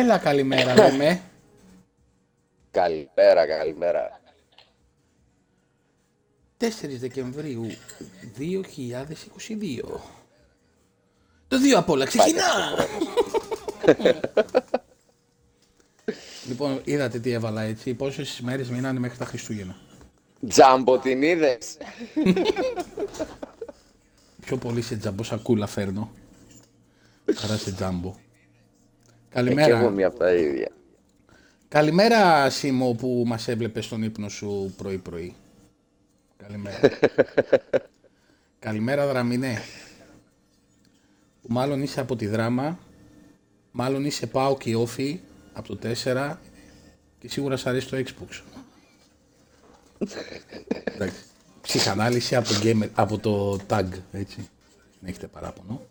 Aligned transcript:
Έλα 0.00 0.18
καλημέρα 0.18 0.74
λέμε. 0.74 1.20
Καλημέρα, 2.70 3.46
καλημέρα. 3.46 4.20
4 6.60 6.64
Δεκεμβρίου 6.98 7.66
2022. 8.38 10.00
Το 11.48 11.58
δύο 11.58 11.78
απ' 11.78 11.90
όλα 11.90 12.04
ξεκινά. 12.04 12.44
λοιπόν, 16.48 16.80
είδατε 16.84 17.18
τι 17.18 17.30
έβαλα 17.30 17.62
έτσι. 17.62 17.94
Πόσες 17.94 18.40
μέρες 18.40 18.68
μείνανε 18.68 18.98
μέχρι 18.98 19.18
τα 19.18 19.24
Χριστούγεννα. 19.24 19.76
Τζάμπο 20.48 20.98
την 20.98 21.22
είδες; 21.22 21.76
Πιο 24.40 24.56
πολύ 24.56 24.82
σε 24.82 24.96
τζαμπό 24.96 25.22
σακούλα 25.22 25.66
φέρνω. 25.66 26.10
Παρά 27.40 27.56
σε 27.56 27.72
τζάμπο. 27.72 28.14
Καλημέρα. 29.30 29.66
Και 29.66 29.72
εγώ 29.72 29.90
μία 29.90 30.06
από 30.06 30.18
τα 30.18 30.34
ίδια. 30.34 30.68
Καλημέρα 31.68 32.50
Σίμω 32.50 32.94
που 32.94 33.24
μας 33.26 33.48
έβλεπες 33.48 33.84
στον 33.84 34.02
ύπνο 34.02 34.28
σου 34.28 34.74
πρωί 34.76 34.98
πρωί. 34.98 35.34
Καλημέρα. 36.36 36.80
Καλημέρα 38.58 39.06
Δραμινέ. 39.06 39.62
Που 41.42 41.48
μάλλον 41.52 41.82
είσαι 41.82 42.00
από 42.00 42.16
τη 42.16 42.26
δράμα. 42.26 42.78
Μάλλον 43.70 44.04
είσαι 44.04 44.26
πάω 44.26 44.56
και 44.56 44.76
όφη 44.76 45.20
από 45.52 45.76
το 45.76 45.88
4 46.04 46.36
και 47.18 47.28
σίγουρα 47.28 47.56
σ' 47.56 47.66
αρέσει 47.66 47.88
το 47.88 47.96
Xbox. 47.96 48.42
Εντάξει. 50.84 51.22
Ψυχανάλυση 51.60 52.36
από 52.36 52.48
το, 52.48 52.54
gamer, 52.62 52.88
από 52.94 53.18
το 53.18 53.58
tag, 53.68 53.86
έτσι. 54.12 54.48
Δεν 55.00 55.10
έχετε 55.10 55.26
παράπονο. 55.26 55.86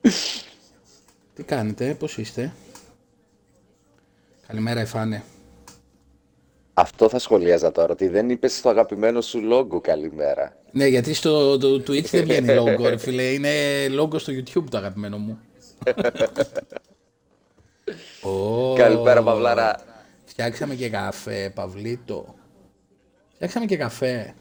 Τι 1.38 1.44
κάνετε, 1.44 1.94
πώς 1.94 2.18
είστε; 2.18 2.52
Καλημέρα 4.46 4.80
Εφάνε. 4.80 5.22
Αυτό 6.74 7.08
θα 7.08 7.18
σχολιάζα 7.18 7.72
τώρα, 7.72 7.92
ότι 7.92 8.08
δεν 8.08 8.30
είπες 8.30 8.56
στο 8.56 8.68
αγαπημένο 8.68 9.20
σου 9.20 9.42
λόγο 9.42 9.80
καλημέρα. 9.80 10.56
Ναι, 10.72 10.86
γιατί 10.86 11.14
στο 11.14 11.58
το, 11.58 11.74
Twitch 11.74 12.04
δεν 12.04 12.24
βγαίνει 12.24 12.54
λόγο, 12.54 12.88
ρε 12.88 12.96
φίλε. 12.96 13.22
Είναι 13.22 13.88
λόγο 13.88 14.18
στο 14.18 14.32
YouTube 14.32 14.64
το 14.70 14.76
αγαπημένο 14.76 15.18
μου. 15.18 15.38
oh, 18.22 18.76
Καλημέρα, 18.82 19.22
Παυλάρα. 19.22 19.80
Φτιάξαμε 20.24 20.74
και 20.74 20.88
καφέ, 20.88 21.52
Παυλίτο. 21.54 22.34
Φτιάξαμε 23.34 23.66
και 23.66 23.76
καφέ. 23.76 24.34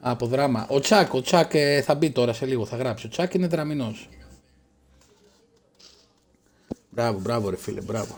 Από 0.00 0.26
δράμα. 0.26 0.66
Ο 0.70 0.80
Τσάκ, 0.80 1.14
ο 1.14 1.20
Τσάκ 1.20 1.54
ε, 1.54 1.82
θα 1.82 1.94
μπει 1.94 2.10
τώρα 2.10 2.32
σε 2.32 2.46
λίγο, 2.46 2.66
θα 2.66 2.76
γράψει. 2.76 3.06
Ο 3.06 3.08
Τσάκ 3.08 3.34
είναι 3.34 3.46
δραμινός. 3.46 4.08
Μπράβο, 6.96 7.18
μπράβο 7.20 7.50
ρε 7.50 7.56
φίλε, 7.56 7.80
μπράβο. 7.80 8.14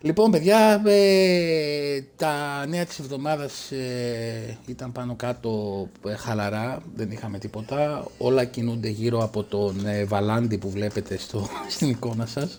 Λοιπόν, 0.00 0.30
παιδιά, 0.30 0.82
ε, 0.86 2.00
τα 2.16 2.66
νέα 2.66 2.84
της 2.84 2.98
εβδομάδας 2.98 3.70
ε, 3.70 4.58
ήταν 4.66 4.92
πάνω 4.92 5.14
κάτω 5.14 5.88
ε, 6.06 6.14
χαλαρά, 6.14 6.82
δεν 6.94 7.10
είχαμε 7.10 7.38
τίποτα. 7.38 8.06
Όλα 8.18 8.44
κινούνται 8.44 8.88
γύρω 8.88 9.22
από 9.22 9.42
τον 9.42 9.86
ε, 9.86 10.04
Βαλάντι 10.04 10.58
που 10.58 10.70
βλέπετε 10.70 11.16
στο, 11.16 11.48
στην 11.74 11.88
εικόνα 11.88 12.26
σας. 12.26 12.58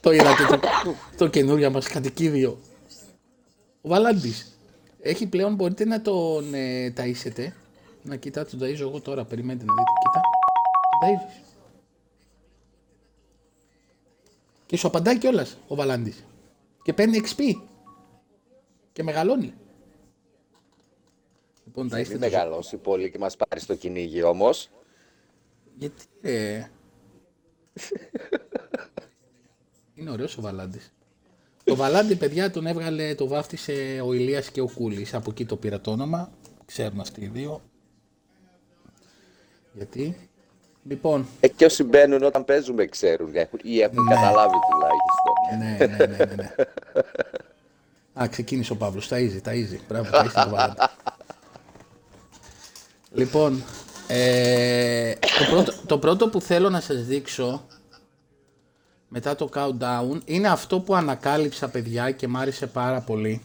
το 0.00 0.12
είδατε 0.12 0.44
το, 0.50 0.60
το 1.16 1.28
καινούργιο 1.28 1.70
μας 1.70 1.86
κατοικίδιο. 1.88 2.58
Ο 3.80 3.88
Βαλάντης. 3.88 4.56
Έχει 5.00 5.26
πλέον, 5.26 5.54
μπορείτε 5.54 5.84
να 5.84 6.00
τον 6.00 6.54
ε, 6.54 6.92
ταΐσετε. 6.96 7.52
Να 8.02 8.16
κοιτάτε, 8.16 8.56
τον 8.56 8.68
ταΐζω 8.68 8.80
εγώ 8.80 9.00
τώρα, 9.00 9.24
περιμένετε 9.24 9.64
να 9.64 9.72
δείτε. 9.72 9.90
Κοίτα, 10.02 10.20
τον 10.90 11.08
ταΐζεις. 11.08 11.52
Και 14.66 14.76
σου 14.76 14.86
απαντάει 14.86 15.18
κιόλας 15.18 15.58
ο 15.68 15.74
Βαλάντης. 15.74 16.24
Και 16.82 16.92
παίρνει 16.92 17.20
XP. 17.24 17.42
Και 18.92 19.02
μεγαλώνει. 19.02 19.54
Λοιπόν, 21.64 21.88
τα 21.88 22.00
είστε. 22.00 22.18
μεγαλώσει 22.18 22.76
πολύ 22.76 23.10
και 23.10 23.18
μας 23.18 23.36
πάρει 23.36 23.60
στο 23.60 23.74
κυνήγι 23.74 24.22
όμως. 24.22 24.68
Γιατί 25.78 26.04
ε... 26.20 26.64
Είναι 29.94 30.10
ωραίος 30.10 30.36
ο 30.36 30.40
Βαλάντης. 30.40 30.92
το 31.64 31.76
Βαλάντι, 31.76 32.16
παιδιά, 32.16 32.50
τον 32.50 32.66
έβγαλε, 32.66 33.14
το 33.14 33.26
βάφτισε 33.26 34.00
ο 34.04 34.12
Ηλίας 34.12 34.50
και 34.50 34.60
ο 34.60 34.68
Κούλης. 34.74 35.14
Από 35.14 35.30
εκεί 35.30 35.44
το 35.44 35.56
πήρα 35.56 35.80
το 35.80 35.90
όνομα. 35.90 36.32
Ξέρουν 36.64 37.00
αυτοί 37.00 37.20
οι 37.24 37.26
δύο. 37.26 37.62
Γιατί; 39.72 40.30
Λοιπόν. 40.88 41.26
Ε, 41.40 41.48
και 41.48 41.64
όσοι 41.64 41.82
μπαίνουν 41.82 42.22
όταν 42.22 42.44
παίζουμε 42.44 42.86
ξέρουν 42.86 43.30
ή 43.62 43.80
έχουν 43.80 44.02
ναι. 44.02 44.14
καταλάβει 44.14 44.54
τουλάχιστον. 44.70 45.32
Ναι, 45.58 45.86
ναι, 45.86 46.06
ναι, 46.06 46.24
ναι. 46.24 46.34
ναι. 46.34 46.54
Α, 48.22 48.28
ξεκίνησε 48.28 48.72
ο 48.72 48.76
Παύλος. 48.76 49.08
Τα 49.08 49.16
easy, 49.16 49.40
τα 49.42 49.52
easy. 49.52 49.78
Μπράβο, 49.88 50.10
τα 50.10 50.24
easy 50.24 50.76
το 50.76 50.88
Λοιπόν, 53.12 53.62
ε, 54.06 55.14
το, 55.14 55.44
πρώτο, 55.50 55.72
το 55.86 55.98
πρώτο 55.98 56.28
που 56.28 56.40
θέλω 56.40 56.70
να 56.70 56.80
σας 56.80 57.04
δείξω 57.04 57.66
μετά 59.08 59.34
το 59.34 59.48
countdown 59.54 60.20
είναι 60.24 60.48
αυτό 60.48 60.80
που 60.80 60.94
ανακάλυψα 60.94 61.68
παιδιά 61.68 62.10
και 62.10 62.28
μ' 62.28 62.36
άρεσε 62.36 62.66
πάρα 62.66 63.00
πολύ. 63.00 63.42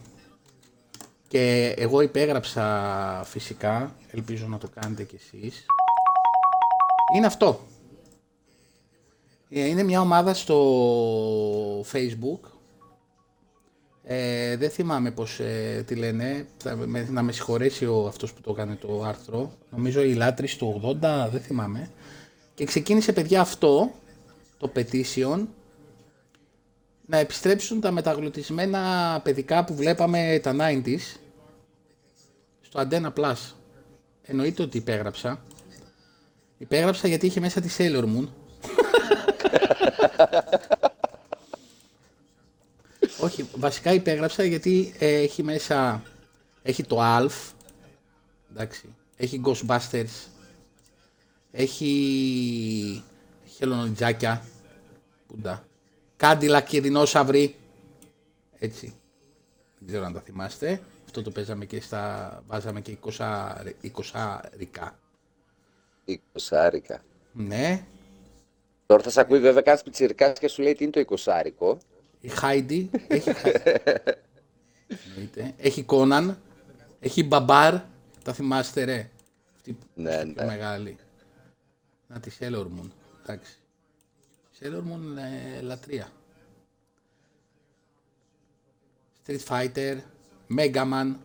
Και 1.28 1.74
εγώ 1.78 2.02
υπέγραψα 2.02 3.22
φυσικά, 3.26 3.96
ελπίζω 4.12 4.48
να 4.48 4.58
το 4.58 4.70
κάνετε 4.80 5.04
κι 5.04 5.16
εσείς 5.16 5.66
είναι 7.16 7.26
αυτό. 7.26 7.60
Ε, 9.50 9.66
είναι 9.66 9.84
μια 9.84 10.02
ομάδα 10.02 10.34
στο 10.34 11.82
facebook. 11.82 12.40
Ε, 14.04 14.58
δεν 14.58 14.70
θυμάμαι 14.70 15.12
πώς 15.12 15.40
ε, 15.40 15.84
τη 15.88 15.96
λένε, 15.96 16.48
να 17.10 17.22
με 17.22 17.32
συγχωρέσει 17.32 17.86
ο, 17.86 18.06
αυτός 18.08 18.34
που 18.34 18.42
το 18.42 18.52
έκανε 18.52 18.76
το 18.76 19.04
άρθρο. 19.04 19.52
Νομίζω 19.70 20.02
η 20.02 20.14
Λάτρης 20.14 20.56
του 20.56 20.98
80, 21.02 21.28
δεν 21.32 21.42
θυμάμαι. 21.42 21.92
Και 22.54 22.66
ξεκίνησε 22.66 23.14
παιδιά 23.14 23.42
αυτό, 23.42 23.92
το 24.58 24.72
petition, 24.76 25.46
να 27.06 27.18
επιστρέψουν 27.18 27.82
τα 27.82 27.92
μεταγλωτισμένα 27.92 29.22
παιδικά 29.24 29.64
που 29.64 29.76
βλέπαμε 29.76 30.40
τα 30.44 30.56
90s 30.60 31.18
στο 32.62 32.88
Antenna 32.88 33.14
Plus. 33.14 33.54
Εννοείται 34.24 34.62
ότι 34.62 34.78
υπέγραψα. 34.78 35.42
Υπέγραψα 36.58 37.08
γιατί 37.08 37.26
είχε 37.26 37.40
μέσα 37.40 37.62
τη 37.62 37.70
Sailor 37.78 38.04
Moon. 38.04 38.28
Όχι, 43.20 43.50
βασικά 43.56 43.94
υπέγραψα 43.94 44.44
γιατί 44.44 44.94
ε, 45.00 45.16
έχει 45.16 45.44
μέσα, 45.44 46.04
έχει 46.62 46.84
το 46.84 46.98
ALF, 47.00 47.52
εντάξει, 48.52 48.96
έχει 49.18 49.42
Ghostbusters, 49.46 50.28
έχει 51.52 53.04
χελονοτζάκια, 53.56 54.44
πούντα, 55.28 55.66
κάντιλα 56.16 56.62
και 56.62 56.82
δεινόσαυροι, 56.82 57.56
έτσι, 58.60 58.94
δεν 59.80 59.88
ξέρω 59.88 60.06
αν 60.06 60.14
τα 60.14 60.22
θυμάστε, 60.22 60.82
αυτό 61.06 61.22
το 61.22 61.32
παίζαμε 61.32 61.66
και 61.66 61.82
στα, 61.82 62.44
βάζαμε 62.48 62.82
και 62.82 62.98
20, 63.18 63.54
20 64.14 64.40
ρικά. 64.58 65.00
20 66.08 66.18
Ναι. 67.32 67.86
Τώρα 68.86 69.04
θα 69.04 69.10
σε 69.10 69.20
ακούει 69.20 69.40
βέβαια 69.40 69.62
κάθε 69.62 69.84
πιτσιρικά 69.84 70.32
και 70.32 70.48
σου 70.48 70.62
λέει 70.62 70.74
τι 70.74 70.84
είναι 70.84 71.04
το 71.04 71.18
20 71.26 71.44
Η 72.20 72.28
Χάιντι 72.28 72.90
έχει 73.08 73.32
Έχει 75.58 75.84
Κόναν, 75.84 76.42
έχει 77.00 77.24
Μπαμπάρ, 77.24 77.76
τα 78.24 78.34
θυμάστε 78.34 78.84
ρε. 78.84 79.10
Αυτή 79.56 79.78
ναι, 79.94 80.24
ναι. 80.24 80.46
μεγάλη. 80.46 80.98
Να 82.08 82.20
τη 82.20 82.32
Sailor 82.40 82.66
Moon, 82.66 82.90
εντάξει. 83.24 83.58
Sailor 84.60 84.80
Moon 84.80 85.00
είναι 85.02 85.60
λατρεία. 85.62 86.12
Street 89.26 89.44
Fighter, 89.48 89.98
Mega 90.58 90.84
Man, 90.94 91.16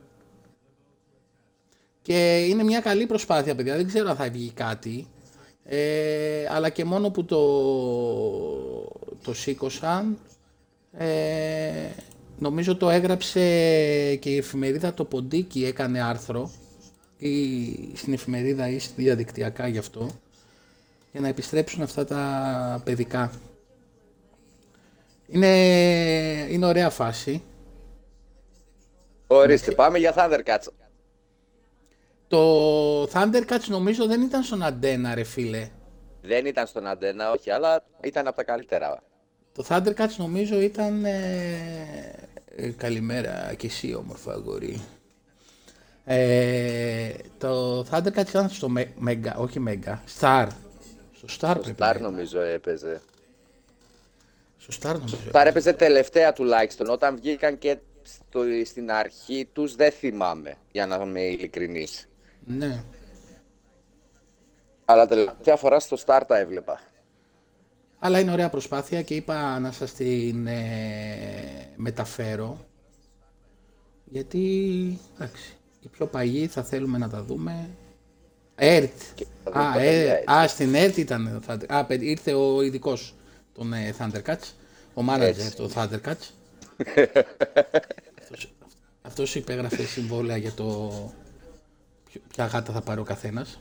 και 2.02 2.47
είναι 2.49 2.62
μια 2.62 2.80
καλή 2.80 3.06
προσπάθεια, 3.06 3.54
παιδιά. 3.54 3.76
Δεν 3.76 3.87
ξέρω 3.87 4.11
αν 4.11 4.16
θα 4.16 4.30
βγει 4.30 4.50
κάτι. 4.50 5.06
Ε, 5.64 6.47
αλλά 6.50 6.68
και 6.68 6.85
μόνο 6.85 7.11
που 7.11 7.25
το, 7.25 7.42
το 9.23 9.35
σήκωσαν, 9.35 10.18
ε, 10.99 11.88
νομίζω 12.38 12.76
το 12.76 12.90
έγραψε 12.90 13.40
και 14.21 14.30
η 14.30 14.37
εφημερίδα 14.37 14.94
το 14.94 15.04
Ποντίκι 15.04 15.64
έκανε 15.64 16.02
άρθρο 16.02 16.50
ή 17.18 17.75
στην 17.94 18.12
εφημερίδα 18.12 18.68
ή 18.68 18.80
διαδικτυακά 18.97 19.66
γι' 19.66 19.78
αυτό 19.78 20.11
για 21.12 21.21
να 21.21 21.28
επιστρέψουν 21.28 21.82
αυτά 21.82 22.04
τα 22.04 22.82
παιδικά. 22.85 23.32
Είναι, 25.28 25.56
είναι 26.50 26.66
ωραία 26.66 26.90
φάση. 26.90 27.42
Ορίστε, 29.26 29.73
πάμε 29.73 29.99
για 29.99 30.14
Thundercats. 30.16 30.82
Το 32.33 33.03
Thundercats 33.03 33.67
νομίζω 33.69 34.07
δεν 34.07 34.23
ήταν 34.23 34.43
στον 34.43 34.62
Αντένα, 34.62 35.15
ρε 35.15 35.23
φίλε. 35.25 35.69
Δεν 36.23 36.47
ήταν 36.47 36.67
στον 36.67 36.87
αντένα, 36.87 37.31
όχι, 37.31 37.51
αλλά 37.51 37.85
ήταν 38.03 38.27
από 38.27 38.37
τα 38.37 38.45
καλύτερα. 38.45 39.03
Το 39.53 39.65
Thundercats 39.69 40.15
νομίζω 40.17 40.61
ήταν... 40.61 41.05
Ε, 41.05 42.29
ε, 42.57 42.69
καλημέρα 42.77 43.55
και 43.57 43.67
εσύ 43.67 43.95
όμορφα 43.95 44.33
αγόρι. 44.33 44.81
Ε, 46.05 47.11
το 47.39 47.81
Thundercats 47.81 48.29
ήταν 48.29 48.49
στο 48.49 48.69
Με- 48.69 48.93
Mega, 49.07 49.33
όχι 49.37 49.62
Mega, 49.69 49.95
Star. 50.21 50.47
Στο 51.17 51.27
Star 51.41 51.53
πρέπει 51.53 51.69
να 51.69 51.75
Σταρ 51.75 51.97
είναι. 51.97 52.05
νομίζω 52.07 52.41
έπαιζε. 52.41 53.01
Στο 54.59 54.73
Star 54.91 54.95
νομίζω. 54.95 55.17
Σταρ 55.29 55.47
έπαιζε 55.47 55.73
τελευταία 55.73 56.33
τουλάχιστον. 56.33 56.89
Όταν 56.89 57.17
βγήκαν 57.17 57.59
και 57.59 57.77
στο, 58.03 58.41
στην 58.65 58.91
αρχή 58.93 59.49
τους 59.53 59.75
δεν 59.75 59.93
θυμάμαι, 59.93 60.55
για 60.73 60.87
να 60.87 60.97
είμαι 60.97 61.21
ειλικρινής. 61.21 62.07
Ναι. 62.47 62.83
Αλλά 64.85 65.07
τελευταία 65.07 65.57
φορά 65.57 65.81
στο 65.81 65.97
Σταρ 65.97 66.25
τα 66.25 66.39
έβλεπα. 66.39 66.81
Αλλά 67.99 68.21
είναι 68.21 68.33
ωραία 68.33 68.51
προσπάθεια 68.51 69.03
και 69.03 69.15
είπα 69.15 69.59
να 69.59 69.73
σας 69.73 69.93
την 69.93 70.47
ε, 70.47 71.73
μεταφέρω. 71.77 72.67
Γιατί, 74.05 74.99
εντάξει, 75.15 75.57
οι 75.81 75.89
πιο 75.89 76.07
παγιοί 76.07 76.47
θα 76.47 76.63
θέλουμε 76.63 76.99
να 76.99 77.09
τα 77.09 77.23
δούμε. 77.23 77.69
ΕΡΤ. 78.55 79.01
Και 79.15 79.27
θα 79.45 79.51
δούμε 79.51 79.65
Α, 79.69 79.73
τα 79.73 79.81
ε, 79.81 79.85
παιδιά 79.85 80.13
έτσι. 80.15 80.33
α, 80.33 80.49
στην 80.49 80.75
ΕΡΤ 80.75 80.97
ήταν. 80.97 81.27
ο 81.27 81.41
Thunder- 81.49 81.65
Α, 81.69 81.85
παι- 81.85 82.03
ήρθε 82.03 82.33
ο 82.35 82.63
ειδικός 82.63 83.15
των 83.55 83.73
ε, 83.73 83.95
Thundercats. 83.99 84.53
Ο 84.95 85.03
manager 85.09 85.21
Έτσι. 85.21 85.57
του 85.57 85.71
Thundercats. 85.75 86.31
αυτός, 88.23 88.53
αυτός 89.03 89.35
υπέγραφε 89.35 89.83
συμβόλαια 89.83 90.37
για 90.37 90.53
το 90.53 90.65
ποιο- 90.65 91.13
ποια 92.28 92.47
γάτα 92.47 92.73
θα 92.73 92.81
πάρει 92.81 93.00
ο 93.00 93.04
καθένας. 93.04 93.61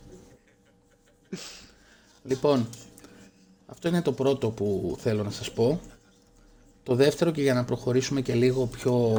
Λοιπόν, 2.23 2.67
αυτό 3.65 3.87
είναι 3.87 4.01
το 4.01 4.11
πρώτο 4.11 4.49
που 4.49 4.97
θέλω 4.99 5.23
να 5.23 5.29
σας 5.29 5.51
πω. 5.51 5.81
Το 6.83 6.95
δεύτερο 6.95 7.31
και 7.31 7.41
για 7.41 7.53
να 7.53 7.63
προχωρήσουμε 7.63 8.21
και 8.21 8.33
λίγο 8.33 8.65
πιο 8.65 9.15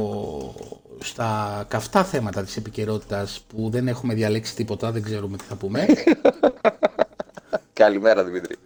στα 1.01 1.65
καυτά 1.69 2.05
θέματα 2.05 2.43
της 2.43 2.57
επικαιρότητας 2.57 3.41
που 3.49 3.71
δεν 3.71 3.89
έχουμε 3.89 4.15
διαλέξει 4.15 4.55
τίποτα, 4.55 4.91
δεν 4.93 5.03
ξέρουμε 5.03 5.37
τι 5.37 5.45
θα 5.45 5.55
πούμε, 5.55 5.87
Καλημέρα 7.73 8.25
Δημήτρη. 8.25 8.57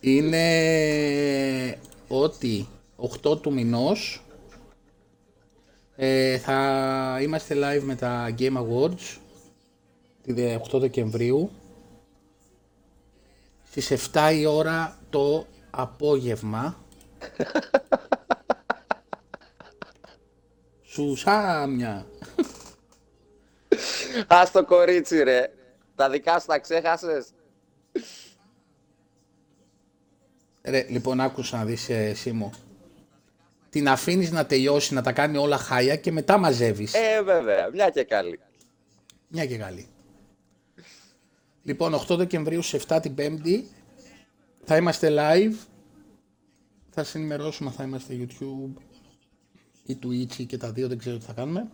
είναι 0.00 1.78
ότι 2.08 2.68
8 3.22 3.40
του 3.40 3.52
μηνός 3.52 4.22
ε, 5.96 6.38
θα 6.38 7.18
είμαστε 7.22 7.54
live 7.54 7.82
με 7.82 7.94
τα 7.94 8.34
Game 8.38 8.56
Awards 8.56 9.16
τη 10.28 10.34
δε- 10.34 10.58
8 10.72 10.78
Δεκεμβρίου 10.80 11.50
στις 13.70 13.90
7 14.12 14.32
η 14.34 14.46
ώρα 14.46 14.98
το 15.10 15.46
απόγευμα 15.70 16.76
Σουσάμια 20.92 22.06
Ας 24.26 24.50
το 24.50 24.64
κορίτσι 24.64 25.22
ρε. 25.22 25.52
Τα 25.94 26.10
δικά 26.10 26.40
σου 26.40 26.46
τα 26.46 26.58
ξέχασες; 26.58 27.28
Ρε, 30.62 30.86
λοιπόν 30.88 31.20
άκουσα 31.20 31.56
να 31.56 31.64
δεις 31.64 31.88
ε, 31.88 32.04
εσύ 32.04 32.32
μου 32.32 32.50
Την 33.70 33.88
αφήνεις 33.88 34.30
να 34.30 34.46
τελειώσει, 34.46 34.94
να 34.94 35.02
τα 35.02 35.12
κάνει 35.12 35.36
όλα 35.36 35.56
χάλια 35.58 35.96
και 35.96 36.12
μετά 36.12 36.38
μαζεύεις 36.38 36.94
Ε, 36.94 37.22
βέβαια. 37.22 37.68
Μια 37.72 37.90
και 37.90 38.04
καλή. 38.04 38.38
Μια 39.28 39.46
και 39.46 39.56
καλή. 39.56 39.88
Λοιπόν, 41.68 41.94
8 41.94 42.16
Δεκεμβρίου 42.16 42.62
σε 42.62 42.80
7 42.88 42.98
την 43.02 43.14
Πέμπτη 43.14 43.68
θα 44.64 44.76
είμαστε 44.76 45.08
live. 45.10 45.54
Θα 46.90 47.04
σας 47.04 47.14
ενημερώσουμε 47.14 47.68
αν 47.68 47.74
θα 47.74 47.84
είμαστε 47.84 48.14
YouTube 48.20 48.82
ή 49.84 49.98
Twitch 50.02 50.46
και 50.46 50.56
τα 50.56 50.72
δύο, 50.72 50.88
δεν 50.88 50.98
ξέρω 50.98 51.18
τι 51.18 51.24
θα 51.24 51.32
κάνουμε. 51.32 51.70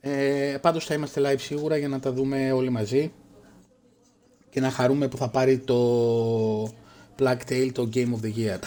Ε, 0.00 0.58
πάντως 0.60 0.84
θα 0.84 0.94
είμαστε 0.94 1.20
live 1.24 1.40
σίγουρα 1.40 1.76
για 1.76 1.88
να 1.88 2.00
τα 2.00 2.12
δούμε 2.12 2.52
όλοι 2.52 2.70
μαζί 2.70 3.12
και 4.50 4.60
να 4.60 4.70
χαρούμε 4.70 5.08
που 5.08 5.16
θα 5.16 5.28
πάρει 5.28 5.58
το 5.58 6.64
Black 7.18 7.38
Tail 7.48 7.70
το 7.72 7.88
Game 7.94 8.12
of 8.14 8.24
the 8.24 8.34
Year. 8.36 8.58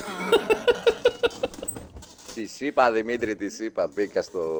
Της 2.34 2.60
είπα 2.60 2.92
Δημήτρη, 2.92 3.36
της 3.36 3.58
είπα. 3.58 3.90
Μπήκα 3.94 4.22
στο, 4.22 4.50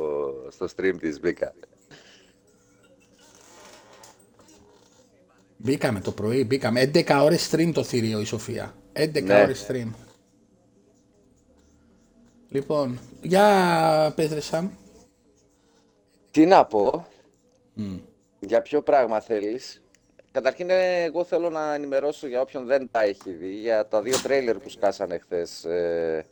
στο 0.50 0.66
stream 0.76 0.94
της, 1.00 1.20
μπήκα. 1.20 1.54
Μπήκαμε 5.64 6.00
το 6.00 6.12
πρωί, 6.12 6.44
μπήκαμε. 6.44 6.80
11 6.94 7.20
ώρες 7.22 7.50
stream 7.52 7.70
το 7.74 7.82
θηρίο 7.82 8.20
η 8.20 8.24
Σοφία. 8.24 8.74
11 8.92 9.22
Ναι. 9.22 9.42
ώρες 9.42 9.66
stream. 9.68 9.90
Λοιπόν, 12.48 12.98
για 13.22 14.12
πες 14.16 14.32
ρε 14.32 14.40
Σαμ. 14.40 14.70
Τι 16.30 16.46
να 16.46 16.64
πω. 16.66 17.06
Για 18.40 18.62
ποιο 18.62 18.82
πράγμα 18.82 19.20
θέλεις. 19.20 19.82
Καταρχήν, 20.32 20.70
ε, 20.70 21.02
εγώ 21.02 21.24
θέλω 21.24 21.50
να 21.50 21.74
ενημερώσω 21.74 22.26
για 22.26 22.40
όποιον 22.40 22.66
δεν 22.66 22.88
τα 22.90 23.02
έχει 23.02 23.30
δει 23.30 23.54
για 23.54 23.86
τα 23.88 24.02
δύο 24.02 24.18
τρέιλερ 24.22 24.58
που 24.58 24.68
σκάσανε 24.68 25.18
χθες 25.18 25.64
ε, 25.64 26.26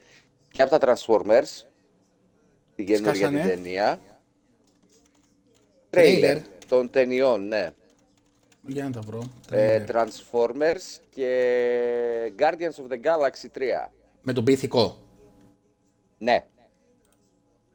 και 0.50 0.62
από 0.62 0.78
τα 0.78 0.94
Transformers, 0.96 1.64
την 2.74 2.86
καινούργια 2.86 3.28
την 3.28 3.38
Σκάσανε; 3.38 3.42
ταινία. 3.48 4.00
Τρέιλερ; 5.90 6.20
Τρέιλερ 6.20 6.38
των 6.68 6.90
ταινιών, 6.90 7.46
ναι. 7.48 7.70
Για 8.66 8.84
να 8.84 8.90
τα 8.90 9.00
βρω. 9.00 9.22
Ε, 9.50 9.84
Trailer. 9.84 9.90
Transformers 9.90 11.00
και 11.10 12.32
Guardians 12.38 12.84
of 12.84 12.92
the 12.92 13.00
Galaxy 13.04 13.58
3. 13.58 13.90
Με 14.22 14.32
τον 14.32 14.44
ποιηθικό. 14.44 14.98
Ναι. 16.18 16.44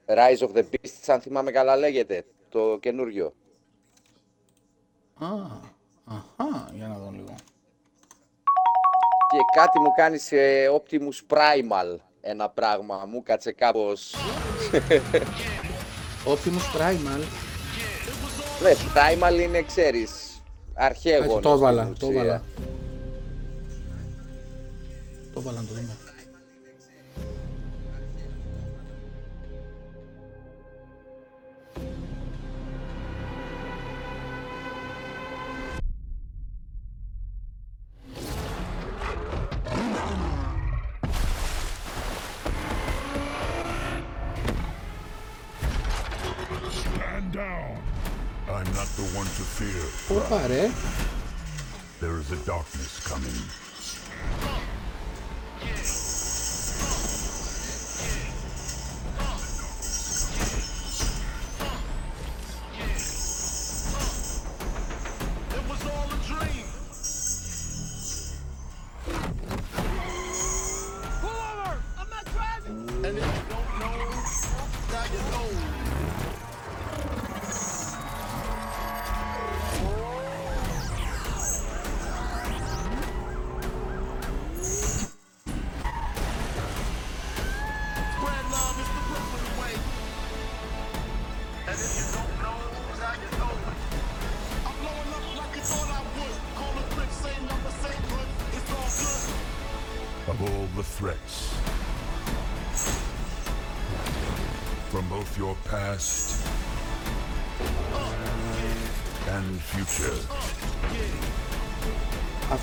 Rise 0.05 0.47
of 0.47 0.51
the 0.55 0.63
Beasts, 0.63 1.07
αν 1.07 1.21
θυμάμαι 1.21 1.51
καλά 1.51 1.75
λέγεται, 1.75 2.25
το 2.49 2.77
καινούριο. 2.81 3.33
Α, 5.19 5.27
αχα, 6.05 6.69
για 6.73 6.87
να 6.87 6.97
δω 6.97 7.09
λίγο. 7.11 7.35
Και 9.31 9.59
κάτι 9.59 9.79
μου 9.79 9.91
κάνει 9.95 10.17
σε 10.17 10.37
Optimus 10.69 11.35
Primal 11.35 11.95
ένα 12.21 12.49
πράγμα. 12.49 13.05
Μου 13.07 13.23
κάτσε 13.23 13.51
κάπως... 13.51 14.15
Optimus 16.33 16.77
Primal. 16.77 17.23
Ναι, 18.61 18.71
Primal 18.71 19.39
είναι, 19.39 19.61
ξέρεις, 19.61 20.26
αρχαίγωνος. 20.77 21.29
Έτσι, 21.29 21.41
το 21.41 21.49
έβαλα, 21.51 21.83
στην 21.83 21.95
το 21.99 22.07
ουσία. 22.07 22.21
έβαλα. 22.21 22.41
Το 25.33 25.39
έβαλα 25.39 25.57
να 25.61 25.67
το 25.67 25.73
δούμε. 25.73 25.95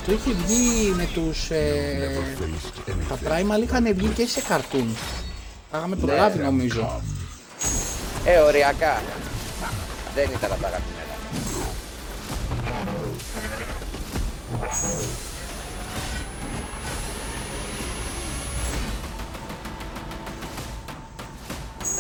Αυτό 0.07 0.17
είχε 0.17 0.33
βγει 0.33 0.91
με 0.97 1.09
τους... 1.15 1.51
Ε, 1.51 1.99
Never 2.01 2.43
faced 2.43 2.95
τα 3.09 3.19
anything. 3.19 3.59
Primal 3.59 3.63
είχαν 3.63 3.95
βγει 3.95 4.09
και 4.09 4.27
σε 4.27 4.41
καρτούν. 4.41 4.97
Τα 5.71 5.79
είχαμε 5.79 5.97
προλάβει 5.97 6.39
νομίζω. 6.39 7.03
Ε, 8.25 8.39
οριακά. 8.39 9.03
Δεν 10.15 10.29
ήταν 10.35 10.53
από 10.53 10.61
τα 10.63 10.67
αγαπημένα. 10.67 11.15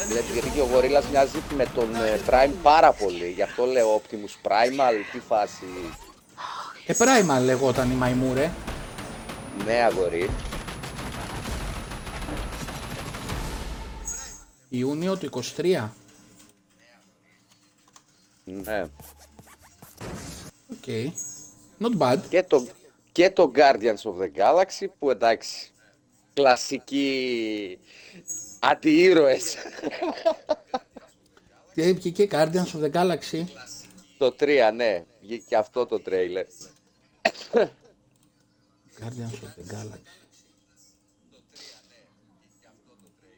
Δηλαδή, 0.08 0.32
γιατί 0.32 0.48
και 0.48 0.60
ο 0.60 0.68
Γορίλας 0.72 1.04
μοιάζει 1.10 1.42
με 1.56 1.66
τον 1.74 1.94
ε, 1.94 2.20
Prime 2.30 2.52
πάρα 2.62 2.92
πολύ. 2.92 3.30
Γι' 3.34 3.42
αυτό 3.42 3.64
λέω 3.64 4.02
Optimus 4.02 4.48
Primal, 4.48 4.94
τι 5.12 5.18
φάση. 5.28 5.64
Ε, 6.86 6.94
Primal 6.98 7.42
λεγόταν 7.44 7.90
η 7.90 7.94
μαϊμού 7.94 8.32
ρε. 8.32 8.50
Ναι, 9.64 9.72
αγορί. 9.72 10.30
Ιούνιο 14.68 15.16
του 15.16 15.42
23. 15.56 15.88
Ναι. 18.44 18.86
OK. 20.70 21.14
Not 21.80 21.98
bad. 21.98 22.18
Και 22.28 22.42
το, 22.42 22.66
και 23.12 23.30
το 23.30 23.52
Guardians 23.54 24.02
of 24.02 24.22
the 24.22 24.30
Galaxy 24.36 24.86
που 24.98 25.10
εντάξει, 25.10 25.70
κλασικοί 26.34 27.78
αντιήρωες. 28.60 29.56
Και 31.74 31.92
βγήκε 31.92 32.28
Guardians 32.30 32.72
of 32.74 32.84
the 32.84 32.90
Galaxy. 32.92 33.44
το 34.18 34.34
3, 34.40 34.70
ναι, 34.74 35.04
βγήκε 35.20 35.56
αυτό 35.56 35.86
το 35.86 36.00
τρέιλερ. 36.00 36.46
Guardians 39.00 39.32
of 39.32 39.54
the 39.58 39.74
Galaxy. 39.74 39.98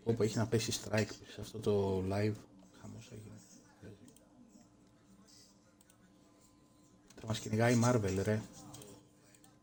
Όπου 0.05 0.23
έχει 0.23 0.37
να 0.37 0.47
πέσει 0.47 0.73
strike 0.73 1.11
σε 1.33 1.41
αυτό 1.41 1.59
το 1.59 1.99
live. 1.99 2.35
Χαμός 2.81 3.11
έγινε. 3.13 3.35
Θα 7.21 7.27
μας 7.27 7.39
κυνηγάει 7.39 7.75
η 7.75 7.81
Marvel, 7.85 8.21
ρε. 8.23 8.41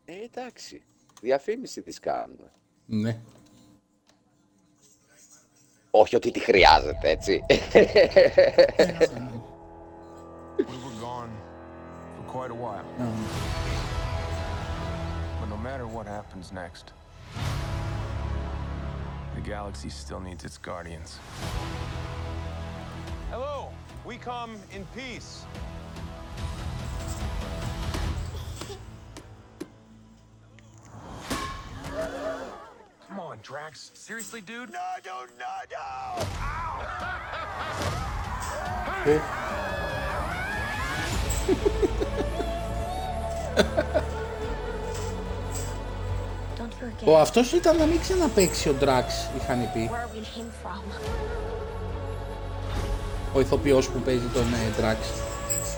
Ε, 0.04 0.22
εντάξει, 0.22 0.82
διαφήμιση 1.20 1.82
της 1.82 2.00
κάνουμε. 2.00 2.52
Ναι. 2.86 3.20
Όχι 5.90 6.16
ότι 6.16 6.30
τη 6.30 6.40
χρειάζεται, 6.40 7.10
έτσι. 7.10 7.44
Matter 15.74 15.88
what 15.88 16.06
happens 16.06 16.52
next, 16.52 16.92
the 19.34 19.40
galaxy 19.40 19.88
still 19.88 20.20
needs 20.20 20.44
its 20.44 20.56
guardians. 20.56 21.18
Hello, 23.28 23.70
we 24.04 24.16
come 24.16 24.54
in 24.72 24.86
peace. 24.96 25.44
Come 33.08 33.18
on, 33.18 33.40
Drax. 33.42 33.90
Seriously, 33.94 34.42
dude? 34.42 34.70
No, 34.70 34.78
no, 35.04 35.24
no, 35.40 35.54
no! 35.72 36.24
Don't 43.84 44.00
forget 46.84 47.06
Ο 47.12 47.18
αυτός 47.18 47.52
ήταν 47.52 47.76
να 47.76 47.84
μην 47.86 48.00
ξαναπαίξει 48.00 48.68
ο 48.68 48.74
Drax, 48.80 49.04
είχαν 49.36 49.68
πει. 49.72 49.90
where 49.92 50.16
we 50.16 50.20
came 50.38 50.66
from; 50.66 50.82
Ο 53.34 53.40
ηθοποιός 53.40 53.88
που 53.88 53.98
παίζει 53.98 54.26
τον 54.26 54.42
ε, 54.42 54.80
Drax. 54.80 54.96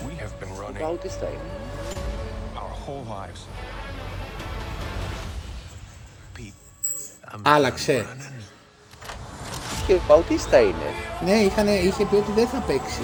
We 0.07 0.21
have 0.21 0.43
been 0.43 0.61
running 0.63 0.79
Παουτίστα 0.81 1.25
είναι. 1.27 1.51
our 2.55 2.89
whole 2.89 3.05
lives. 3.13 3.41
Άλλαξε. 7.41 8.05
Και 9.87 9.93
Παουτίστα 10.07 10.59
είναι. 10.59 10.89
Ναι, 11.25 11.31
είχαν, 11.33 11.67
είχε 11.67 12.05
πει 12.05 12.15
ότι 12.15 12.31
δεν 12.35 12.47
θα 12.47 12.57
παίξει. 12.67 13.01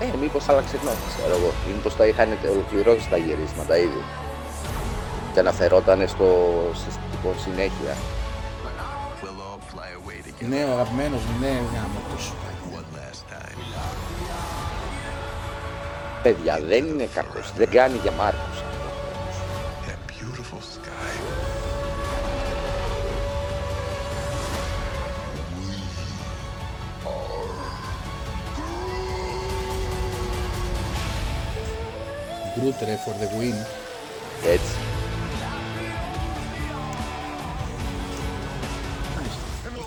Ε, 0.00 0.16
μήπως 0.20 0.48
άλλαξε 0.48 0.76
γνώμη, 0.76 0.96
ξέρω 1.16 1.36
εγώ. 1.36 1.52
Ή 1.68 1.72
Μήπως 1.72 1.96
τα 1.96 2.06
είχαν 2.06 2.28
ολοκληρώσει 2.50 3.08
τα 3.08 3.16
γυρίσματα 3.16 3.76
ήδη. 3.78 4.02
Και 5.36 5.42
αναφερόταν 5.42 6.08
στο 6.08 6.54
συστατικό 6.72 7.34
συνέχεια. 7.38 7.94
We'll 9.22 9.40
all 9.48 9.60
fly 9.72 9.90
away 9.98 10.18
together 10.26 10.48
Ναι, 10.48 10.64
ο 10.64 10.72
αγαπημένος 10.72 11.20
μου, 11.22 11.38
ναι, 11.40 11.46
γάμο 11.48 12.00
τους. 12.14 12.32
one 12.78 12.96
last 12.96 13.32
time. 13.32 13.58
Παιδιά, 16.22 16.60
δεν 16.68 16.86
είναι 16.86 17.08
κακός. 17.14 17.52
Δεν 17.56 17.70
κάνει 17.70 17.98
για 18.02 18.12
Μάρκος. 18.12 18.64
That 19.86 20.10
beautiful 20.10 20.60
sky. 20.76 21.12
Groot, 32.54 32.84
ρε, 32.84 32.98
for 33.04 33.14
the 33.22 33.28
win. 33.40 33.66
Έτσι. 34.44 34.95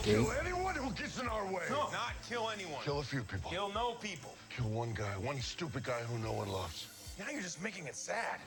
Kill 0.10 0.32
anyone 0.43 0.76
who 0.84 0.89
gets 1.02 1.15
in 1.22 1.28
our 1.36 1.45
way. 1.56 1.65
No, 1.78 1.82
not 2.02 2.13
kill 2.30 2.45
anyone. 2.56 2.82
Kill 2.88 3.00
a 3.06 3.08
few 3.12 3.24
people. 3.32 3.50
Kill 3.56 3.69
no 3.82 3.88
people. 4.08 4.34
Kill 4.56 4.69
one 4.84 4.91
guy, 5.02 5.13
one 5.30 5.39
stupid 5.54 5.84
guy 5.91 6.02
who 6.10 6.15
no 6.28 6.34
one 6.41 6.50
loves. 6.60 6.80
Now 7.19 7.28
you're 7.34 7.48
just 7.50 7.62
making 7.67 7.86
it 7.91 7.98
sad. 8.08 8.39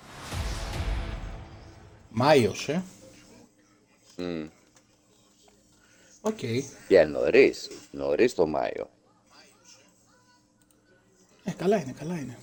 Μάιος, 2.08 2.68
ε. 2.68 2.82
Οκ. 6.20 6.38
Και 6.88 7.04
νωρίς. 7.04 7.68
Νωρίς 7.90 8.34
το 8.34 8.46
Μάιο. 8.46 8.90
Ε, 11.44 11.50
καλά 11.50 11.76
είναι, 11.76 11.92
καλά 11.92 12.18
είναι. 12.18 12.38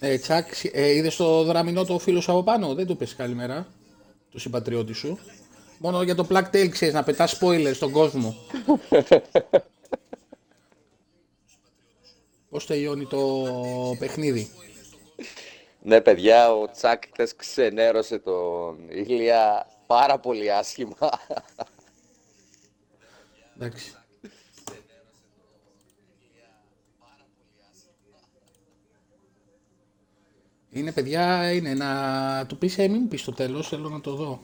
Ε, 0.00 0.18
Τσάκ, 0.18 0.64
ε, 0.72 0.88
είδες 0.88 1.16
το 1.16 1.44
δραμινό 1.44 1.84
το 1.84 1.98
φίλο 1.98 2.20
σου 2.20 2.30
από 2.30 2.42
πάνω, 2.42 2.74
δεν 2.74 2.86
του 2.86 2.96
πες 2.96 3.14
καλημέρα, 3.14 3.66
το 4.30 4.38
συμπατριώτη 4.38 4.92
σου. 4.92 5.18
Μόνο 5.78 6.02
για 6.02 6.14
το 6.14 6.26
Black 6.30 6.50
Tail 6.50 6.68
ξέρεις, 6.68 6.94
να 6.94 7.02
πετάς 7.02 7.38
spoilers 7.40 7.74
στον 7.74 7.90
κόσμο. 7.90 8.34
Πώς 12.50 12.66
τελειώνει 12.66 13.06
το 13.06 13.44
παιχνίδι; 13.98 14.50
Ναι, 15.82 16.00
παιδιά, 16.00 16.52
ο 16.52 16.70
Τσάκ 16.70 17.02
χθες 17.12 17.36
ξενέρωσε 17.36 18.18
τον 18.18 18.88
Ηλία 18.88 19.66
πάρα 19.86 20.18
πολύ 20.18 20.52
άσχημα. 20.52 20.96
Εντάξει. 23.56 23.92
Είναι 30.70 30.92
παιδιά, 30.92 31.52
είναι 31.52 31.74
να 31.74 32.46
του 32.46 32.58
πεις, 32.58 32.78
ε, 32.78 32.88
μην 32.88 33.00
μου 33.02 33.08
πεις 33.08 33.24
το 33.24 33.32
τέλος, 33.32 33.68
θέλω 33.68 33.88
να 33.88 34.00
το 34.00 34.14
δω. 34.14 34.40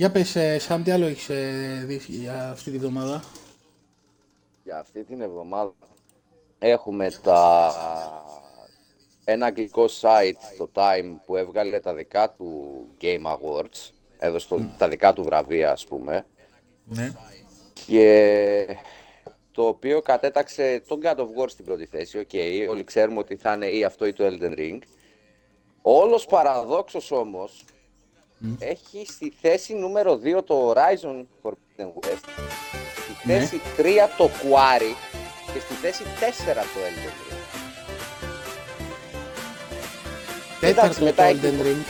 Για 0.00 0.10
πες, 0.10 0.36
ε, 0.36 0.58
Σαμ, 0.58 0.82
τι 0.82 0.90
άλλο 0.90 1.06
έχεις 1.06 1.28
ε, 1.28 1.82
δεις 1.86 2.04
για 2.04 2.50
αυτή 2.50 2.70
τη 2.70 2.78
βδομάδα; 2.78 3.22
Για 4.64 4.78
αυτή 4.78 5.04
την 5.04 5.20
εβδομάδα 5.20 5.72
έχουμε 6.58 7.10
τα... 7.22 7.72
ένα 9.24 9.46
αγγλικό 9.46 9.84
site, 10.00 10.32
το 10.58 10.70
Time, 10.74 11.14
που 11.26 11.36
έβγαλε 11.36 11.80
τα 11.80 11.94
δικά 11.94 12.30
του 12.30 12.80
Game 13.00 13.22
Awards, 13.26 13.90
έδωσε 14.18 14.48
το- 14.48 14.60
τα 14.78 14.88
δικά 14.88 15.12
του 15.12 15.22
βραβεία, 15.22 15.72
ας 15.72 15.84
πούμε, 15.86 16.26
Ναι. 16.84 17.12
και 17.86 18.76
το 19.52 19.66
οποίο 19.66 20.02
κατέταξε 20.02 20.82
τον 20.88 21.00
God 21.02 21.16
of 21.16 21.26
War 21.42 21.48
στην 21.48 21.64
πρώτη 21.64 21.86
θέση, 21.86 22.18
οκ, 22.18 22.30
όλοι 22.70 22.84
ξέρουμε 22.84 23.18
ότι 23.18 23.36
θα 23.36 23.52
είναι 23.52 23.66
ή 23.66 23.84
αυτό 23.84 24.06
ή 24.06 24.12
το 24.12 24.24
Elden 24.26 24.58
Ring. 24.58 24.78
Όλως 25.82 26.26
παραδόξως 26.26 27.10
όμως, 27.10 27.64
έχει 28.58 29.06
στη 29.08 29.32
θέση 29.40 29.74
νούμερο 29.74 30.20
2 30.24 30.44
το 30.46 30.70
Horizon 30.72 31.24
Forbidden 31.42 31.86
West, 32.06 32.28
στη 33.02 33.12
Ναι. 33.22 33.38
θέση 33.38 33.60
3 33.76 34.08
το 34.16 34.24
Quarry 34.42 34.94
και 35.52 35.60
στη 35.60 35.74
θέση 35.74 36.02
4 36.02 36.62
το 36.62 36.80
Elden 36.88 37.32
Ring. 37.32 37.36
Τέταρτο 40.60 41.04
μετά 41.04 41.22
το 41.22 41.28
έχει 41.28 41.38
Elden 41.42 41.56
το- 41.58 41.64
Ring. 41.64 41.84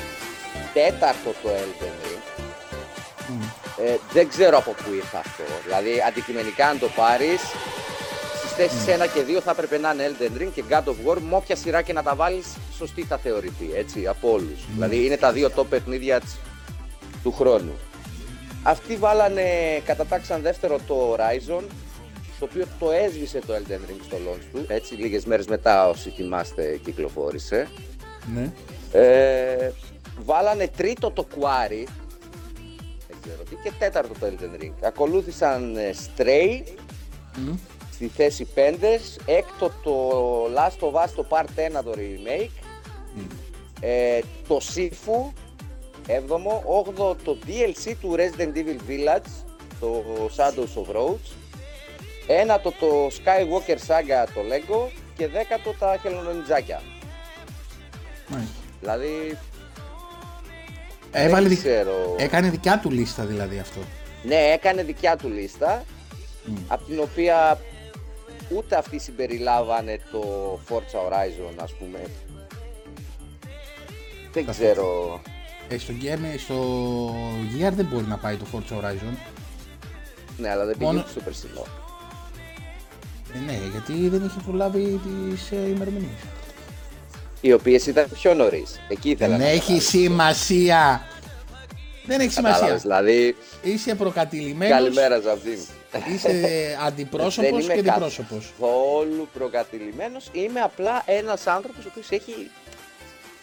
τέταρτο 0.73 1.31
το 1.43 1.49
Elden 1.49 2.07
Ring. 2.07 2.19
Ε, 3.85 3.97
δεν 4.13 4.29
ξέρω 4.29 4.57
από 4.59 4.71
πού 4.71 4.93
ήρθε 4.93 5.17
αυτό. 5.17 5.43
Δηλαδή, 5.65 6.03
αντικειμενικά, 6.07 6.67
αν 6.67 6.79
το 6.79 6.89
πάρεις, 6.97 7.41
στι 8.68 8.77
θέσεις 8.77 9.05
1 9.05 9.07
και 9.14 9.38
2 9.38 9.40
θα 9.44 9.51
έπρεπε 9.51 9.79
να 9.79 9.92
είναι 9.92 10.11
Elden 10.11 10.40
Ring 10.42 10.49
και 10.55 10.62
God 10.68 10.85
of 10.85 10.94
War. 11.11 11.18
Με 11.29 11.37
όποια 11.37 11.57
σειρά 11.57 11.83
και 11.83 11.92
να 11.92 12.03
τα 12.03 12.14
βάλεις, 12.14 12.46
σωστή 12.77 13.03
θα 13.03 13.16
θεωρηθεί, 13.18 13.70
έτσι, 13.75 14.07
από 14.07 14.31
όλους. 14.33 14.61
Δηλαδή 14.73 15.05
είναι 15.05 15.16
τα 15.16 15.33
δύο 15.33 15.51
top 15.57 15.64
παιχνίδια 15.70 16.20
της- 16.20 16.38
του 17.23 17.33
χρόνου. 17.33 17.73
Αυτοί 18.62 18.96
βάλανε, 18.96 19.42
κατατάξαν 19.85 20.42
δεύτερο 20.42 20.79
το 20.87 21.12
Horizon, 21.14 21.62
το 22.38 22.44
οποίο 22.51 22.64
το 22.79 22.90
έσβησε 22.90 23.40
το 23.46 23.55
Elden 23.55 23.90
Ring 23.90 24.01
στο 24.07 24.16
launch 24.16 24.44
του, 24.53 24.64
έτσι, 24.68 24.94
λίγες 24.94 25.25
μέρες 25.25 25.46
μετά 25.46 25.88
όσοι 25.88 26.11
θυμάστε 26.11 26.81
κυκλοφόρησε. 26.85 27.68
Ναι. 28.35 28.53
Ε, 28.92 29.70
βάλανε 30.25 30.68
τρίτο 30.77 31.11
το 31.11 31.27
Quarry, 31.35 31.85
δεν 33.09 33.16
ξέρω 33.23 33.42
τι, 33.51 33.55
και 33.62 33.73
τέταρτο 33.79 34.12
το 34.20 34.27
Elden 34.27 34.62
Ring. 34.62 34.73
Ακολούθησαν 34.83 35.77
ε, 35.77 35.94
Stray, 36.07 36.62
στη 38.01 38.09
θέση 38.17 38.47
5, 38.55 38.61
έκτο 39.27 39.71
το 39.83 40.45
Last 40.57 40.87
of 40.89 41.05
Us 41.05 41.09
το 41.15 41.27
Part 41.29 41.79
1 41.79 41.83
το 41.85 41.95
remake, 41.97 42.51
ε, 43.81 44.21
το 44.49 44.61
Sifu, 44.75 45.33
έβδομο, 46.07 46.63
όγδο 46.67 47.17
το 47.25 47.39
DLC 47.47 47.93
του 48.01 48.15
Resident 48.19 48.57
Evil 48.57 48.91
Village, 48.91 49.31
το 49.81 50.05
Shadows 50.37 50.83
of 50.83 50.97
Rhodes, 50.97 51.31
ένατο 52.27 52.73
το 52.81 53.07
Skywalker 53.07 53.77
Saga 53.87 54.27
το 54.35 54.41
Lego 54.51 54.91
και 55.17 55.29
δέκατο 55.29 55.75
τα 55.79 55.99
χελονονιτζάκια. 56.03 56.83
Μάλιστα. 58.29 58.55
Δηλαδή, 58.81 59.39
Έβαλε 61.11 61.49
δεν 61.49 61.49
δικ- 61.49 61.59
ξέρω. 61.59 62.15
Έκανε 62.19 62.51
δικιά 62.51 62.79
του 62.79 62.91
λίστα 62.91 63.25
δηλαδή 63.25 63.59
αυτό. 63.59 63.81
Ναι, 64.23 64.37
έκανε 64.53 64.83
δικιά 64.83 65.17
του 65.17 65.29
λίστα, 65.29 65.85
από 66.69 66.85
την 66.85 67.01
οποία 67.01 67.59
ούτε 68.57 68.77
αυτοί 68.77 68.99
συμπεριλάβανε 68.99 69.99
το 70.13 70.23
Forza 70.69 70.99
Horizon, 71.09 71.55
ας 71.63 71.73
πούμε. 71.73 71.99
Δεν 74.33 74.45
Τα 74.47 74.53
ξέρω. 74.53 75.21
Ε, 75.69 75.79
στο, 75.79 75.93
Game, 76.03 76.39
στο 76.39 76.57
Gear 77.59 77.73
δεν 77.73 77.85
μπορεί 77.93 78.05
να 78.05 78.17
πάει 78.17 78.37
το 78.37 78.47
Forza 78.53 78.75
Horizon. 78.77 79.15
Ναι, 80.39 80.51
αλλά 80.51 80.65
δεν 80.65 80.73
πήγε 80.79 80.85
Μόνο- 80.91 81.05
στο 81.11 81.21
περσινό. 81.21 81.65
Ε, 83.35 83.39
ναι, 83.47 83.59
γιατί 83.71 84.09
δεν 84.09 84.25
είχε 84.25 84.41
προλάβει 84.47 85.01
τις 85.05 85.51
ε, 85.51 85.57
ημερομηνίες. 85.69 86.21
Οι 87.41 87.53
οποίες 87.53 87.87
ήταν 87.87 88.07
πιο 88.13 88.35
νωρίς. 88.35 88.81
Εκεί 88.89 89.11
ήθελα 89.11 89.37
Δεν 89.37 89.39
να 89.47 89.47
έχει 89.47 89.59
καταλάβεις. 89.61 89.89
σημασία. 89.89 91.03
Δεν 92.07 92.21
έχει 92.21 92.31
σημασία. 92.33 92.55
Κατάλαβες, 92.59 92.83
δηλαδή, 92.83 93.37
Είσαι 93.63 93.95
προκατηλημένος, 93.95 94.79
καλημέρα 94.79 95.19
Ζαμπτίν. 95.21 95.59
Είσαι 95.98 96.31
αντιπρόσωπος 96.87 97.50
Δεν 97.50 97.59
είμαι 97.61 97.74
και 97.74 97.83
διπρόσωπος. 97.83 98.53
καθόλου 98.61 99.29
προκατηλημένος. 99.33 100.29
Είμαι 100.33 100.61
απλά 100.61 101.03
ένας 101.07 101.46
άνθρωπος 101.46 101.85
ο 101.85 101.88
οποίος 101.90 102.11
έχει 102.11 102.50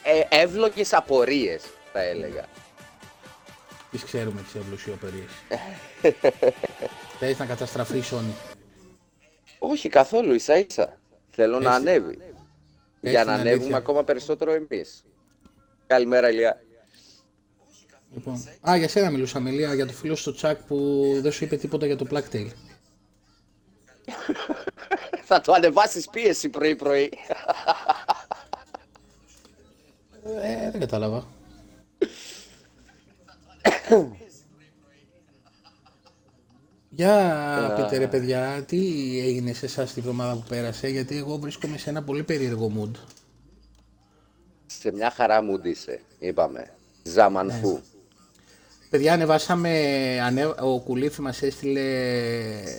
ε, 0.04 0.42
εύλογες 0.42 0.94
απορίες, 0.94 1.64
θα 1.94 2.02
έλεγα. 2.02 2.46
Τις 3.92 4.04
ξέρουμε 4.04 4.42
τις 4.42 4.56
ευλοσιοπερίες. 4.56 5.30
Θες 7.20 7.38
να 7.38 7.46
καταστραφείς 7.46 8.10
η 8.10 8.16
Sony. 8.16 8.56
Όχι 9.60 9.90
καθόλου, 9.90 10.34
ίσα 10.34 10.58
ίσα. 10.58 11.00
Θέλω 11.30 11.60
να 11.60 11.70
Πες- 11.70 11.74
ανέβει. 11.80 12.18
πες 13.02 13.12
Για 13.12 13.20
την 13.20 13.30
να 13.30 13.34
ανέβουμε 13.34 13.52
αλήθεια. 13.62 13.78
ακόμα 13.78 14.04
περισσότερο 14.04 14.52
εμείς. 14.54 15.04
Καλημέρα, 15.88 16.30
Ηλία. 16.30 16.62
Λοιπόν. 18.14 18.44
Α, 18.70 18.78
για 18.78 18.88
σένα 18.88 19.10
μιλούσαμε, 19.10 19.50
Λία, 19.50 19.74
για 19.74 19.86
το 19.86 19.94
φίλο 19.94 20.16
στο 20.16 20.34
τσακ 20.34 20.58
που 20.62 21.06
δεν 21.22 21.32
σου 21.32 21.44
είπε 21.44 21.58
τίποτα 21.58 21.86
για 21.86 21.96
το 21.96 22.06
Blacktail. 22.12 22.48
Θα 25.30 25.42
το 25.42 25.52
ανεβάσεις 25.52 26.10
πίεση 26.10 26.50
πρωί-πρωί. 26.50 27.12
Ε, 30.42 30.72
δεν 30.72 30.80
κατάλαβα. 30.80 31.28
Για 36.90 37.74
πείτε 37.76 37.98
ρε 37.98 38.08
παιδιά, 38.08 38.64
τι 38.68 38.80
έγινε 39.20 39.54
σε 39.54 39.66
εσάς 39.66 39.94
τη 39.94 40.02
βδομάδα 40.02 40.34
που 40.34 40.44
πέρασε, 40.50 40.88
γιατί 40.88 41.18
εγώ 41.18 41.38
βρίσκομαι 41.38 41.78
σε 41.78 41.90
ένα 41.90 42.04
πολύ 42.04 42.24
περίεργο 42.24 42.72
mood. 42.78 43.00
Σε 44.66 44.92
μια 44.92 45.12
χαρά 45.12 45.42
μου 45.42 45.60
είσαι, 45.64 46.02
είπαμε. 46.20 46.74
Ζαμανφού. 47.04 47.80
Παιδιά, 48.90 49.14
ανεβάσαμε, 49.14 49.72
ανέ, 50.22 50.46
ο 50.46 50.80
Κουλίφη 50.80 51.22
μας 51.22 51.42
έστειλε 51.42 51.84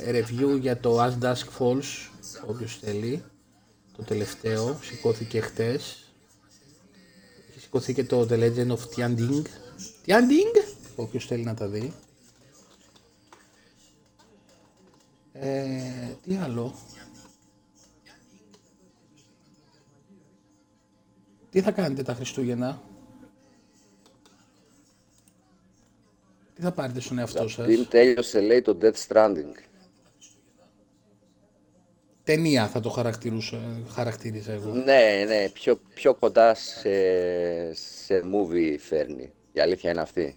review 0.09 0.59
για 0.61 0.81
το 0.81 1.05
As 1.05 1.13
Dusk 1.23 1.47
Falls, 1.59 2.09
όποιος 2.47 2.79
θέλει, 2.79 3.25
το 3.97 4.03
τελευταίο, 4.03 4.79
σηκώθηκε 4.83 5.41
χτες. 5.41 6.13
Έχει 7.51 7.61
σηκωθεί 7.61 7.95
και 7.95 8.05
το 8.05 8.27
The 8.31 8.35
Legend 8.35 8.69
of 8.69 8.79
Tianding. 8.97 9.43
Tianding, 10.07 10.77
όποιος 10.97 11.27
θέλει 11.27 11.45
να 11.45 11.55
τα 11.55 11.67
δει. 11.67 11.93
Ε, 15.33 15.81
τι 16.25 16.37
άλλο; 16.37 16.75
Τι 21.51 21.61
θα 21.61 21.71
κάνετε 21.71 22.03
τα 22.03 22.15
Χριστούγεννα; 22.15 22.83
Τι 26.59 26.65
θα 26.65 26.73
πάρετε 26.73 27.01
στον 27.01 27.19
εαυτό 27.19 27.49
σας; 27.49 27.65
Πριν 27.67 27.89
τέλειωσε, 27.89 28.41
λέει, 28.41 28.63
το 28.63 28.79
Death 28.83 29.07
Stranding. 29.09 29.53
Ταινία 32.25 32.69
θα 32.69 32.81
το 32.81 32.89
χαρακτηρούσα, 32.91 33.83
χαρακτήριζα 33.89 34.53
εγώ. 34.53 34.73
Ναι, 34.73 35.25
ναι, 35.27 35.49
πιο, 35.49 35.81
πιο 35.95 36.15
κοντά 36.15 36.55
σε, 36.55 36.93
σε 37.75 38.23
movie 38.35 38.77
φέρνει. 38.79 39.33
Η 39.53 39.61
αλήθεια 39.61 39.91
είναι 39.91 40.01
αυτή. 40.01 40.37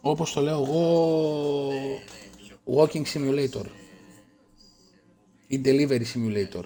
Όπως 0.00 0.32
το 0.32 0.40
λέω 0.40 0.62
εγώ, 0.62 1.68
Walking 2.76 3.02
Simulator. 3.14 3.64
Ή 5.46 5.60
Delivery 5.64 6.02
Simulator. 6.14 6.64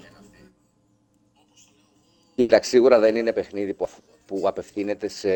Κοίταξε, 2.34 2.70
σίγουρα 2.70 2.98
δεν 2.98 3.16
είναι 3.16 3.32
παιχνίδι 3.32 3.74
που, 3.74 3.84
αφ- 3.84 3.98
που 4.26 4.42
απευθύνεται 4.44 5.08
σε 5.08 5.28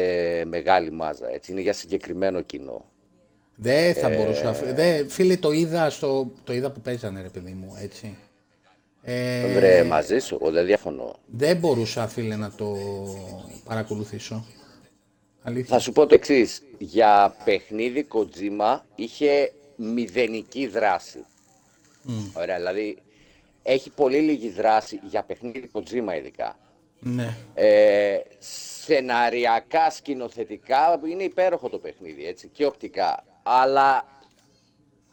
μεγάλη 0.45 0.91
μάζα. 0.91 1.29
Έτσι. 1.31 1.53
Είναι 1.53 1.61
για 1.61 1.73
συγκεκριμένο 1.73 2.41
κοινό. 2.41 2.92
Δεν 3.57 3.95
θα 3.95 4.09
μπορούσα. 4.09 4.53
Δε, 4.53 5.09
φίλε, 5.09 5.37
το 5.37 5.53
είδα, 5.53 5.91
στο, 5.91 6.33
το 6.45 6.53
είδα 6.53 6.71
που 6.71 6.81
παίζανε, 6.81 7.23
ρε 7.23 7.29
παιδί 7.29 7.53
μου, 7.53 7.77
έτσι. 7.83 8.17
Ε, 9.03 9.53
Βρε, 9.55 9.85
μαζί 9.85 10.19
σου, 10.19 10.39
εγώ 10.41 10.51
δεν 10.51 10.67
διαφωνώ. 10.67 11.19
δεν 11.27 11.57
μπορούσα, 11.57 12.09
φίλε, 12.09 12.37
να 12.37 12.51
το 12.51 12.77
παρακολουθήσω. 13.65 14.47
Αλήθεια. 15.43 15.75
Θα 15.75 15.79
σου 15.81 15.93
πω 15.93 16.07
το 16.07 16.15
εξής. 16.15 16.63
Για 16.79 17.37
παιχνίδι 17.45 18.07
Kojima 18.15 18.79
είχε 18.95 19.53
μηδενική 19.77 20.67
δράση. 20.67 21.25
Ωραία, 22.33 22.57
δηλαδή 22.57 22.99
έχει 23.63 23.91
πολύ 23.91 24.19
λίγη 24.19 24.51
δράση 24.51 25.01
για 25.09 25.23
παιχνίδι 25.23 25.71
Kojima 25.73 26.17
ειδικά. 26.19 26.59
Ναι. 26.99 27.37
Ε, 27.55 28.19
σεναριακά, 28.85 29.91
σκηνοθετικά 29.91 31.01
είναι 31.11 31.23
υπέροχο 31.23 31.69
το 31.69 31.79
παιχνίδι, 31.79 32.27
έτσι, 32.27 32.49
και 32.53 32.67
οπτικά. 32.67 33.25
Αλλά 33.43 34.05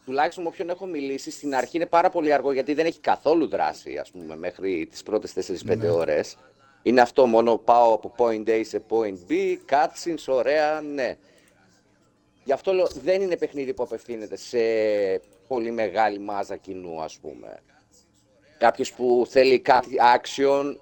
τουλάχιστον 0.06 0.44
με 0.44 0.50
όποιον 0.50 0.70
έχω 0.70 0.86
μιλήσει, 0.86 1.32
στην 1.32 1.56
αρχή 1.56 1.78
είναι 1.78 1.86
πάρα 1.86 2.10
πολύ 2.10 2.34
αργό 2.34 2.52
γιατί 2.52 2.74
δεν 2.74 2.86
έχει 2.86 3.00
καθόλου 3.00 3.48
δράση, 3.48 3.98
ας 3.98 4.12
πούμε, 4.12 4.36
μέχρι 4.36 4.88
τις 4.92 5.04
πρώτες 5.04 5.34
4-5 5.34 5.90
ώρες. 5.92 6.38
Είναι 6.82 7.02
αυτό 7.02 7.26
μόνο 7.26 7.58
πάω 7.58 7.94
από 7.94 8.14
point 8.18 8.50
A 8.50 8.62
σε 8.66 8.84
point 8.90 9.18
B, 9.32 9.58
cutscenes, 9.70 10.26
ωραία, 10.28 10.82
ναι. 10.82 11.18
Γι' 12.44 12.52
αυτό 12.52 12.74
λέω, 12.74 12.88
δεν 13.04 13.22
είναι 13.22 13.38
παιχνίδι 13.38 13.74
που 13.74 13.84
απευθύνεται 13.84 14.36
σε 14.36 14.60
πολύ 15.48 15.72
μεγάλη 15.72 16.20
μάζα 16.20 16.56
κοινού, 16.56 17.02
ας 17.02 17.18
πούμε. 17.20 17.60
Κάποιος 18.58 18.94
που 18.94 19.26
θέλει 19.30 19.60
κάτι 19.60 19.90
action 20.18 20.76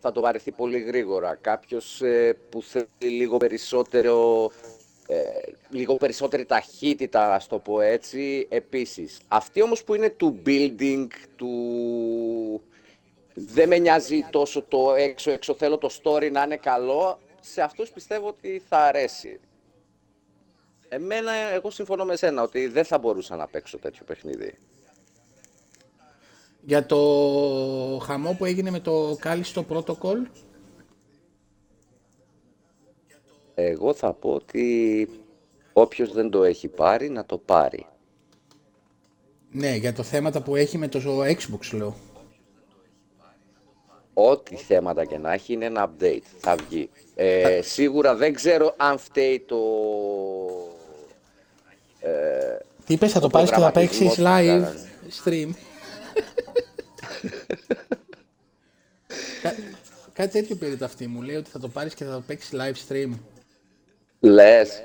θα 0.00 0.12
το 0.12 0.20
βαρεθεί 0.20 0.50
πολύ 0.50 0.78
γρήγορα. 0.78 1.34
Κάποιος 1.34 2.02
ε, 2.02 2.36
που 2.48 2.62
θέλει 2.62 2.86
λίγο 2.98 3.36
περισσότερο, 3.36 4.50
ε, 5.10 5.22
λίγο 5.70 5.94
περισσότερη 5.94 6.44
ταχύτητα, 6.44 7.34
ας 7.34 7.46
το 7.46 7.58
πω 7.58 7.80
έτσι, 7.80 8.46
επίσης. 8.50 9.20
Αυτοί 9.28 9.62
όμως 9.62 9.84
που 9.84 9.94
είναι 9.94 10.10
του 10.10 10.42
building, 10.46 11.06
του... 11.36 12.62
Δεν 13.34 13.68
με 13.68 13.78
νοιάζει 13.78 14.26
τόσο 14.30 14.62
το 14.62 14.94
έξω, 14.94 15.30
έξω 15.30 15.54
θέλω 15.54 15.78
το 15.78 15.90
story 16.02 16.30
να 16.32 16.42
είναι 16.42 16.56
καλό, 16.56 17.18
σε 17.40 17.62
αυτούς 17.62 17.90
πιστεύω 17.90 18.28
ότι 18.28 18.62
θα 18.68 18.78
αρέσει. 18.78 19.40
Εμένα, 20.88 21.32
εγώ 21.32 21.70
συμφωνώ 21.70 22.04
με 22.04 22.16
σένα 22.16 22.42
ότι 22.42 22.66
δεν 22.66 22.84
θα 22.84 22.98
μπορούσα 22.98 23.36
να 23.36 23.46
παίξω 23.46 23.78
τέτοιο 23.78 24.04
παιχνίδι. 24.04 24.58
Για 26.60 26.86
το 26.86 26.98
χαμό 28.02 28.34
που 28.38 28.44
έγινε 28.44 28.70
με 28.70 28.80
το 28.80 29.16
κάλιστο 29.20 29.64
protocol, 29.70 30.22
Εγώ 33.60 33.94
θα 33.94 34.12
πω 34.12 34.30
ότι 34.32 35.08
όποιος 35.72 36.12
δεν 36.12 36.30
το 36.30 36.44
έχει 36.44 36.68
πάρει, 36.68 37.08
να 37.08 37.24
το 37.24 37.38
πάρει. 37.38 37.86
ναι, 39.50 39.74
για 39.74 39.92
το 39.92 40.02
θέματα 40.02 40.42
που 40.42 40.56
έχει 40.56 40.78
με 40.78 40.88
το 40.88 41.00
Xbox, 41.22 41.72
λέω. 41.72 41.94
ό,τι 44.14 44.56
θέματα 44.56 45.04
και 45.04 45.18
να 45.18 45.32
έχει 45.32 45.52
είναι 45.52 45.64
ένα 45.64 45.90
update. 45.90 46.22
Θα 46.38 46.56
βγει. 46.68 46.90
Ε, 47.14 47.60
σίγουρα 47.62 48.14
δεν 48.14 48.34
ξέρω 48.34 48.74
αν 48.76 48.98
φταίει 48.98 49.40
το... 49.40 49.58
Τι 52.86 52.94
είπες, 52.94 53.12
θα 53.12 53.20
το 53.20 53.26
Ο 53.26 53.28
πάρεις 53.28 53.50
και 53.50 53.54
θα 53.56 53.70
προγραμματισμός 53.70 54.14
παίξεις 54.16 54.24
που 54.24 54.30
live 54.30 54.46
κάνανε. 54.46 54.88
stream. 55.24 55.50
Κα- 59.42 59.54
Κάτι 60.12 60.30
τέτοιο 60.30 60.56
πήρε 60.56 60.76
το 60.76 60.84
αυτή 60.84 61.06
μου. 61.06 61.22
Λέει 61.22 61.36
ότι 61.36 61.50
θα 61.50 61.58
το 61.58 61.68
πάρεις 61.68 61.94
και 61.94 62.04
θα 62.04 62.12
το 62.12 62.22
παίξεις 62.26 62.50
live 62.54 62.74
stream. 62.92 63.10
Λες. 64.20 64.82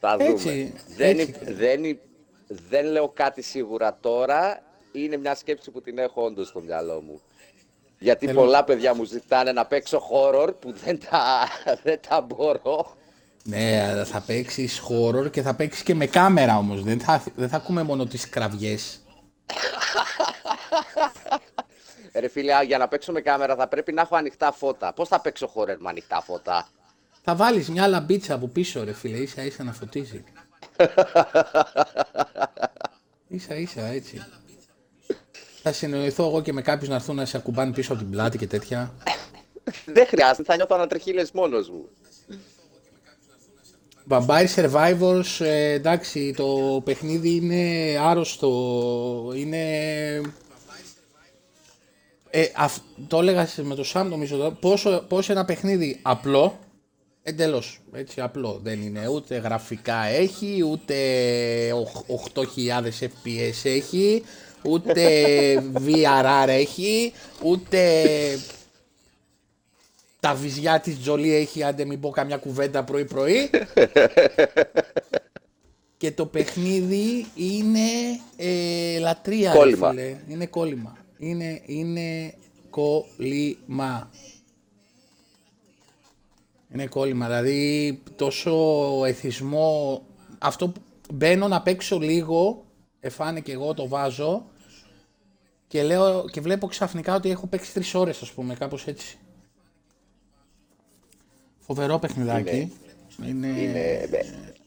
Θα 0.00 0.16
δούμε. 0.16 0.28
Έτσι, 0.30 0.74
δεν, 0.96 1.18
έτσι. 1.18 1.30
υ- 1.30 1.54
δεν, 1.56 1.84
υ- 1.84 2.00
δεν 2.46 2.86
λέω 2.86 3.08
κάτι 3.08 3.42
σίγουρα 3.42 3.98
τώρα. 4.00 4.62
Είναι 4.92 5.16
μια 5.16 5.34
σκέψη 5.34 5.70
που 5.70 5.80
την 5.80 5.98
έχω 5.98 6.24
όντως 6.24 6.48
στο 6.48 6.60
μυαλό 6.60 7.00
μου. 7.00 7.20
Γιατί 7.98 8.26
Θέλω- 8.26 8.40
πολλά 8.40 8.64
παιδιά 8.64 8.94
μου 8.94 9.04
ζητάνε 9.04 9.52
να 9.52 9.66
παίξω 9.66 10.02
horror 10.12 10.54
που 10.60 10.72
δεν 10.72 11.00
τα, 11.10 11.48
δεν 11.84 12.00
τα 12.08 12.20
μπορώ. 12.20 12.96
Ναι, 13.42 13.86
αλλά 13.90 14.04
θα 14.04 14.20
παίξεις 14.20 14.82
horror 14.88 15.30
και 15.30 15.42
θα 15.42 15.54
παίξεις 15.54 15.82
και 15.82 15.94
με 15.94 16.06
κάμερα 16.06 16.56
όμως. 16.58 16.82
Δεν 16.82 17.00
θα, 17.00 17.22
δεν 17.36 17.48
θα 17.48 17.56
ακούμε 17.56 17.82
μόνο 17.82 18.06
τις 18.06 18.28
κραυγές. 18.28 19.00
Ρε 22.12 22.28
φίλε, 22.28 22.54
α, 22.54 22.62
για 22.62 22.78
να 22.78 22.88
παίξω 22.88 23.12
με 23.12 23.20
κάμερα 23.20 23.54
θα 23.56 23.68
πρέπει 23.68 23.92
να 23.92 24.00
έχω 24.00 24.16
ανοιχτά 24.16 24.52
φώτα. 24.52 24.92
Πώς 24.92 25.08
θα 25.08 25.20
παίξω 25.20 25.50
horror 25.54 25.76
με 25.78 25.88
ανοιχτά 25.88 26.20
φώτα; 26.22 26.68
Θα 27.28 27.34
βάλεις 27.36 27.68
μια 27.68 27.86
λαμπίτσα 27.88 28.34
από 28.34 28.48
πίσω 28.48 28.84
ρε 28.84 28.92
φίλε, 28.92 29.16
ίσα 29.16 29.42
ίσα 29.44 29.62
να 29.64 29.72
φωτίζει. 29.72 30.24
ίσα 33.28 33.54
ίσα 33.54 33.86
έτσι. 33.86 34.22
Θα 35.62 35.72
συνοηθώ 35.72 36.26
εγώ 36.26 36.42
και 36.42 36.52
με 36.52 36.62
κάποιους 36.62 36.88
να 36.88 36.94
έρθουν 36.94 37.16
να 37.16 37.24
σε 37.24 37.36
ακουμπάνε 37.36 37.72
πίσω 37.72 37.92
από 37.92 38.02
την 38.02 38.10
πλάτη 38.10 38.38
και 38.38 38.46
τέτοια. 38.46 38.94
Δεν 39.84 40.06
χρειάζεται, 40.06 40.42
θα 40.42 40.56
νιώθω 40.56 40.74
ανατρεχίλες 40.74 41.30
μόνος 41.32 41.70
μου. 41.70 41.88
Vampire 44.08 44.46
Survivors, 44.54 45.24
ε, 45.44 45.70
εντάξει, 45.72 46.34
το 46.36 46.80
παιχνίδι 46.84 47.34
είναι 47.34 47.96
άρρωστο, 48.00 49.32
είναι... 49.36 49.66
Ε, 52.30 52.44
αυ- 52.56 52.82
το 53.08 53.18
έλεγα 53.18 53.46
σε- 53.46 53.62
με 53.62 53.74
το 53.74 53.84
Σαμ 53.84 54.08
νομίζω, 54.08 54.34
εδώ, 54.36 54.50
πόσο, 54.50 55.04
πόσο 55.08 55.32
ένα 55.32 55.44
παιχνίδι 55.44 55.98
απλό, 56.02 56.58
εντελώς, 57.28 57.80
έτσι 57.92 58.20
απλό, 58.20 58.60
δεν 58.62 58.80
είναι, 58.82 59.08
ούτε 59.08 59.36
γραφικά 59.36 60.04
έχει, 60.04 60.62
ούτε 60.70 60.94
οχ- 61.72 62.04
8.000 62.34 62.44
FPS 63.00 63.54
έχει, 63.62 64.22
ούτε 64.62 65.02
VRR 65.86 66.44
έχει, 66.48 67.12
ούτε 67.42 67.80
τα 70.20 70.34
βυζιά 70.34 70.80
της 70.80 71.00
Τζολί 71.00 71.34
έχει, 71.34 71.62
άντε 71.62 71.84
μην 71.84 72.00
πω 72.00 72.10
καμιά 72.10 72.36
κουβέντα 72.36 72.84
πρωί-πρωί. 72.84 73.50
και 75.98 76.12
το 76.12 76.26
παιχνίδι 76.26 77.26
είναι 77.34 77.80
ε, 78.36 78.98
λατρεία, 78.98 79.52
ρε 79.52 79.58
Κόλλημα. 79.58 79.90
φίλε. 79.90 80.16
Είναι 80.28 80.46
κόλλημα. 80.46 80.96
Είναι, 81.18 81.62
είναι 81.66 82.34
κόλλημα. 82.70 84.10
Είναι 86.72 86.86
κόλλημα, 86.86 87.26
δηλαδή 87.26 88.02
τόσο 88.16 88.52
εθισμό, 89.06 90.02
αυτό 90.38 90.68
που 90.68 90.80
μπαίνω 91.14 91.48
να 91.48 91.62
παίξω 91.62 91.98
λίγο, 91.98 92.64
εφάνε 93.00 93.40
και 93.40 93.52
εγώ 93.52 93.74
το 93.74 93.88
βάζω 93.88 94.46
και, 95.68 95.82
λέω, 95.82 96.24
και 96.30 96.40
βλέπω 96.40 96.66
ξαφνικά 96.66 97.14
ότι 97.14 97.30
έχω 97.30 97.46
παίξει 97.46 97.72
τρεις 97.72 97.94
ώρες 97.94 98.22
ας 98.22 98.32
πούμε, 98.32 98.54
κάπως 98.54 98.86
έτσι. 98.86 99.18
Φοβερό 101.58 101.98
παιχνιδάκι. 101.98 102.72
Είναι... 103.28 103.46
Είναι, 103.46 103.80
ε, 104.10 104.20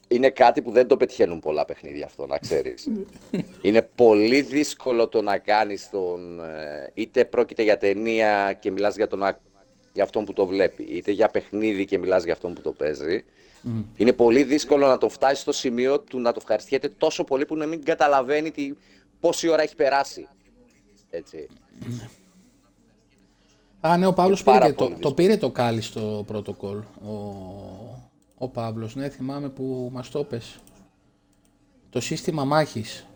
είναι 0.07 0.29
κάτι 0.29 0.61
που 0.61 0.71
δεν 0.71 0.87
το 0.87 0.97
πετυχαίνουν 0.97 1.39
πολλά 1.39 1.65
παιχνίδια 1.65 2.05
αυτό, 2.05 2.25
να 2.25 2.37
ξέρεις. 2.37 2.87
είναι 3.61 3.81
πολύ 3.81 4.41
δύσκολο 4.41 5.07
το 5.07 5.21
να 5.21 5.37
κάνεις 5.37 5.89
τον... 5.89 6.39
ε, 6.39 6.91
Είτε 6.93 7.25
πρόκειται 7.25 7.63
για 7.63 7.77
ταινία 7.77 8.53
και 8.53 8.71
μιλάς 8.71 8.95
για, 8.95 9.07
τον, 9.07 9.23
α- 9.23 9.39
για 9.99 10.07
αυτόν 10.07 10.25
που 10.25 10.33
το 10.33 10.45
βλέπει, 10.45 10.83
είτε 10.83 11.11
για 11.11 11.29
παιχνίδι 11.29 11.85
και 11.85 11.97
μιλάς 11.97 12.23
για 12.23 12.33
αυτόν 12.33 12.53
που 12.53 12.61
το 12.61 12.71
παίζει. 12.71 13.23
Είναι 13.95 14.13
πολύ 14.13 14.43
δύσκολο 14.43 14.87
να 14.87 14.97
το 14.97 15.09
φτάσει 15.09 15.41
στο 15.41 15.51
σημείο 15.51 15.99
του 15.99 16.19
να 16.19 16.31
το 16.31 16.37
ευχαριστιέται 16.41 16.89
τόσο 16.89 17.23
πολύ 17.23 17.45
που 17.45 17.55
να 17.55 17.65
μην 17.65 17.83
καταλαβαίνει 17.83 18.51
τι, 18.51 18.73
πόση 19.19 19.47
ώρα 19.47 19.61
έχει 19.61 19.75
περάσει. 19.75 20.27
Έτσι. 21.09 21.47
Α, 23.79 23.97
ναι, 23.97 24.05
ο 24.05 24.13
Παύλος 24.13 24.43
πάρα 24.43 24.59
πήρε, 24.59 24.71
το, 24.71 24.75
πολύ 24.75 24.89
το 24.89 24.95
δύσκολο. 24.95 25.13
πήρε 25.13 25.37
το 25.37 25.51
κάλι 25.51 25.81
στο 25.81 26.23
πρωτοκόλ. 26.27 26.77
Ο, 26.77 27.13
ο 28.37 28.47
Παύλος, 28.47 28.95
ναι, 28.95 29.09
θυμάμαι 29.09 29.49
που 29.49 29.89
μας 29.93 30.09
το 30.09 30.23
πες. 30.23 30.59
Το 31.89 31.99
σύστημα 31.99 32.43
μάχης. 32.45 33.07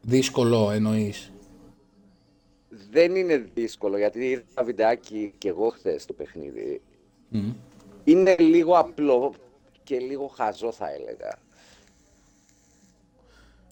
Δύσκολο 0.00 0.70
εννοείς. 0.70 1.32
Δεν 2.68 3.16
είναι 3.16 3.36
δύσκολο 3.54 3.98
γιατί 3.98 4.18
είδα 4.18 4.42
ένα 4.54 4.64
βιντεάκι 4.64 5.34
και 5.38 5.48
εγώ 5.48 5.68
χθες 5.68 6.04
το 6.04 6.12
παιχνίδι. 6.12 6.82
Είναι 8.04 8.36
λίγο 8.38 8.78
απλό 8.78 9.34
και 9.82 9.98
λίγο 9.98 10.26
χαζό 10.26 10.72
θα 10.72 10.92
έλεγα. 10.92 11.38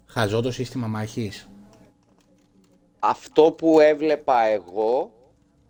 Χαζό 0.06 0.40
το 0.40 0.50
σύστημα 0.50 0.86
μάχης. 0.86 1.48
Αυτό 2.98 3.52
που 3.52 3.80
έβλεπα 3.80 4.40
εγώ, 4.42 5.12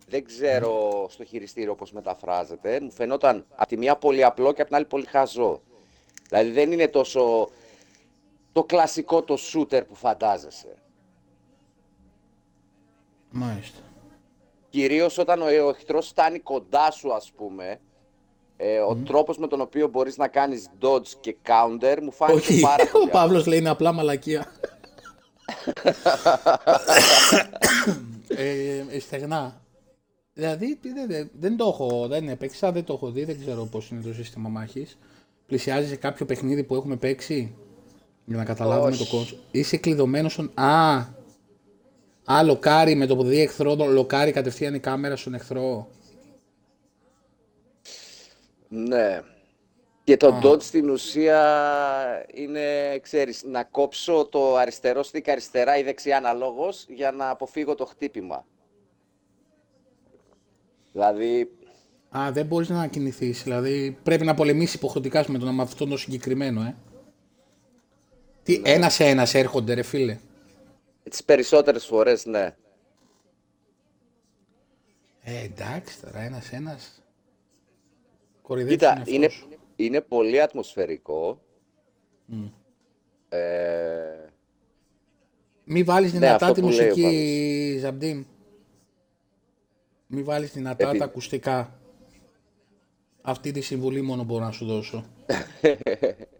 δεν 0.07 0.25
ξέρω 0.25 1.05
στο 1.09 1.23
χειριστήριο 1.23 1.75
πώς 1.75 1.91
μεταφράζεται, 1.91 2.79
μου 2.79 2.91
φαινόταν 2.91 3.45
από 3.55 3.67
τη 3.67 3.77
μία 3.77 3.95
πολύ 3.95 4.23
απλό 4.23 4.53
και 4.53 4.61
από 4.61 4.65
την 4.69 4.75
άλλη 4.75 4.85
πολύ 4.85 5.05
χαζό. 5.05 5.61
Δηλαδή 6.27 6.51
δεν 6.51 6.71
είναι 6.71 6.87
τόσο 6.87 7.49
το 8.51 8.63
κλασικό 8.63 9.23
το 9.23 9.37
shooter 9.53 9.81
που 9.87 9.95
φαντάζεσαι. 9.95 10.75
Μάλιστα. 13.37 13.79
Κυρίως 14.69 15.17
όταν 15.17 15.41
ο, 15.41 15.45
ο 15.45 15.69
εχθρός 15.69 16.07
φτάνει 16.07 16.39
κοντά 16.39 16.91
σου 16.91 17.13
ας 17.13 17.31
πούμε, 17.35 17.79
ε, 18.57 18.79
ο 18.79 18.95
τρόπος 18.95 19.37
με 19.37 19.47
τον 19.47 19.61
οποίο 19.61 19.87
μπορείς 19.87 20.17
να 20.17 20.27
κάνεις 20.27 20.69
dodge 20.81 21.07
και 21.19 21.35
counter 21.45 21.97
μου 22.01 22.11
φάνηκε 22.11 22.51
Όχι, 22.51 22.59
πάρα 22.59 22.87
πολύ 22.91 23.05
ο 23.05 23.09
Παύλος 23.11 23.45
λέει 23.45 23.59
είναι 23.59 23.69
απλά 23.69 23.91
μαλακία. 23.91 24.45
ε, 28.27 28.83
ε, 28.89 28.99
στεγνά. 28.99 29.61
Δηλαδή 30.33 30.79
δεν, 30.81 31.07
δεν, 31.07 31.29
δεν 31.33 31.57
το 31.57 31.67
έχω, 31.67 32.07
δεν 32.07 32.29
έπαιξα, 32.29 32.71
δεν 32.71 32.83
το 32.83 32.93
έχω 32.93 33.11
δει, 33.11 33.23
δεν 33.23 33.39
ξέρω 33.39 33.65
πώς 33.65 33.89
είναι 33.89 34.01
το 34.01 34.13
σύστημα 34.13 34.49
μάχης. 34.49 34.97
Πλησιάζει 35.47 35.87
σε 35.87 35.95
κάποιο 35.95 36.25
παιχνίδι 36.25 36.63
που 36.63 36.75
έχουμε 36.75 36.95
παίξει 36.95 37.55
για 38.25 38.37
να 38.37 38.45
καταλάβουμε 38.45 38.89
Όχι. 38.89 39.05
το 39.05 39.17
κόσμο. 39.17 39.37
Είσαι 39.51 39.77
κλειδωμένος 39.77 40.33
στον... 40.33 40.51
Α, 40.53 41.05
α, 42.31 42.43
λοκάρι 42.43 42.95
με 42.95 43.05
το 43.05 43.15
που 43.15 43.23
δει 43.23 43.41
εχθρό, 43.41 43.75
το 43.75 43.85
λοκάρι 43.85 44.31
κατευθείαν 44.31 44.73
η 44.73 44.79
κάμερα 44.79 45.15
στον 45.15 45.33
εχθρό. 45.33 45.87
Ναι. 48.69 49.21
Και 50.03 50.17
το 50.17 50.39
dodge 50.43 50.61
στην 50.61 50.89
ουσία 50.89 52.25
είναι, 52.33 52.99
ξέρεις, 53.01 53.43
να 53.43 53.63
κόψω 53.63 54.25
το 54.25 54.55
αριστερό 54.55 55.03
stick 55.11 55.29
αριστερά 55.29 55.77
ή 55.77 55.83
δεξιά 55.83 56.17
αναλόγως 56.17 56.85
για 56.89 57.11
να 57.11 57.29
αποφύγω 57.29 57.75
το 57.75 57.85
χτύπημα. 57.85 58.45
Δηλαδή, 60.91 61.51
Α, 62.17 62.31
δεν 62.31 62.45
μπορείς 62.45 62.69
να 62.69 62.87
κινηθείς, 62.87 63.43
δηλαδή 63.43 63.97
πρέπει 64.03 64.25
να 64.25 64.33
πολεμήσεις 64.33 64.73
υποχρεωτικά 64.73 65.25
με 65.27 65.37
τον 65.37 65.55
με 65.55 65.61
αυτόν 65.61 65.89
το 65.89 65.97
συγκεκριμένο, 65.97 66.61
ε. 66.61 66.75
Τι, 68.43 68.61
ένα 68.65 68.89
σε 68.89 69.05
ένα 69.05 69.27
έρχονται 69.33 69.73
ρε 69.73 69.81
φίλε. 69.81 70.17
Τις 71.07 71.23
περισσότερες 71.23 71.85
φορές 71.85 72.25
ναι. 72.25 72.55
Ε, 75.21 75.43
εντάξει 75.43 76.01
τώρα, 76.01 76.19
ένας 76.19 76.51
ένας. 76.51 77.01
Κορυδεύεις 78.41 78.77
Κοίτα, 78.77 78.89
τον 78.89 78.97
εαυτό 78.97 79.13
είναι, 79.13 79.27
σου. 79.29 79.47
είναι 79.75 80.01
πολύ 80.01 80.41
ατμοσφαιρικό. 80.41 81.41
Ε, 83.29 84.27
Μη 85.63 85.83
βάλεις 85.83 86.13
Ναι, 86.13 86.19
δυνατά 86.19 86.45
αυτό 86.45 86.53
τη 86.53 86.61
που 86.61 86.67
λέει 86.67 86.85
ο 86.85 86.89
μουσική, 86.89 87.77
Ζαμπτίν. 87.79 88.25
Μη 90.07 90.23
βάλεις 90.23 90.51
δυνατά 90.51 90.87
Επί- 90.87 90.99
τα 90.99 91.05
ακουστικά. 91.05 91.79
Αυτή 93.21 93.51
τη 93.51 93.61
συμβουλή 93.61 94.01
μόνο 94.01 94.23
μπορώ 94.23 94.43
να 94.45 94.51
σου 94.51 94.65
δώσω. 94.65 95.05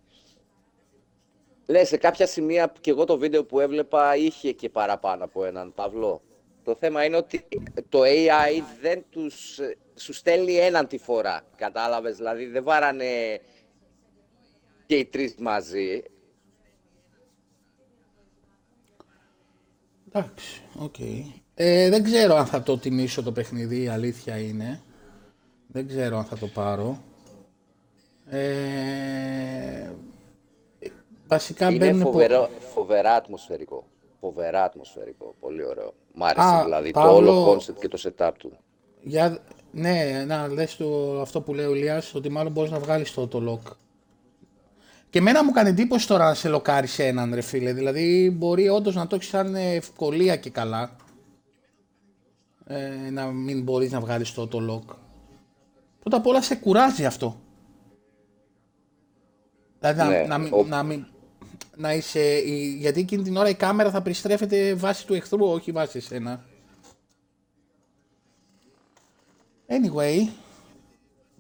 Ναι, 1.70 1.84
σε 1.84 1.98
κάποια 1.98 2.28
σημεία 2.28 2.70
που 2.70 2.82
και 2.82 2.90
εγώ 2.90 3.06
το 3.06 3.18
βίντεο 3.18 3.46
που 3.46 3.60
έβλεπα 3.60 4.16
είχε 4.16 4.52
και 4.52 4.70
παραπάνω 4.70 5.24
από 5.24 5.46
έναν 5.46 5.74
Παυλό. 5.74 6.22
Το 6.64 6.76
θέμα 6.80 7.04
είναι 7.04 7.18
ότι 7.18 7.48
το 7.90 8.02
AI 8.04 8.62
δεν 8.82 9.04
τους, 9.10 9.60
σου 9.96 10.14
στέλνει 10.14 10.56
έναν 10.56 10.88
τη 10.88 10.98
φορά. 10.98 11.42
Κατάλαβες, 11.56 12.18
δηλαδή 12.18 12.46
δεν 12.46 12.64
βάρανε 12.64 13.40
και 14.86 14.96
οι 14.96 15.06
τρεις 15.06 15.36
μαζί. 15.38 16.04
Εντάξει, 20.08 20.62
οκ. 20.78 20.96
Ε, 21.54 21.90
δεν 21.90 22.04
ξέρω 22.04 22.36
αν 22.36 22.46
θα 22.46 22.64
το 22.64 22.78
τιμήσω 22.78 23.24
το 23.24 23.32
παιχνίδι, 23.32 23.84
η 23.84 23.88
αλήθεια 23.88 24.38
είναι. 24.38 24.82
Δεν 25.68 25.88
ξέρω 25.88 26.18
αν 26.18 26.26
θα 26.26 26.38
το 26.38 26.48
πάρω. 26.48 27.04
Ε, 28.30 29.90
βασικά 31.28 31.70
Είναι 31.70 31.78
μπαίνουν... 31.86 32.02
πο- 32.04 32.12
φοβερό, 32.12 32.50
φοβερά 32.74 33.14
ατμοσφαιρικό. 33.14 33.88
Φοβερά 34.20 34.64
ατμοσφαιρικό. 34.64 35.36
Πολύ 35.40 35.66
ωραίο. 35.66 35.94
Μ' 36.14 36.24
άρεσε 36.24 36.48
Α, 36.48 36.64
δηλαδή 36.64 36.92
Παύλο- 36.92 37.12
το 37.26 37.32
όλο 37.50 37.54
concept 37.54 37.76
και 37.80 37.88
το 37.88 38.02
setup 38.18 38.32
του. 38.38 38.58
Για... 39.02 39.38
Ναι, 39.72 40.24
να 40.28 40.48
λες 40.48 40.76
το, 40.76 41.22
αυτό 41.22 41.42
που 41.42 41.54
λέει 41.54 41.66
ο 41.66 41.74
Ηλίας, 41.76 42.16
ότι 42.16 42.30
μάλλον 42.30 42.52
μπορείς 42.52 42.72
να 42.72 42.80
βγάλεις 42.80 43.14
το, 43.14 43.28
το 43.28 43.52
lock. 43.68 43.72
Και 45.10 45.20
εμένα 45.20 45.44
μου 45.44 45.52
κάνει 45.52 45.70
εντύπωση 45.70 46.08
τώρα 46.08 46.26
να 46.26 46.34
σε 46.34 46.50
λοκάρει 46.50 46.88
σε 46.88 47.06
έναν 47.06 47.34
ρε 47.34 47.42
φίλε. 47.42 47.74
Δηλαδή 47.74 48.32
μπορεί 48.38 48.70
όντως 48.70 48.96
να 48.96 49.08
το 49.08 49.16
έχεις 49.16 49.28
σαν 49.28 49.56
ευκολία 49.56 50.36
και 50.36 50.50
καλά. 50.50 50.96
Ε, 52.66 53.10
να 53.12 53.26
μην 53.26 53.64
μπορείς 53.64 53.92
να 53.92 54.00
βγάλεις 54.00 54.34
το, 54.34 54.48
το 54.48 54.60
lock. 54.74 54.96
Πρώτα 56.00 56.18
απ' 56.18 56.26
όλα 56.28 56.42
σε 56.42 56.56
κουράζει 56.56 57.06
αυτό. 57.06 57.36
Δηλαδή 59.80 60.00
να, 60.00 60.08
Ναι, 60.08 60.26
να, 60.28 60.38
μην- 60.38 60.54
ο- 60.54 60.64
να, 60.64 60.84
μην- 60.84 61.06
να 61.76 61.94
είσαι... 61.94 62.38
η- 62.38 62.78
Γιατί 62.80 63.00
εκείνη 63.00 63.24
την 63.24 63.38
ώρα 63.38 63.50
η 63.50 63.56
κάμερα 63.56 63.92
θα 63.92 64.02
περιστρέφεται 64.02 64.74
βάσει 64.76 65.06
του 65.06 65.14
εχθρού, 65.14 65.46
όχι 65.46 65.72
βάσει 65.72 65.98
εσένα. 65.98 66.46
Anyway, 69.68 70.28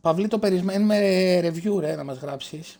Παυλή 0.01 0.27
το 0.27 0.39
περιμένουμε 0.39 0.97
review 1.43 1.79
ρε 1.79 1.95
να 1.95 2.03
μας 2.03 2.17
γράψεις. 2.17 2.79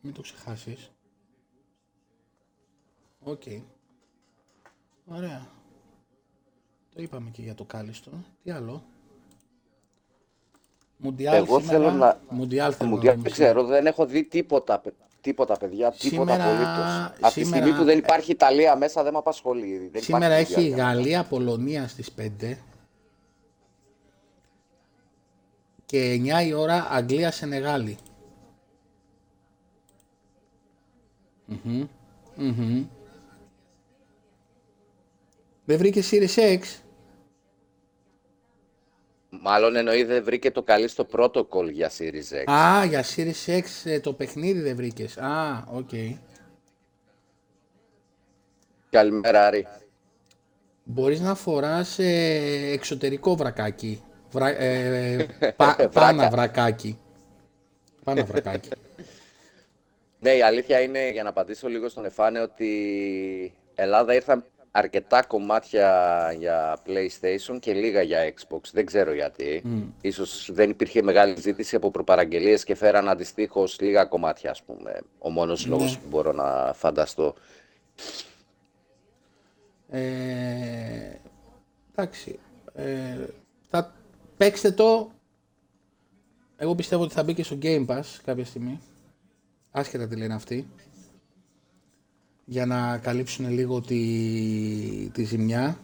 Μην 0.00 0.12
το 0.12 0.20
ξεχάσεις. 0.22 0.90
Οκ. 3.20 3.42
Ωραία. 5.04 5.46
Το 6.94 7.02
είπαμε 7.02 7.30
και 7.30 7.42
για 7.42 7.54
το 7.54 7.64
Callisto. 7.64 8.10
Τι 8.42 8.50
άλλο; 8.50 8.84
Μουντιάλ 10.96 11.34
Εγώ 11.34 11.58
σήμερα. 11.60 11.78
θέλω 11.78 11.90
να- 11.90 12.20
Μουντιάλ 12.28 12.74
θέλω 12.78 12.88
Μου 12.90 12.96
να 12.96 13.02
δεν 13.02 13.14
δούμε 13.16 13.30
ξέρω, 13.30 13.64
δεν 13.64 13.86
έχω 13.86 14.06
δει 14.06 14.24
τίποτα, 14.24 14.78
παι- 14.78 14.94
τίποτα 15.20 15.56
παιδιά, 15.56 15.90
τίποτα 15.92 16.32
Σήμερα- 16.32 16.44
απολύτως. 16.44 17.04
Από 17.20 17.34
τη 17.34 17.40
σήμερα- 17.40 17.56
στιγμή 17.62 17.78
που 17.78 17.84
δεν 17.84 17.98
υπάρχει 17.98 18.30
Ιταλία 18.30 18.76
μέσα 18.76 19.02
δεν 19.02 19.12
με 19.12 19.18
απασχολεί. 19.18 19.88
Δεν 19.92 20.02
Σήμερα 20.02 20.26
υπάρχει 20.38 20.52
έχει 20.52 20.68
Μουντιάλ. 20.68 20.94
Γαλλία-Πολωνία 20.96 21.88
στις 21.88 22.10
5 22.12 22.58
και 25.86 26.10
9 26.10 26.42
η 26.42 26.52
ώρα 26.52 26.86
Αγγλία-Σενεγάλη. 26.90 27.96
Μμμ, 31.46 31.86
μμμ. 32.36 32.86
Δεν 35.64 35.78
βρήκες 35.78 36.10
Series 36.12 36.38
X; 36.58 36.60
Μάλλον 39.42 39.76
εννοεί 39.76 40.04
δεν 40.04 40.24
βρήκε 40.24 40.50
το 40.50 40.62
Callisto 40.62 41.06
Protocol 41.12 41.70
για 41.72 41.90
Series 41.98 42.44
X. 42.46 42.50
Α, 42.52 42.84
για 42.84 43.04
Series 43.16 43.50
X 43.58 43.62
ε, 43.84 44.00
το 44.00 44.12
παιχνίδι 44.12 44.60
δεν 44.60 44.76
βρήκες. 44.76 45.18
Α, 45.18 45.64
οκ. 45.72 45.88
Καλημέρα 48.90 49.46
Άρη. 49.46 49.66
Μπορείς 50.84 51.20
να 51.20 51.34
φοράς 51.34 51.98
ε, 51.98 52.70
εξωτερικό 52.72 53.36
βρακάκι. 53.36 54.02
Βρα, 54.30 54.48
ε, 54.48 55.26
πα- 55.56 55.74
Βράκα. 55.76 55.88
πάνα 55.88 56.28
βρακάκι. 56.30 56.98
Πάνα 58.04 58.24
βρακάκι. 58.24 58.68
Ναι, 60.20 60.30
η 60.30 60.42
αλήθεια 60.42 60.80
είναι, 60.80 61.10
για 61.10 61.22
να 61.22 61.28
απαντήσω 61.28 61.68
λίγο 61.68 61.88
στον 61.88 62.04
Εφάνε, 62.04 62.40
ότι 62.40 63.52
Ελλάδα 63.74 64.14
ήρθαν 64.14 64.44
αρκετά 64.76 65.22
κομμάτια 65.22 66.34
για 66.38 66.78
PlayStation 66.86 67.58
και 67.60 67.72
λίγα 67.72 68.02
για 68.02 68.34
Xbox. 68.34 68.60
Δεν 68.72 68.86
ξέρω 68.86 69.12
γιατί. 69.12 69.62
Ίσως 70.00 70.50
δεν 70.52 70.70
υπήρχε 70.70 71.02
μεγάλη 71.02 71.40
ζήτηση 71.40 71.76
από 71.76 71.90
προπαραγγελίες 71.90 72.64
και 72.64 72.74
φέραν 72.74 73.08
αντιστοίχως 73.08 73.80
λίγα 73.80 74.04
κομμάτια, 74.04 74.50
ας 74.50 74.62
πούμε. 74.62 75.00
Ο 75.18 75.30
μόνος 75.30 75.66
λόγος 75.66 75.98
που 75.98 76.08
μπορώ 76.08 76.32
να 76.32 76.72
φανταστώ. 76.74 77.34
Ε, 79.90 80.00
εντάξει. 81.92 82.38
Ε, 82.74 83.26
θα 83.70 83.94
παίξτε 84.36 84.70
το. 84.70 85.10
Εγώ 86.56 86.74
πιστεύω 86.74 87.02
ότι 87.02 87.14
θα 87.14 87.22
μπει 87.22 87.34
και 87.34 87.42
στο 87.42 87.58
Game 87.62 87.86
Pass 87.86 88.04
κάποια 88.24 88.44
στιγμή. 88.44 88.80
Άσχετα 89.70 90.08
τι 90.08 90.16
λένε 90.16 90.34
αυτοί. 90.34 90.68
Για 92.44 92.66
να 92.66 92.98
καλύψουν 92.98 93.50
λίγο 93.50 93.80
τη, 93.80 93.98
τη 95.12 95.24
ζημιά. 95.24 95.78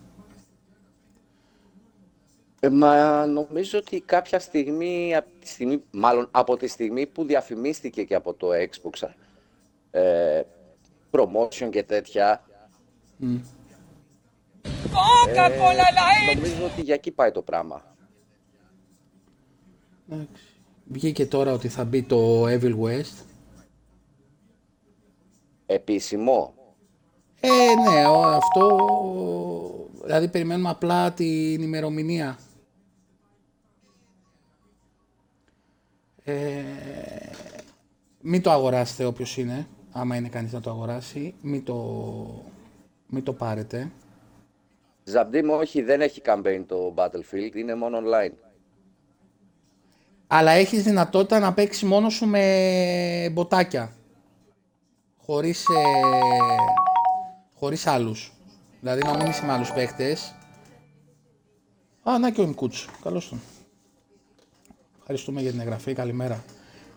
Ε, 2.60 2.68
μα 2.68 3.26
νομίζω 3.26 3.78
ότι 3.78 4.00
κάποια 4.00 4.38
στιγμή, 4.38 5.16
από 5.16 5.28
τη 5.40 5.48
στιγμή, 5.48 5.82
μάλλον 5.90 6.28
από 6.30 6.56
τη 6.56 6.66
στιγμή 6.66 7.06
που 7.06 7.24
διαφημίστηκε 7.24 8.04
και 8.04 8.14
από 8.14 8.34
το 8.34 8.48
Xbox 8.52 9.08
ε, 9.90 10.42
promotion 11.10 11.68
και 11.70 11.82
τέτοια, 11.82 12.42
ε, 13.20 13.38
νομίζω 16.34 16.64
ότι 16.64 16.82
για 16.82 16.94
εκεί 16.94 17.10
πάει 17.10 17.30
το 17.30 17.42
πράγμα. 17.42 17.94
Εντάξει. 20.08 20.42
Βγήκε 20.84 21.26
τώρα 21.26 21.52
ότι 21.52 21.68
θα 21.68 21.84
μπει 21.84 22.02
το 22.02 22.44
Evil 22.48 22.78
West. 22.80 23.24
Επίσημο. 25.74 26.54
Ε, 27.40 27.48
ναι, 27.90 28.06
ο- 28.06 28.22
αυτό. 28.22 28.76
Δηλαδή, 30.04 30.28
περιμένουμε 30.28 30.68
απλά 30.68 31.12
την 31.12 31.62
ημερομηνία. 31.62 32.38
Ε, 36.24 36.62
μην 38.20 38.42
το 38.42 38.50
αγοράσετε 38.50 39.04
όποιος 39.04 39.36
είναι, 39.36 39.66
άμα 39.92 40.16
είναι 40.16 40.28
κανείς 40.28 40.52
να 40.52 40.60
το 40.60 40.70
αγοράσει. 40.70 41.34
Μην 41.42 41.64
το, 41.64 41.84
μην 43.06 43.22
το 43.24 43.32
πάρετε. 43.32 43.90
Ζαμπτή 45.04 45.42
μου, 45.42 45.54
όχι, 45.54 45.82
δεν 45.82 46.00
έχει 46.00 46.20
campaign 46.24 46.64
το 46.66 46.94
Battlefield, 46.96 47.54
είναι 47.54 47.74
μόνο 47.74 47.98
online. 47.98 48.32
Αλλά 50.26 50.50
έχεις 50.50 50.82
δυνατότητα 50.82 51.38
να 51.38 51.54
παίξεις 51.54 51.82
μόνος 51.82 52.14
σου 52.14 52.26
με 52.26 53.30
μποτάκια. 53.32 53.92
Χωρίς, 55.30 55.64
ε, 55.64 55.82
χωρίς 57.58 57.86
άλλους. 57.86 58.32
Δηλαδή 58.80 59.02
να 59.02 59.16
μην 59.16 59.26
είσαι 59.26 59.44
με 59.44 59.52
άλλους 59.52 59.72
παίχτες. 59.72 60.34
Α, 62.02 62.18
να 62.18 62.30
και 62.30 62.40
ο 62.40 62.44
Ιμκούτς. 62.44 62.88
Καλώς 63.02 63.28
τον. 63.28 63.40
Ευχαριστούμε 64.98 65.40
για 65.40 65.50
την 65.50 65.60
εγγραφή. 65.60 65.92
Καλημέρα. 65.92 66.44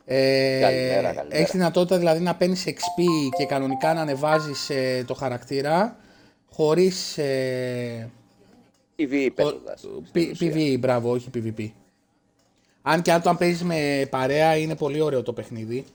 Ε, 0.05 0.59
Καλημέρα, 0.61 1.13
καλημέρα. 1.13 1.27
Έχεις 1.41 1.51
δυνατότητα 1.51 1.97
δηλαδή 1.97 2.19
να 2.23 2.35
παίρνεις 2.35 2.63
XP 2.67 3.01
και 3.37 3.45
κανονικά 3.45 3.93
να 3.93 4.01
ανεβάζεις 4.01 4.69
ε, 4.69 5.03
το 5.07 5.13
χαρακτήρα 5.13 5.97
χωρίς 6.51 7.17
ε, 7.17 8.09
PvE 8.99 9.27
ο- 9.29 9.33
παίζοντας. 9.33 9.85
P- 10.13 10.33
PvE, 10.39 10.75
μπράβο, 10.79 11.11
όχι 11.11 11.29
PvP. 11.33 11.69
Αν 12.81 13.01
και 13.01 13.11
αν 13.11 13.21
το 13.21 13.29
αν 13.29 13.37
παίζεις 13.37 13.63
με 13.63 14.07
παρέα 14.09 14.57
είναι 14.57 14.75
πολύ 14.75 15.01
ωραίο 15.01 15.23
το 15.23 15.33
παιχνίδι. 15.33 15.85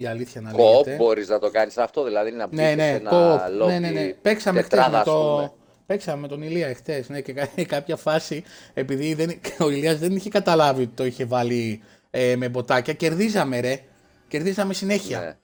Η 0.00 0.06
αλήθεια 0.06 0.40
να 0.40 0.50
Κοπ 0.50 0.60
λέγεται. 0.60 0.96
μπορείς 0.96 1.28
να 1.28 1.38
το 1.38 1.50
κάνεις 1.50 1.78
αυτό, 1.78 2.04
δηλαδή 2.04 2.30
να 2.30 2.46
μπεις 2.46 2.58
Ναι, 2.58 2.68
σε 2.68 2.74
ναι, 2.74 2.88
ένα 2.90 3.10
co-op. 3.12 3.62
lobby 3.62 3.66
ναι, 3.66 3.78
ναι, 3.78 3.88
ναι. 3.90 4.06
Παίξαμε 4.22 4.62
χτες 4.62 4.70
τετράδα, 4.70 4.90
με, 4.90 4.98
ας 4.98 5.04
το... 5.04 5.12
πούμε. 5.36 5.52
Παίξαμε 5.86 6.20
με 6.20 6.28
τον 6.28 6.42
Ηλία 6.42 6.66
εχθές, 6.68 7.08
ναι, 7.08 7.20
και 7.20 7.32
κα- 7.32 7.48
κάποια 7.74 7.96
φάση, 7.96 8.44
επειδή 8.74 9.14
δεν... 9.14 9.40
ο 9.66 9.70
Ηλίας 9.70 9.98
δεν 9.98 10.16
είχε 10.16 10.28
καταλάβει 10.28 10.82
ότι 10.82 10.92
το 10.94 11.04
είχε 11.04 11.24
βάλει 11.24 11.82
ε, 12.10 12.36
με 12.36 12.48
μποτάκια, 12.48 12.92
κερδίζαμε 12.92 13.60
ρε. 13.60 13.80
Κερδίζαμε 14.28 14.74
συνέχεια. 14.74 15.20
Ναι. 15.20 15.36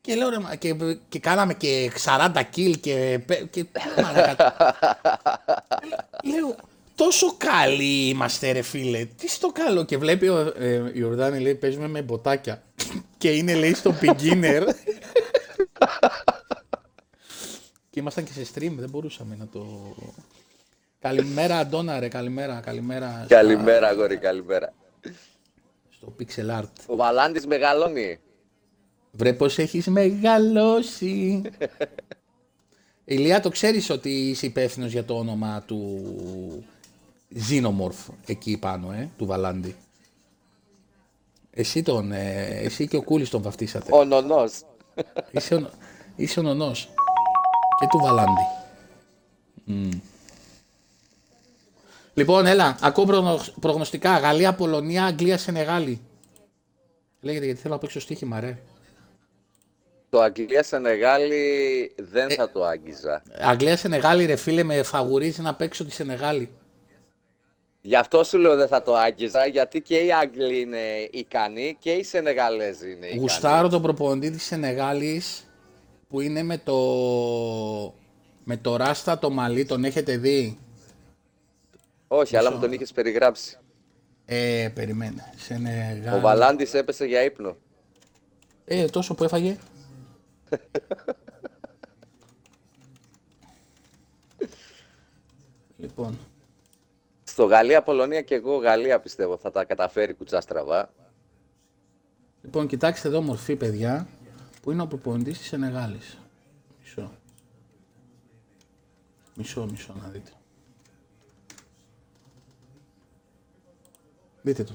Και 0.00 0.14
λέω 0.14 0.28
ρε, 0.28 0.38
μα- 0.38 0.54
και, 0.54 0.74
και 1.08 1.18
κάναμε 1.18 1.54
και 1.54 1.90
40 2.04 2.30
kill 2.56 2.74
και... 2.80 3.20
πε- 3.26 3.50
και 3.50 3.64
μαλάκα. 4.04 4.54
λέω, 6.24 6.56
τόσο 6.98 7.34
καλοί 7.36 8.08
είμαστε 8.08 8.52
ρε 8.52 8.62
φίλε, 8.62 9.04
τι 9.04 9.28
στο 9.28 9.52
καλό. 9.52 9.84
Και 9.84 9.98
βλέπει 9.98 10.28
ο 10.28 10.52
ε, 10.56 10.90
Ιορδάνη 10.94 11.40
λέει 11.40 11.54
παίζουμε 11.54 11.88
με 11.88 12.02
μποτάκια. 12.02 12.62
και 13.18 13.30
είναι 13.30 13.54
λέει 13.54 13.74
στο 13.74 13.94
beginner. 14.00 14.62
και 17.90 18.00
ήμασταν 18.00 18.24
και 18.24 18.32
σε 18.32 18.46
stream, 18.54 18.72
δεν 18.78 18.88
μπορούσαμε 18.88 19.36
να 19.38 19.46
το... 19.46 19.66
Καλημέρα 21.00 21.58
Αντώνα 21.58 21.98
ρε, 22.00 22.08
καλημέρα, 22.08 22.60
καλημέρα. 22.60 23.22
στα- 23.24 23.34
Καλημέρα, 23.34 23.88
αγόρι, 23.88 24.16
καλημέρα. 24.16 24.72
Στο 25.90 26.14
pixel 26.20 26.60
art. 26.60 26.70
Ο 26.86 26.96
Βαλάντης 26.96 27.46
μεγαλώνει. 27.46 28.18
Βρε 29.10 29.32
πως 29.32 29.58
έχεις 29.58 29.86
μεγαλώσει. 29.86 31.42
Ηλία, 33.04 33.40
το 33.40 33.48
ξέρεις 33.48 33.90
ότι 33.90 34.10
είσαι 34.28 34.46
υπεύθυνος 34.46 34.92
για 34.92 35.04
το 35.04 35.14
όνομα 35.18 35.62
του 35.66 36.04
Xenomorph 37.34 38.12
εκεί 38.26 38.56
πάνω, 38.58 38.92
ε, 38.92 39.10
του 39.16 39.26
Βαλάντη. 39.26 39.76
Εσύ 41.50 41.82
τον, 41.82 42.12
ε, 42.12 42.46
εσύ 42.46 42.88
και 42.88 42.96
ο 42.96 43.02
Κούλης 43.02 43.30
τον 43.30 43.42
βαφτίσατε. 43.42 43.96
Ο 43.96 44.04
νονός. 44.04 44.60
είσαι, 45.30 45.54
ο, 45.54 45.70
είσαι 46.16 46.40
ο 46.40 46.42
νονός. 46.42 46.88
Και 47.80 47.86
του 47.90 47.98
Βαλάντι. 47.98 48.42
Μμ. 49.64 49.88
Λοιπόν, 52.14 52.46
έλα, 52.46 52.76
ακούω 52.80 53.04
προγνω- 53.04 53.50
προγνωστικά. 53.60 54.18
Γαλλία, 54.18 54.54
Πολωνία, 54.54 55.04
Αγγλία, 55.04 55.38
Σενεγάλη. 55.38 56.00
Λέγεται 57.20 57.44
γιατί 57.44 57.60
θέλω 57.60 57.74
να 57.74 57.80
παίξω 57.80 58.00
στοίχημα, 58.00 58.40
ρε. 58.40 58.58
Το 60.10 60.20
Αγγλία 60.20 60.62
Σενεγάλη 60.62 61.94
δεν 61.98 62.30
Ε, 62.30 62.34
θα 62.34 62.50
το 62.50 62.64
άγγιζα. 62.64 63.22
Αγγλία, 63.40 63.76
Σενεγάλη, 63.76 64.24
ρε 64.26 64.36
φίλε, 64.36 64.62
με 64.62 64.82
φαγουρίζει 64.82 65.40
να 65.42 65.54
παίξω 65.54 65.84
τη 65.84 65.90
Σενεγάλη. 65.92 66.50
Γι' 67.80 67.96
αυτό 67.96 68.24
σου 68.24 68.38
λέω 68.38 68.56
δεν 68.56 68.68
θα 68.68 68.82
το 68.82 68.94
άγγιζα, 68.96 69.46
γιατί 69.46 69.80
και 69.80 69.96
οι 69.96 70.12
Άγγλοι 70.12 70.60
είναι 70.60 71.08
ικανοί 71.10 71.76
και 71.78 71.90
οι 71.90 72.02
Σενεγαλέζοι 72.02 72.92
είναι 72.92 73.06
ικανοί. 73.06 73.20
Γουστάρω 73.20 73.68
τον 73.68 73.82
προπονητή 73.82 74.30
της 74.30 74.44
Σενεγάλης 74.44 75.46
που 76.08 76.20
είναι 76.20 76.42
με 76.42 76.58
το, 76.58 76.74
με 78.44 78.56
το 78.56 78.76
ράστα 78.76 79.18
το 79.18 79.30
μαλλί, 79.30 79.64
τον 79.64 79.84
έχετε 79.84 80.16
δει; 80.16 80.58
Όχι, 82.08 82.36
αλλά 82.36 82.52
μου 82.52 82.60
τον 82.60 82.72
είχες 82.72 82.92
περιγράψει. 82.92 83.58
Ε, 84.24 84.68
περιμένε. 84.74 85.32
Σενεγάλη. 85.36 86.16
Ο 86.16 86.20
Βαλάντης 86.20 86.74
έπεσε 86.74 87.04
για 87.04 87.24
ύπνο. 87.24 87.56
Ε, 88.64 88.84
τόσο 88.84 89.14
που 89.14 89.24
έφαγε. 89.24 89.56
λοιπόν, 95.82 96.18
Στο 97.38 97.46
Γαλλία-Πολωνία 97.46 98.22
και 98.22 98.34
εγώ 98.34 98.56
Γαλλία 98.56 99.00
πιστεύω 99.00 99.36
θα 99.36 99.50
τα 99.50 99.64
καταφέρει 99.64 100.14
κουτσά 100.14 100.40
στραβά. 100.40 100.90
λοιπόν, 102.42 102.66
κοιτάξτε 102.66 103.08
εδώ 103.08 103.20
μορφή, 103.20 103.56
παιδιά, 103.56 104.08
που 104.62 104.70
είναι 104.70 104.82
ο 104.82 104.86
προπονητής 104.86 105.38
της 105.38 105.46
Σενεγάλης. 105.46 106.18
Μισό. 106.80 107.10
Μισό, 109.34 109.66
μισό 109.70 109.94
να 110.02 110.08
δείτε. 110.08 110.30
Δείτε 114.42 114.64
το. 114.64 114.72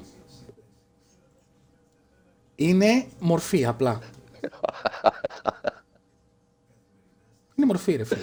Είναι 2.56 3.08
μορφή, 3.20 3.66
απλά. 3.66 4.02
είναι 7.56 7.66
μορφή, 7.66 7.96
ρε 7.96 8.04
φίλε. 8.04 8.22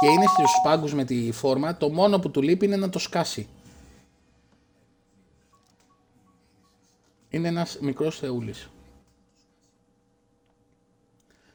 Και 0.00 0.06
είναι 0.06 0.26
στους 0.26 0.50
πάγκους 0.62 0.94
με 0.94 1.04
τη 1.04 1.32
φόρμα, 1.32 1.76
το 1.76 1.90
μόνο 1.90 2.18
που 2.18 2.30
του 2.30 2.42
λείπει 2.42 2.64
είναι 2.66 2.76
να 2.76 2.88
το 2.88 2.98
σκάσει. 2.98 3.48
Είναι 7.28 7.48
ένας 7.48 7.78
μικρός 7.80 8.18
θεούλης. 8.18 8.70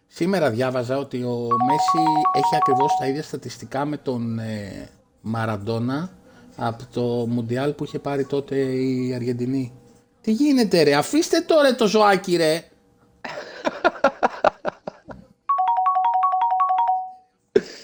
Σήμερα 0.07 0.49
διάβαζα 0.49 0.97
ότι 0.97 1.23
ο 1.23 1.47
Μέση 1.67 2.07
έχει 2.33 2.55
ακριβώς 2.55 2.91
τα 2.99 3.07
ίδια 3.07 3.23
στατιστικά 3.23 3.85
με 3.85 3.97
τον 3.97 4.39
ε, 4.39 4.89
Μαραντόνα 5.21 6.09
από 6.55 6.83
το 6.93 7.01
Μουντιάλ 7.27 7.73
που 7.73 7.83
είχε 7.83 7.99
πάρει 7.99 8.25
τότε 8.25 8.55
η 8.57 9.13
Αργεντινή. 9.13 9.73
Τι 10.21 10.31
γίνεται 10.31 10.83
ρε, 10.83 10.95
αφήστε 10.95 11.39
τώρα 11.39 11.75
το 11.75 11.87
ζωάκι 11.87 12.35
ρε. 12.35 12.63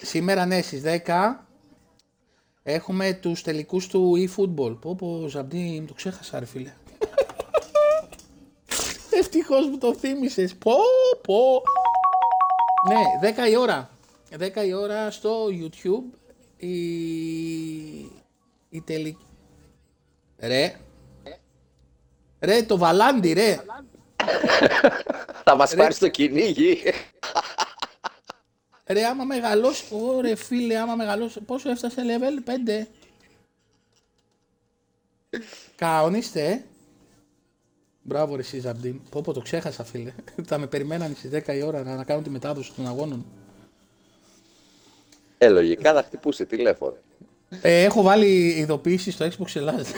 Σήμερα 0.08 0.46
ναι 0.46 0.62
στις 0.62 0.82
10 1.06 1.36
έχουμε 2.64 3.14
τους 3.14 3.42
τελικούς 3.42 3.88
του 3.88 4.14
eFootball. 4.16 4.78
Πω 4.82 4.96
πω 4.96 5.26
Ζαμπτή, 5.28 5.84
το 5.88 5.94
ξέχασα 5.94 6.40
ρε 6.40 6.46
φίλε. 6.46 6.74
Ευτυχώς 9.20 9.68
μου 9.68 9.78
το 9.78 9.94
θύμισες. 9.94 10.56
Πω 10.56 10.76
πω. 11.22 11.62
Ναι, 12.88 13.32
10 13.48 13.52
η 13.52 13.56
ώρα. 13.58 13.90
10 14.40 14.66
η 14.66 14.74
ώρα 14.74 15.12
στο 15.12 15.46
YouTube 15.46 16.18
η, 16.58 16.78
η 18.70 18.82
τελική. 18.86 19.26
Ρε. 20.40 20.76
Ρε, 22.40 22.64
το 22.64 22.78
βαλάντι, 22.78 23.34
ρε. 23.34 23.60
Θα 25.44 25.56
μας 25.56 25.76
πάρει 25.76 25.94
στο 25.94 26.08
κυνήγι. 26.08 26.78
Ρε, 28.88 29.06
άμα 29.06 29.24
μεγαλώσει. 29.24 29.84
Ωρε, 29.92 30.36
φίλε, 30.36 30.78
άμα 30.78 30.96
μεγαλώσει. 30.96 31.42
Πόσο 31.42 31.70
έφτασε 31.70 32.02
level; 32.02 32.50
5. 32.82 32.86
Καονίστε, 35.76 36.46
ε. 36.46 36.62
Μπράβο, 38.02 38.36
ρε, 38.36 38.42
εσύ, 38.42 38.60
Ζαμπτίν. 38.60 39.02
Πω, 39.10 39.22
πω, 39.22 39.34
το 39.34 39.42
ξέχασα, 39.42 39.84
φίλε. 39.84 40.14
Θα 40.48 40.58
με 40.58 40.68
περιμέναν 40.68 41.16
στις 41.16 41.32
10 41.48 41.56
η 41.56 41.62
ώρα 41.62 41.84
να, 41.84 41.96
να 41.96 42.04
κάνω 42.04 42.22
τη 42.22 42.30
μετάδοση 42.30 42.74
των 42.74 42.88
αγώνων. 42.88 43.26
Ε, 45.38 45.50
λογικά 45.50 45.94
θα 45.94 46.04
χτυπούσε 46.04 46.46
τηλέφωνο. 46.46 46.98
Ε, 47.62 47.84
έχω 47.84 48.02
βάλει 48.02 48.48
ειδοποίηση 48.50 49.12
στο 49.12 49.26
Xbox 49.26 49.56
Ελλάδα. 49.56 49.84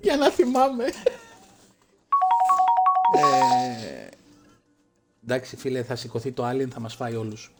Για 0.00 0.16
να 0.16 0.30
θυμάμαι. 0.30 0.84
Ε, 3.16 4.08
εντάξει 5.30 5.56
φίλε, 5.56 5.82
θα 5.82 5.96
σηκωθεί 5.96 6.32
το 6.32 6.48
Alien, 6.48 6.68
θα 6.68 6.80
μας 6.80 6.94
φάει 6.94 7.16
όλους. 7.16 7.52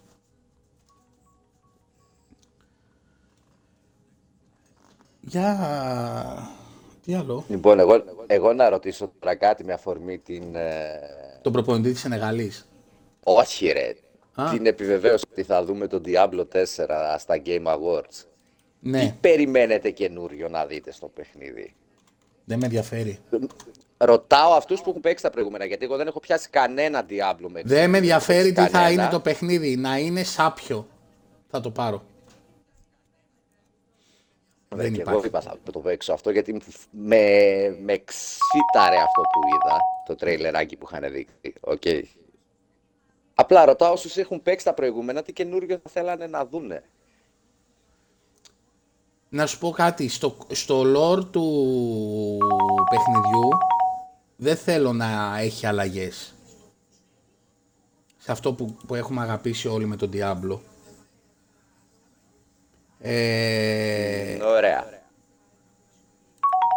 Για... 5.21 5.59
Τι 7.05 7.15
άλλο; 7.15 7.45
Λοιπόν, 7.49 7.79
εγώ, 7.79 8.05
εγώ 8.27 8.53
να 8.53 8.69
ρωτήσω 8.69 9.13
τώρα 9.19 9.35
κάτι 9.35 9.65
με 9.65 9.73
αφορμή 9.73 10.19
την... 10.19 10.55
ε, 10.55 11.01
Τον 11.43 11.53
προπονητή 11.53 11.93
της 11.93 12.01
Σενεγαλής. 12.01 12.69
Όχι 13.23 13.67
ρε. 13.67 13.95
Α. 14.35 14.51
Την 14.51 14.67
επιβεβαίωση 14.67 15.25
ότι 15.33 15.43
θα 15.43 15.65
δούμε 15.65 15.87
τον 15.87 16.03
Diablo 16.07 16.45
4 16.53 16.65
στα 17.19 17.43
Game 17.45 17.67
Awards. 17.67 18.25
Ναι, 18.81 19.01
Τι 19.01 19.13
περιμένετε 19.21 19.91
καινούριο 19.91 20.49
να 20.49 20.67
δείτε 20.67 20.93
στο 20.93 21.09
παιχνίδι; 21.09 21.75
δεν 22.45 22.59
με 22.59 22.65
ενδιαφέρει. 22.65 23.19
Ρωτάω 23.99 24.53
αυτούς 24.53 24.81
που 24.83 24.91
έχουν 24.91 25.01
παίξει 25.01 25.23
τα 25.23 25.31
προηγούμενα, 25.31 25.65
γιατί 25.65 25.85
εγώ 25.85 25.97
δεν 25.97 26.07
έχω 26.07 26.21
πιάσει 26.21 26.51
κανένα 26.51 27.07
Diablo 27.09 27.47
με 27.49 27.63
Δεν 27.65 27.91
με 27.91 27.97
ενδιαφέρει 27.99 28.53
τι 28.53 28.61
θα 28.61 28.69
Κανένα. 28.69 28.91
είναι 29.03 29.11
το 29.11 29.21
παιχνίδι. 29.21 29.77
Να 29.77 29.99
είναι 29.99 30.23
σάπιο. 30.23 30.87
Θα 31.51 31.61
το 31.61 31.71
πάρω. 31.71 32.03
Ναι, 34.77 34.83
δεν 34.83 34.93
και 34.93 35.01
υπάρχει. 35.01 35.19
εγώ 35.19 35.27
είπα 35.27 35.41
θα 35.41 35.57
το 35.73 35.79
παίξω 35.79 36.13
αυτό 36.13 36.31
γιατί 36.31 36.61
με, 36.91 37.25
με 37.83 38.03
εξίταρε 38.05 38.97
αυτό 38.97 39.21
που 39.21 39.41
είδα, 39.49 39.81
το 40.07 40.15
τρέιλεράκι 40.15 40.77
που 40.77 40.89
είχαν 40.91 41.13
δείξει. 41.13 41.53
Οκ. 41.61 41.83
Απλά 43.35 43.65
ρωτάω 43.65 43.93
όσους 43.93 44.17
έχουν 44.17 44.43
παίξει 44.43 44.65
τα 44.65 44.75
προηγούμενα 44.75 45.23
τι 45.23 45.33
καινούριο 45.33 45.79
θα 45.83 45.91
θέλανε 45.91 46.27
να 46.27 46.47
δούνε. 46.47 46.83
Να 49.29 49.47
σου 49.47 49.59
πω 49.59 49.71
κάτι, 49.71 50.09
στο, 50.09 50.37
στο 50.53 50.81
lore 50.81 51.25
του 51.31 51.67
παιχνιδιού 52.91 53.49
δεν 54.41 54.57
θέλω 54.57 54.93
να 54.93 55.39
έχει 55.39 55.67
αλλαγές. 55.67 56.35
Σε 58.19 58.33
αυτό 58.33 58.53
που, 58.53 58.77
που 58.87 58.95
έχουμε 58.95 59.23
αγαπήσει 59.23 59.69
όλοι 59.69 59.87
με 59.87 59.97
τον 59.97 60.11
Diablo. 60.13 60.59
Ε, 63.01 64.43
Ωραία. 64.43 65.03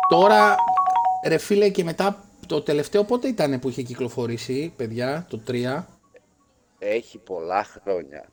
τώρα, 0.09 0.55
ρε 1.27 1.37
φίλε, 1.37 1.69
και 1.69 1.83
μετά 1.83 2.23
το 2.47 2.61
τελευταίο 2.61 3.03
πότε 3.03 3.27
ήταν 3.27 3.59
που 3.59 3.69
είχε 3.69 3.81
κυκλοφορήσει, 3.81 4.73
παιδιά, 4.75 5.25
το 5.29 5.41
3. 5.47 5.83
Έχει 6.79 7.17
πολλά 7.17 7.63
χρόνια. 7.63 8.29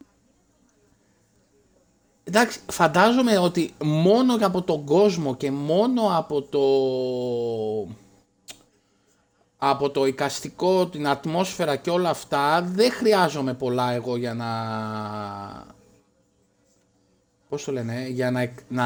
Εντάξει, 2.25 2.61
φαντάζομαι 2.71 3.39
ότι 3.39 3.75
μόνο 3.83 4.39
και 4.39 4.45
από 4.45 4.63
τον 4.63 4.85
κόσμο 4.85 5.37
και 5.37 5.51
μόνο 5.51 6.17
από 6.17 6.43
το 6.43 6.61
από 9.59 9.91
το 9.91 10.07
εικαστικό, 10.07 10.87
την 10.87 11.09
ατμόσφαιρα 11.09 11.77
και 11.77 11.91
όλα 11.91 12.11
αυτά 12.11 12.63
δεν 12.63 12.91
χρειάζομαι 12.91 13.55
πολλά 13.55 13.93
εγώ 13.93 14.17
για 14.17 14.35
να 14.35 14.47
πώς 17.49 17.65
το 17.65 17.73
λένε, 17.73 18.07
για 18.09 18.31
να, 18.31 18.53
να 18.69 18.85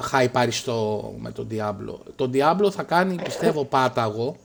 χαϊπαριστώ 0.00 1.12
με 1.18 1.30
τον 1.30 1.48
Diablo. 1.50 1.98
Το 2.16 2.30
Diablo 2.32 2.70
θα 2.70 2.82
κάνει 2.82 3.22
πιστεύω 3.22 3.64
πάταγο. 3.64 4.36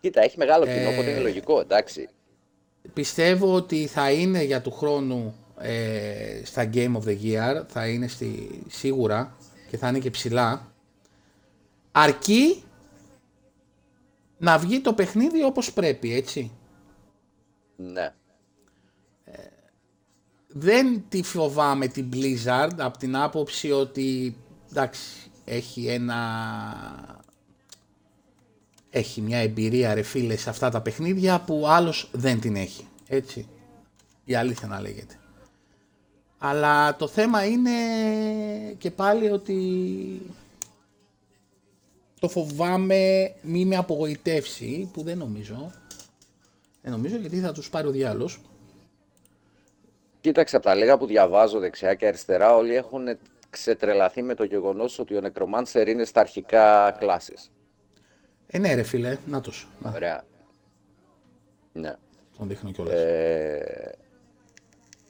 Κοίτα, 0.00 0.22
έχει 0.22 0.38
μεγάλο 0.38 0.64
κοινό, 0.64 0.76
Ε, 0.78 0.92
οπότε 0.92 1.10
είναι 1.10 1.20
λογικό, 1.20 1.60
εντάξει. 1.60 2.08
Πιστεύω 2.92 3.54
ότι 3.54 3.86
θα 3.86 4.10
είναι 4.10 4.42
για 4.42 4.60
του 4.60 4.70
χρόνου 4.70 5.34
ε, 5.58 6.40
στα 6.44 6.70
Game 6.74 6.96
of 6.96 7.08
the 7.08 7.16
Year, 7.22 7.62
θα 7.66 7.88
είναι 7.88 8.08
στη, 8.08 8.60
σίγουρα 8.68 9.36
και 9.70 9.76
θα 9.76 9.88
είναι 9.88 9.98
και 9.98 10.10
ψηλά. 10.10 10.72
Αρκεί 11.92 12.62
να 14.38 14.58
βγει 14.58 14.80
το 14.80 14.92
παιχνίδι 14.92 15.44
όπως 15.44 15.72
πρέπει, 15.72 16.14
έτσι. 16.14 16.52
Ναι. 17.76 18.14
Δεν 20.48 21.04
τη 21.08 21.22
φοβάμαι 21.22 21.86
την 21.86 22.08
Blizzard 22.12 22.74
από 22.76 22.98
την 22.98 23.16
άποψη 23.16 23.70
ότι 23.70 24.36
εντάξει, 24.70 25.30
έχει 25.44 25.86
ένα 25.86 26.16
έχει 28.90 29.20
μια 29.20 29.38
εμπειρία 29.38 29.94
ρε 29.94 30.02
φίλε 30.02 30.36
σε 30.36 30.50
αυτά 30.50 30.70
τα 30.70 30.80
παιχνίδια 30.80 31.40
που 31.40 31.68
άλλος 31.68 32.08
δεν 32.12 32.40
την 32.40 32.56
έχει. 32.56 32.88
Έτσι. 33.06 33.48
Η 34.24 34.34
αλήθεια 34.34 34.68
να 34.68 34.80
λέγεται. 34.80 35.14
Αλλά 36.38 36.96
το 36.96 37.08
θέμα 37.08 37.44
είναι 37.44 37.70
και 38.78 38.90
πάλι 38.90 39.30
ότι 39.30 39.56
το 42.18 42.28
φοβάμαι 42.28 43.32
μη 43.42 43.64
με 43.64 43.76
απογοητεύσει, 43.76 44.90
που 44.92 45.02
δεν 45.02 45.18
νομίζω. 45.18 45.72
Δεν 46.82 46.92
νομίζω 46.92 47.16
γιατί 47.16 47.40
θα 47.40 47.52
τους 47.52 47.70
πάρει 47.70 47.86
ο 47.86 47.90
διάλος. 47.90 48.40
Κοίταξε, 50.20 50.56
από 50.56 50.64
τα 50.64 50.74
λίγα 50.74 50.98
που 50.98 51.06
διαβάζω 51.06 51.58
δεξιά 51.58 51.94
και 51.94 52.06
αριστερά, 52.06 52.56
όλοι 52.56 52.74
έχουν 52.74 53.18
ξετρελαθεί 53.50 54.22
με 54.22 54.34
το 54.34 54.44
γεγονός 54.44 54.98
ότι 54.98 55.16
ο 55.16 55.20
Necromancer 55.24 55.86
είναι 55.86 56.04
στα 56.04 56.20
αρχικά 56.20 56.90
κλάσεις. 56.98 57.50
Ε, 58.46 58.58
ναι 58.58 58.74
ρε 58.74 58.82
φίλε, 58.82 59.18
να 59.26 59.40
τους. 59.40 59.68
Να, 59.78 59.90
Ωραία. 59.90 60.24
Ναι. 61.72 61.96
τον 62.38 62.48
δείχνω 62.48 62.70
κιόλας. 62.70 62.94
Ε, 62.94 63.94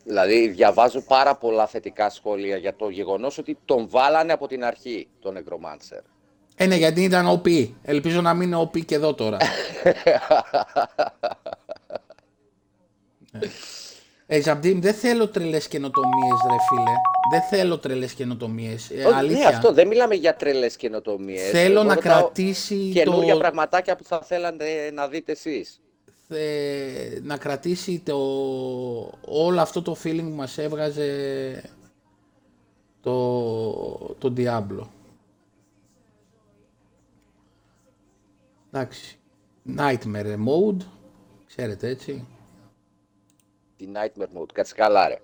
δηλαδή, 0.04 0.48
διαβάζω 0.48 1.00
πάρα 1.00 1.36
πολλά 1.36 1.66
θετικά 1.66 2.10
σχόλια 2.10 2.56
για 2.56 2.76
το 2.76 2.88
γεγονός 2.88 3.38
ότι 3.38 3.58
τον 3.64 3.88
βάλανε 3.88 4.32
από 4.32 4.46
την 4.46 4.64
αρχή, 4.64 5.08
τον 5.20 5.36
Necromancer. 5.38 6.02
Ε, 6.60 6.66
ναι, 6.66 6.76
γιατί 6.76 7.02
ήταν 7.02 7.40
OP. 7.42 7.68
Ελπίζω 7.82 8.20
να 8.20 8.34
μην 8.34 8.46
είναι 8.52 8.60
OP 8.62 8.84
και 8.84 8.94
εδώ 8.94 9.14
τώρα. 9.14 9.36
Ε, 14.30 14.40
Ζαμπτίμ, 14.40 14.80
δεν 14.80 14.94
θέλω 14.94 15.28
τρελές 15.28 15.68
καινοτομίες, 15.68 16.38
ρε 16.50 16.56
φίλε. 16.68 16.92
Δεν 17.30 17.42
θέλω 17.42 17.78
τρελές 17.78 18.12
καινοτομίες. 18.12 18.90
Ε, 18.90 19.04
Όχι, 19.04 19.14
αλήθεια. 19.16 19.48
Ναι, 19.48 19.54
αυτό 19.56 19.72
δεν 19.72 19.86
μιλάμε 19.88 20.14
για 20.14 20.34
τρελές 20.36 20.76
καινοτομίες. 20.76 21.50
Θέλω 21.50 21.80
Εγώ 21.80 21.88
να 21.88 21.94
ρωτάω 21.94 22.20
κρατήσει 22.20 22.90
Καινούργια 22.92 23.32
το... 23.32 23.38
πραγματάκια 23.38 23.96
που 23.96 24.04
θα 24.04 24.20
θέλατε 24.22 24.90
να 24.94 25.08
δείτε 25.08 25.32
εσείς. 25.32 25.80
ε, 26.28 27.18
να 27.22 27.36
κρατήσει 27.36 28.02
το, 28.04 28.16
όλο 29.20 29.60
αυτό 29.60 29.82
το 29.82 29.96
feeling 30.04 30.22
που 30.28 30.34
μας 30.36 30.58
έβγαζε 30.58 31.10
το, 33.02 33.22
το 34.18 34.32
Diablo. 34.36 34.86
Εντάξει. 38.72 39.18
Nightmare 39.76 40.36
mode, 40.46 40.82
ξέρετε 41.46 41.88
έτσι. 41.88 42.26
Τη 43.76 43.88
Nightmare 43.94 44.38
Mode. 44.40 44.52
Κάτσε 44.52 44.74
καλά, 44.74 45.08
ρε. 45.08 45.18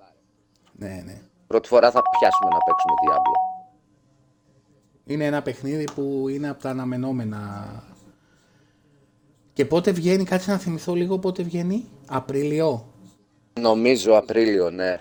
Ναι, 0.73 1.03
ναι. 1.05 1.21
Πρώτη 1.47 1.69
φορά 1.69 1.91
θα 1.91 2.03
πιάσουμε 2.03 2.51
να 2.51 2.59
παίξουμε 2.59 2.95
Diablo. 3.05 3.45
Είναι 5.05 5.25
ένα 5.25 5.43
παιχνίδι 5.43 5.85
που 5.95 6.29
είναι 6.29 6.49
από 6.49 6.63
τα 6.63 6.71
αναμενόμενα. 6.71 7.83
Και 9.53 9.65
πότε 9.65 9.91
βγαίνει, 9.91 10.25
κάτσε 10.25 10.51
να 10.51 10.59
θυμηθώ 10.59 10.95
λίγο 10.95 11.19
πότε 11.19 11.43
βγαίνει. 11.43 11.89
Απρίλιο. 12.07 12.93
Νομίζω 13.61 14.17
Απρίλιο, 14.17 14.71
ναι. 14.71 15.01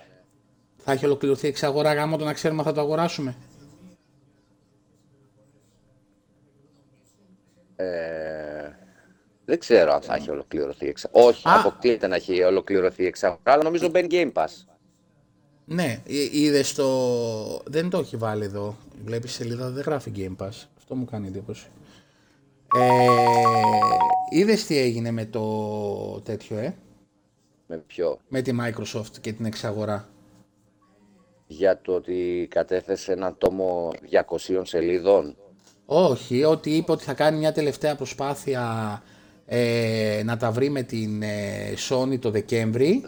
Θα 0.78 0.91
έχει 0.91 1.06
ολοκληρωθεί 1.06 1.46
η 1.46 1.50
εξαγορά 1.50 1.94
γάμο 1.94 2.18
το 2.18 2.26
να 2.26 2.34
ξέρουμε 2.34 2.60
αν 2.60 2.66
θα 2.68 2.74
το 2.74 2.82
αγοράσουμε. 2.82 3.36
Ε, 7.84 8.78
δεν 9.46 9.60
ξέρω 9.60 9.94
αν 9.94 10.02
θα 10.02 10.16
έχει 10.16 10.30
ολοκληρωθεί 10.30 10.86
η 10.86 10.90
εξαγορά. 10.90 11.26
Όχι, 11.26 11.50
Α. 11.50 11.60
αποκλείεται 11.60 12.08
να 12.08 12.16
έχει 12.16 12.44
ολοκληρωθεί 12.44 13.04
η 13.04 13.06
εξαγορά, 13.06 13.52
αλλά 13.54 13.64
νομίζω 13.64 13.90
μπαίνει 13.90 14.08
Game 14.12 14.32
Pass. 14.34 14.74
Ναι, 15.66 16.02
είδες 16.32 16.74
το. 16.74 16.88
Δεν 17.66 17.90
το 17.90 17.98
έχει 17.98 18.18
βάλει 18.18 18.44
εδώ. 18.44 18.76
Βλέπεις 19.04 19.34
σελίδα, 19.34 19.70
δεν 19.70 19.84
γράφει 19.84 20.12
Game 20.16 20.46
Pass. 20.46 20.68
Αυτό 20.78 20.96
μου 20.96 21.06
κάνει 21.06 21.28
εντύπωση. 21.28 21.68
Ε, 22.80 23.08
είδες 24.30 24.66
τι 24.66 24.78
έγινε 24.78 25.12
με 25.12 25.26
το 25.26 26.22
τέτοιο, 26.24 26.58
ε, 26.58 26.76
Με 27.68 27.78
ποιο; 27.78 28.20
με 28.28 28.42
τη 28.42 28.52
Microsoft 28.62 29.18
και 29.22 29.34
την 29.34 29.46
εξαγορά. 29.46 30.08
Για 31.48 31.82
το 31.82 31.94
ότι 31.94 32.48
κατέθεσε 32.50 33.12
ένα 33.12 33.36
τόμο 33.36 33.92
200 34.12 34.62
σελίδων. 34.64 35.38
Όχι, 35.86 36.44
ότι 36.44 36.76
είπε 36.76 36.92
ότι 36.92 37.04
θα 37.04 37.14
κάνει 37.14 37.38
μια 37.38 37.52
τελευταία 37.52 37.96
προσπάθεια 37.96 39.04
ε, 39.46 40.22
να 40.26 40.38
τα 40.38 40.52
βρει 40.52 40.70
με 40.70 40.82
την 40.82 41.22
ε, 41.22 41.74
Sony 41.90 42.20
το 42.20 42.32
Δεκέμβρη. 42.32 43.04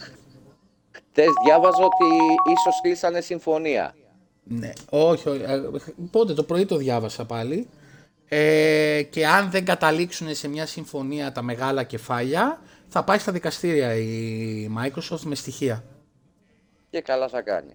Χτες 0.91 1.27
διάβαζα 1.45 1.83
ότι 1.83 2.05
ίσως 2.53 2.81
κλείσανε 2.81 3.21
συμφωνία. 3.21 3.95
Ναι, 4.43 4.71
όχι, 4.89 5.29
όχι, 5.29 5.41
ε, 5.41 5.61
πότε 6.11 6.33
το 6.33 6.43
πρωί 6.43 6.65
το 6.65 6.77
διάβασα 6.77 7.25
πάλι. 7.25 7.67
Ε, 8.27 9.03
και 9.09 9.27
αν 9.27 9.51
δεν 9.51 9.65
καταλήξουν 9.65 10.35
σε 10.35 10.47
μια 10.47 10.65
συμφωνία 10.65 11.31
τα 11.31 11.41
μεγάλα 11.41 11.83
κεφάλια, 11.83 12.61
θα 12.87 13.03
πάει 13.03 13.17
στα 13.17 13.31
δικαστήρια 13.31 13.95
η 13.95 14.69
Microsoft 14.77 15.19
με 15.23 15.35
στοιχεία. 15.35 15.83
Και 16.89 17.01
καλά 17.01 17.27
θα 17.27 17.41
κάνει. 17.41 17.73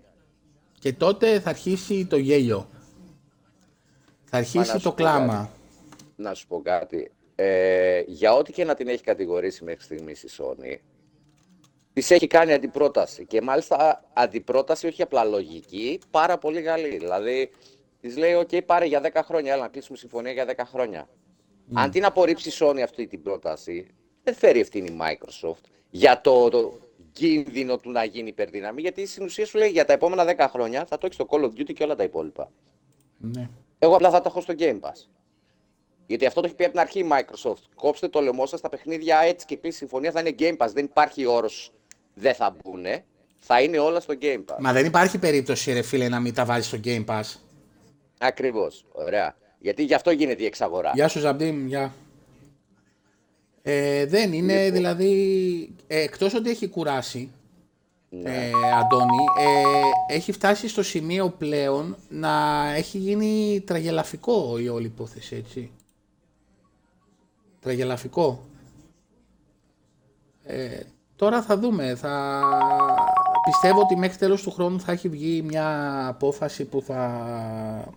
Και 0.78 0.92
τότε 0.92 1.40
θα 1.40 1.51
αρχίσει 1.51 2.07
το 2.07 2.16
γέλιο. 2.16 2.68
Θα 4.30 4.36
Μα 4.36 4.38
αρχίσει 4.38 4.58
να 4.58 4.64
σου 4.64 4.80
το 4.80 4.90
πω 4.90 4.96
κλάμα. 4.96 5.34
κάτι. 5.34 5.48
Να 6.16 6.34
σου 6.34 6.46
πω 6.46 6.60
κάτι. 6.62 7.10
Ε, 7.34 8.02
για 8.06 8.32
ό,τι 8.34 8.52
και 8.52 8.64
να 8.64 8.74
την 8.74 8.88
έχει 8.88 9.02
κατηγορήσει 9.02 9.64
μέχρι 9.64 9.82
στιγμής 9.82 10.22
η 10.22 10.28
Sony, 10.38 10.76
της 11.92 12.10
έχει 12.10 12.26
κάνει 12.26 12.52
αντιπρόταση. 12.52 13.26
Και 13.26 13.40
μάλιστα 13.42 14.04
αντιπρόταση 14.12 14.86
όχι 14.86 15.02
απλά 15.02 15.24
λογική, 15.24 16.00
πάρα 16.10 16.38
πολύ 16.38 16.62
καλή. 16.62 16.96
Δηλαδή, 16.98 17.50
της 18.00 18.16
λέει: 18.16 18.46
OK, 18.46 18.64
πάρε 18.66 18.84
για 18.84 19.00
10 19.12 19.20
χρόνια, 19.24 19.52
έλα 19.52 19.62
να 19.62 19.68
κλείσουμε 19.68 19.98
συμφωνία 19.98 20.32
για 20.32 20.46
10 20.56 20.62
χρόνια. 20.66 21.08
Αν 21.72 21.90
την 21.90 22.04
απορρίψει 22.04 22.48
η 22.48 22.52
Sony 22.58 22.80
αυτή 22.80 23.06
την 23.06 23.22
πρόταση, 23.22 23.86
δεν 24.22 24.34
φέρει 24.34 24.60
ευθύνη 24.60 24.88
η 24.88 24.98
Microsoft 25.00 25.64
για 25.90 26.20
το, 26.20 26.48
το 26.48 26.78
κίνδυνο 27.12 27.78
του 27.78 27.90
να 27.90 28.04
γίνει 28.04 28.28
υπερδύναμη. 28.28 28.80
Γιατί 28.80 29.06
στην 29.06 29.24
ουσία 29.24 29.46
σου 29.46 29.58
λέει 29.58 29.68
για 29.70 29.84
τα 29.84 29.92
επόμενα 29.92 30.34
10 30.36 30.46
χρόνια 30.50 30.84
θα 30.84 30.98
το 30.98 31.06
έχεις 31.06 31.14
στο 31.16 31.26
Call 31.30 31.42
of 31.44 31.60
Duty 31.60 31.72
και 31.74 31.82
όλα 31.84 31.94
τα 31.96 32.02
υπόλοιπα. 32.02 32.50
Ναι. 33.18 33.48
Εγώ 33.82 33.94
απλά 33.94 34.10
θα 34.10 34.20
το 34.20 34.24
έχω 34.28 34.40
στο 34.40 34.54
Game 34.58 34.80
Pass. 34.80 35.06
Γιατί 36.06 36.26
αυτό 36.26 36.40
το 36.40 36.46
έχει 36.46 36.56
πει 36.56 36.64
από 36.64 36.72
την 36.72 36.80
αρχή 36.80 36.98
η 36.98 37.08
Microsoft. 37.10 37.62
Κόψτε 37.74 38.08
το 38.08 38.20
λαιμό 38.20 38.46
σας, 38.46 38.60
τα 38.60 38.68
παιχνίδια 38.68 39.18
έτσι 39.18 39.46
και 39.46 39.56
κλείσει 39.56 39.76
συμφωνία 39.78 40.10
θα 40.10 40.20
είναι 40.20 40.34
Game 40.38 40.56
Pass. 40.56 40.68
Δεν 40.72 40.84
υπάρχει 40.84 41.26
όρος 41.26 41.72
δεν 42.14 42.34
θα 42.34 42.56
μπουν. 42.56 42.84
Θα 43.38 43.62
είναι 43.62 43.78
όλα 43.78 44.00
στο 44.00 44.14
Game 44.20 44.44
Pass. 44.46 44.56
Μα 44.58 44.72
δεν 44.72 44.84
υπάρχει 44.86 45.18
περίπτωση, 45.18 45.72
ρε 45.72 45.82
φίλε, 45.82 46.08
να 46.08 46.20
μην 46.20 46.34
τα 46.34 46.44
βάζει 46.44 46.66
στο 46.66 46.78
Game 46.84 47.04
Pass. 47.04 47.22
Ακριβώς. 48.18 48.84
Ωραία. 48.92 49.36
Γιατί 49.58 49.82
γι' 49.84 49.94
αυτό 49.94 50.10
γίνεται 50.10 50.42
η 50.42 50.46
εξαγορά. 50.46 50.90
Γεια 50.94 51.08
σου 51.08 51.18
Ζαμπτίμ, 51.18 51.66
γεια. 51.66 51.94
Ε, 53.62 54.06
δεν 54.06 54.32
είναι, 54.32 54.54
Λοιπόν. 54.64 54.72
δηλαδή, 54.72 55.74
ε, 55.86 56.00
εκτός 56.00 56.34
ότι 56.34 56.50
έχει 56.50 56.68
κουράσει, 56.68 57.30
ε, 58.11 58.50
Αντώνη, 58.80 59.24
ε, 59.38 60.14
έχει 60.14 60.32
φτάσει 60.32 60.68
στο 60.68 60.82
σημείο 60.82 61.30
πλέον 61.30 61.96
να 62.08 62.64
έχει 62.74 62.98
γίνει 62.98 63.62
τραγελαφικό 63.66 64.58
η 64.58 64.68
όλη 64.68 64.86
υπόθεση, 64.86 65.36
έτσι. 65.36 65.70
Τραγελαφικό. 67.61 68.44
Ε, 70.42 70.80
τώρα 71.16 71.42
θα 71.42 71.58
δούμε, 71.58 71.94
θα... 71.94 72.42
Πιστεύω 73.44 73.80
ότι 73.80 73.96
μέχρι 73.96 74.18
τέλος 74.18 74.42
του 74.42 74.50
χρόνου 74.50 74.80
θα 74.80 74.92
έχει 74.92 75.08
βγει 75.08 75.42
μια 75.42 76.06
απόφαση 76.06 76.64
που 76.64 76.82
θα... 76.82 77.94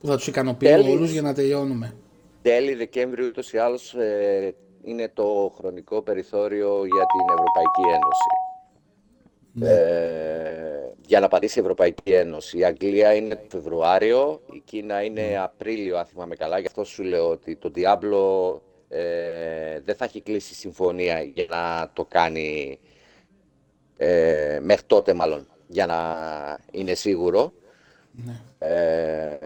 που 0.00 0.06
θα 0.06 0.16
τους 0.16 0.26
ικανοποιεί 0.26 0.68
Τέλη. 0.68 0.90
όλους 0.90 1.10
για 1.10 1.22
να 1.22 1.34
τελειώνουμε. 1.34 1.94
Τέλη 2.42 2.74
Δεκέμβριου 2.74 3.26
ούτως 3.26 3.52
ή 3.52 3.58
άλλως 3.58 3.94
ε, 3.94 4.54
είναι 4.84 5.10
το 5.14 5.52
χρονικό 5.56 6.02
περιθώριο 6.02 6.84
για 6.84 7.06
την 7.06 7.26
Ευρωπαϊκή 7.32 7.82
Ένωση. 7.94 8.30
Ε, 9.60 10.92
για 11.06 11.20
να 11.20 11.28
πατήσει 11.28 11.58
η 11.58 11.62
Ευρωπαϊκή 11.62 12.12
Ένωση. 12.12 12.58
Η 12.58 12.64
Αγγλία 12.64 13.14
είναι 13.14 13.34
το 13.36 13.44
Φεβρουάριο, 13.48 14.40
η 14.52 14.62
Κίνα 14.64 15.02
είναι 15.02 15.38
Απρίλιο, 15.38 15.98
αν 15.98 16.04
θυμάμαι 16.04 16.34
καλά. 16.34 16.58
Γι' 16.58 16.66
αυτό 16.66 16.84
σου 16.84 17.02
λέω 17.02 17.28
ότι 17.28 17.56
το 17.56 17.70
Diablo 17.74 18.60
ε, 18.88 19.80
δεν 19.80 19.94
θα 19.94 20.04
έχει 20.04 20.20
κλείσει 20.20 20.54
συμφωνία 20.54 21.22
για 21.22 21.46
να 21.48 21.90
το 21.92 22.04
κάνει 22.04 22.78
ε, 23.96 24.58
μέχρι 24.62 24.86
τότε 24.86 25.14
μάλλον, 25.14 25.46
για 25.66 25.86
να 25.86 25.98
είναι 26.70 26.94
σίγουρο. 26.94 27.52
Ε, 28.58 29.36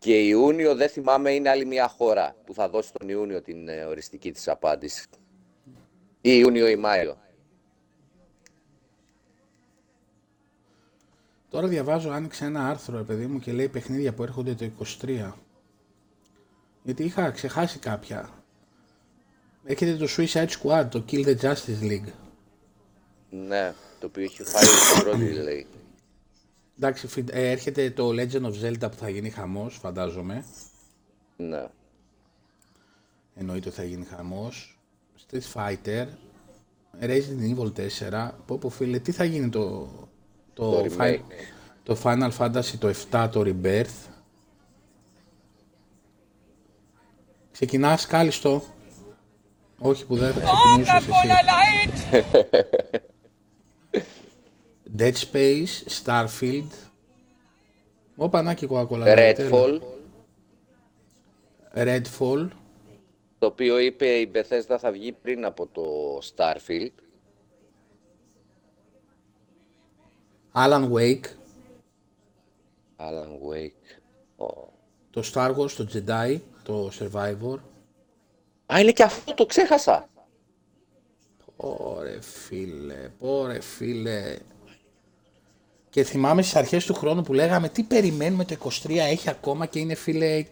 και 0.00 0.18
Ιούνιο 0.18 0.74
δεν 0.74 0.88
θυμάμαι 0.88 1.32
είναι 1.32 1.48
άλλη 1.48 1.64
μια 1.66 1.88
χώρα 1.88 2.36
που 2.44 2.54
θα 2.54 2.68
δώσει 2.68 2.92
τον 2.92 3.08
Ιούνιο 3.08 3.42
την 3.42 3.68
ε, 3.68 3.84
οριστική 3.84 4.32
της 4.32 4.48
απάντηση. 4.48 5.06
Ή 6.20 6.30
Ιούνιο 6.42 6.68
ή 6.68 6.76
Μάιο. 6.76 7.18
Τώρα 11.50 11.66
διαβάζω, 11.66 12.10
άνοιξε 12.10 12.44
ένα 12.44 12.68
άρθρο, 12.68 12.96
ρε 12.96 13.02
παιδί 13.02 13.26
μου, 13.26 13.38
και 13.38 13.52
λέει 13.52 13.68
παιχνίδια 13.68 14.12
που 14.12 14.22
έρχονται 14.22 14.54
το 14.54 14.70
23. 15.02 15.32
Γιατί 16.82 17.04
είχα 17.04 17.30
ξεχάσει 17.30 17.78
κάποια. 17.78 18.30
Έχετε 19.64 19.96
το 19.96 20.06
Suicide 20.16 20.48
Squad, 20.48 20.86
το 20.90 21.04
Kill 21.10 21.26
the 21.26 21.36
Justice 21.40 21.82
League. 21.82 22.12
Ναι, 23.30 23.74
το 24.00 24.06
οποίο 24.06 24.22
έχει 24.22 24.42
φάει 24.42 24.64
στην 24.64 25.02
πρώτη 25.02 25.32
λέει. 25.32 25.66
Εντάξει, 26.82 27.06
φι- 27.06 27.30
ε, 27.32 27.50
έρχεται 27.50 27.90
το 27.90 28.08
Legend 28.08 28.42
of 28.42 28.52
Zelda 28.64 28.90
που 28.90 28.96
θα 28.96 29.08
γίνει 29.08 29.30
χαμός, 29.30 29.76
φαντάζομαι. 29.76 30.44
Ναι. 31.36 31.66
εννοείται 33.34 33.68
ότι 33.68 33.76
θα 33.76 33.84
γίνει 33.84 34.04
χαμός. 34.04 34.78
Street 35.30 35.52
Fighter, 35.54 36.06
Resident 37.00 37.56
Evil 37.56 37.72
4, 37.72 38.30
πω 38.46 38.58
πω 38.58 38.68
φίλε, 38.68 38.98
τι 38.98 39.12
θα 39.12 39.24
γίνει 39.24 39.48
το, 39.48 39.88
το, 40.54 40.70
Το 40.70 40.86
Fi- 40.98 40.98
remake. 40.98 41.20
το 41.82 41.96
Final 42.02 42.30
Fantasy 42.38 42.74
το 42.78 42.92
7, 43.10 43.28
το 43.32 43.42
Rebirth; 43.44 44.08
Ξεκινάς 47.52 48.06
κάλιστο. 48.06 48.62
Όχι 49.78 50.06
που 50.06 50.16
δεν 50.16 50.32
θα 50.32 50.40
ξεκινήσεις 50.40 50.94
εσύ. 50.94 51.10
Dead 54.96 55.14
Space, 55.14 56.02
Starfield. 56.04 56.72
Ω 58.16 58.28
πανάκι 58.28 58.66
Coca-Cola. 58.70 59.04
Light, 59.04 59.38
έλα. 59.38 59.50
Redfall, 59.50 59.80
Redfall. 61.74 62.48
το 63.38 63.46
οποίο 63.46 63.78
είπε 63.78 64.06
η 64.06 64.30
Bethesda 64.34 64.76
θα 64.78 64.90
βγει 64.90 65.12
πριν 65.12 65.44
από 65.44 65.66
το 65.66 65.82
Starfield. 66.34 66.90
Alan 70.52 70.92
Wake. 70.92 71.24
Alan 72.96 73.32
Wake. 73.50 73.98
Ω. 74.44 74.68
Το 75.10 75.22
Star 75.32 75.56
Wars, 75.56 75.70
το 75.70 75.88
Jedi, 75.92 76.40
το 76.62 76.90
Survivor. 76.98 77.58
Α, 78.72 78.80
είναι 78.80 78.92
και 78.92 79.02
αυτό, 79.02 79.34
το 79.34 79.46
ξέχασα. 79.46 80.08
Ωρε 81.56 82.20
φίλε, 82.20 83.10
ωρε 83.18 83.60
φίλε. 83.60 84.38
Και 85.90 86.04
θυμάμαι 86.04 86.42
στις 86.42 86.56
αρχές 86.56 86.84
του 86.86 86.94
χρόνου 86.94 87.22
που 87.22 87.32
λέγαμε 87.32 87.68
τι 87.68 87.82
περιμένουμε 87.82 88.44
το 88.44 88.56
23 88.84 88.90
έχει 88.96 89.28
ακόμα 89.30 89.66
και 89.66 89.78
είναι 89.78 89.94
φίλε 89.94 90.44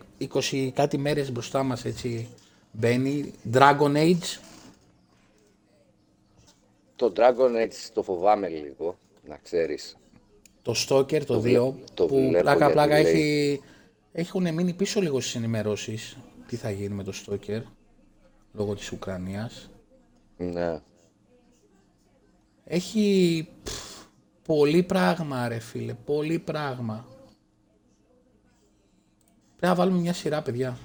20 0.50 0.70
κάτι 0.74 0.98
μέρες 0.98 1.32
μπροστά 1.32 1.62
μας 1.62 1.84
έτσι 1.84 2.28
μπαίνει. 2.72 3.32
Dragon 3.52 3.96
Age, 3.96 4.38
Το 6.96 7.12
Dragon 7.16 7.64
Age 7.66 7.88
το 7.92 8.02
φοβάμαι 8.02 8.48
λίγο, 8.48 8.96
να 9.28 9.36
ξέρεις. 9.42 9.96
το 10.62 10.74
Stalker, 10.88 11.24
το 11.24 11.34
2 11.38 11.40
βλέπω- 11.40 11.76
το 11.94 12.06
που 12.06 12.16
βλέπω 12.16 12.40
πλάκα 12.42 12.56
γιατί 12.58 12.72
πλάκα 12.72 13.00
λέει. 13.02 13.12
έχει, 13.12 13.60
έχουν 14.12 14.54
μείνει 14.54 14.72
πίσω 14.72 15.00
λίγο 15.00 15.20
στις 15.20 15.34
ενημερώσεις 15.34 16.16
τι 16.46 16.56
θα 16.56 16.70
γίνει 16.70 16.94
με 16.94 17.02
το 17.04 17.12
Stalker 17.26 17.62
λόγω 18.52 18.74
της 18.74 18.92
Ουκρανίας. 18.92 19.70
Ναι. 20.36 20.80
Έχει 22.64 23.48
πφ, 23.62 23.87
πολύ 24.48 24.82
πράγμα 24.82 25.48
ρε 25.48 25.58
φίλε, 25.58 25.94
πολύ 25.94 26.38
πράγμα. 26.38 27.06
Πρέπει 29.56 29.66
να 29.66 29.74
βάλουμε 29.74 30.00
μια 30.00 30.12
σειρά 30.12 30.42
παιδιά. 30.42 30.78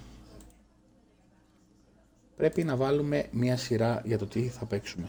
Πρέπει 2.36 2.64
να 2.64 2.76
βάλουμε 2.76 3.28
μια 3.32 3.58
σειρά 3.58 4.02
για 4.06 4.18
το 4.18 4.26
τι 4.26 4.48
θα 4.48 4.66
παίξουμε. 4.66 5.08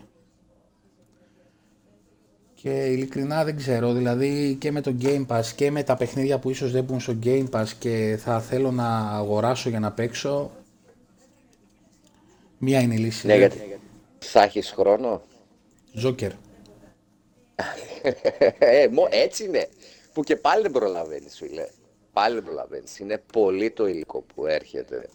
Και 2.55 2.85
ειλικρινά 2.85 3.45
δεν 3.45 3.57
ξέρω, 3.57 3.93
δηλαδή 3.93 4.57
και 4.61 4.71
με 4.73 4.81
το 4.81 4.97
Game 5.01 5.27
Pass 5.27 5.45
και 5.57 5.71
με 5.71 5.83
τα 5.83 5.97
παιχνίδια 5.97 6.39
που 6.39 6.51
ίσως 6.51 6.73
δεν 6.73 6.85
μπουν 6.85 7.01
στο 7.01 7.17
Game 7.23 7.51
Pass 7.51 7.69
και 7.79 8.19
θα 8.21 8.41
θέλω 8.41 8.71
να 8.71 8.99
αγοράσω 8.99 9.69
για 9.69 9.81
να 9.81 9.93
παίξω. 9.93 10.51
Μία 12.59 12.81
είναι 12.81 12.95
η 12.95 12.99
λύση. 12.99 13.27
Ναι, 13.27 13.37
γιατί 13.37 13.79
θα 14.19 14.43
έχεις 14.43 14.71
χρόνο. 14.71 15.23
Joker. 16.03 16.31
Ε, 18.59 18.89
μο- 18.89 19.09
έτσι 19.11 19.45
είναι. 19.45 19.69
Που 20.13 20.23
και 20.23 20.37
πάλι 20.37 20.63
δεν 20.63 20.71
προλαβαίνεις, 20.71 21.37
φίλε. 21.37 21.69
Πάλι 22.13 22.35
δεν 22.35 22.45
προλαβαίνεις. 22.45 22.99
Είναι 22.99 23.23
πολύ 23.33 23.71
το 23.71 23.87
υλικό 23.87 24.21
που 24.35 24.47
έρχεται. 24.47 25.09